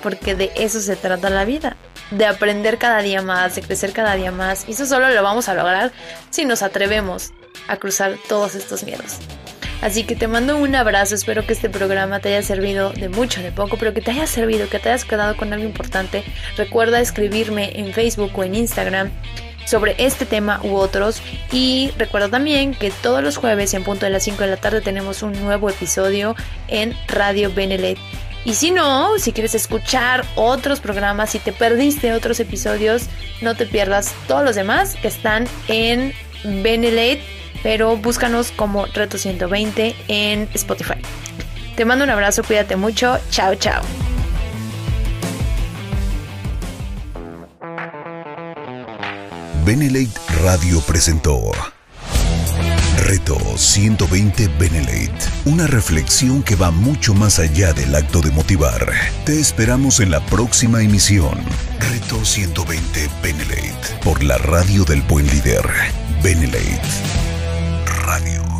Porque 0.02 0.36
de 0.36 0.52
eso 0.56 0.80
se 0.80 0.96
trata 0.96 1.30
la 1.30 1.44
vida, 1.44 1.76
de 2.12 2.26
aprender 2.26 2.78
cada 2.78 3.02
día 3.02 3.22
más, 3.22 3.56
de 3.56 3.62
crecer 3.62 3.92
cada 3.92 4.16
día 4.16 4.32
más. 4.32 4.68
Y 4.68 4.72
eso 4.72 4.86
solo 4.86 5.10
lo 5.10 5.24
vamos 5.24 5.50
a 5.50 5.54
lograr 5.54 5.92
si 6.30 6.46
nos 6.46 6.62
atrevemos 6.62 7.34
a 7.70 7.78
cruzar 7.78 8.16
todos 8.28 8.56
estos 8.56 8.84
miedos. 8.84 9.18
Así 9.82 10.04
que 10.04 10.16
te 10.16 10.28
mando 10.28 10.58
un 10.58 10.76
abrazo, 10.76 11.16
espero 11.16 11.46
que 11.46 11.54
este 11.54 11.70
programa 11.70 12.20
te 12.20 12.30
haya 12.30 12.42
servido 12.46 12.92
de 12.92 13.08
mucho, 13.08 13.42
de 13.42 13.54
poco, 13.54 13.78
pero 13.78 13.94
que 13.94 14.02
te 14.02 14.12
haya 14.12 14.28
servido, 14.28 14.68
que 14.68 14.78
te 14.78 14.90
hayas 14.90 15.06
quedado 15.06 15.38
con 15.38 15.54
algo 15.54 15.66
importante. 15.66 16.24
Recuerda 16.58 17.00
escribirme 17.00 17.80
en 17.80 17.94
Facebook 17.94 18.32
o 18.36 18.44
en 18.44 18.56
Instagram 18.56 19.10
sobre 19.66 19.96
este 19.98 20.26
tema 20.26 20.60
u 20.64 20.76
otros. 20.76 21.22
Y 21.54 21.92
recuerda 21.98 22.28
también 22.28 22.74
que 22.74 22.92
todos 22.92 23.24
los 23.24 23.38
jueves 23.38 23.74
en 23.74 23.84
punto 23.84 24.06
de 24.06 24.12
las 24.12 24.24
5 24.24 24.44
de 24.44 24.50
la 24.50 24.58
tarde 24.58 24.82
tenemos 24.82 25.24
un 25.24 25.32
nuevo 25.42 25.70
episodio 25.70 26.36
en 26.68 26.94
Radio 27.08 27.54
Benelet. 27.54 27.98
Y 28.46 28.56
si 28.56 28.72
no, 28.72 29.18
si 29.18 29.32
quieres 29.32 29.56
escuchar 29.56 30.26
otros 30.36 30.80
programas, 30.80 31.30
si 31.30 31.40
te 31.40 31.54
perdiste 31.54 32.14
otros 32.14 32.40
episodios, 32.40 33.04
no 33.42 33.56
te 33.56 33.66
pierdas 33.66 34.14
todos 34.28 34.44
los 34.44 34.56
demás 34.56 34.96
que 35.02 35.08
están 35.08 35.46
en 35.68 36.14
Benelet 36.44 37.20
pero 37.64 37.98
búscanos 37.98 38.52
como 38.52 38.86
Reto 38.88 39.18
120 39.18 39.96
en 40.08 40.50
Spotify. 40.54 41.02
Te 41.76 41.86
mando 41.86 42.04
un 42.04 42.10
abrazo, 42.10 42.44
cuídate 42.44 42.76
mucho, 42.76 43.18
chao 43.30 43.56
chao. 43.56 43.82
Benelate 49.66 50.20
Radio 50.44 50.82
presentó 50.82 51.52
Reto 53.10 53.38
120 53.56 54.50
Benelate, 54.60 55.14
una 55.46 55.68
reflexión 55.68 56.44
que 56.44 56.56
va 56.56 56.70
mucho 56.70 57.14
más 57.14 57.40
allá 57.40 57.74
del 57.74 57.96
acto 57.96 58.22
de 58.22 58.30
motivar. 58.32 58.92
Te 59.26 59.40
esperamos 59.40 60.00
en 60.00 60.12
la 60.12 60.20
próxima 60.26 60.82
emisión. 60.82 61.40
Reto 61.80 62.24
120 62.24 63.10
Benelate, 63.24 64.04
por 64.04 64.24
la 64.24 64.38
radio 64.38 64.84
del 64.86 65.02
buen 65.02 65.26
líder, 65.28 65.66
Benelate. 66.22 67.29
Radio. 68.10 68.59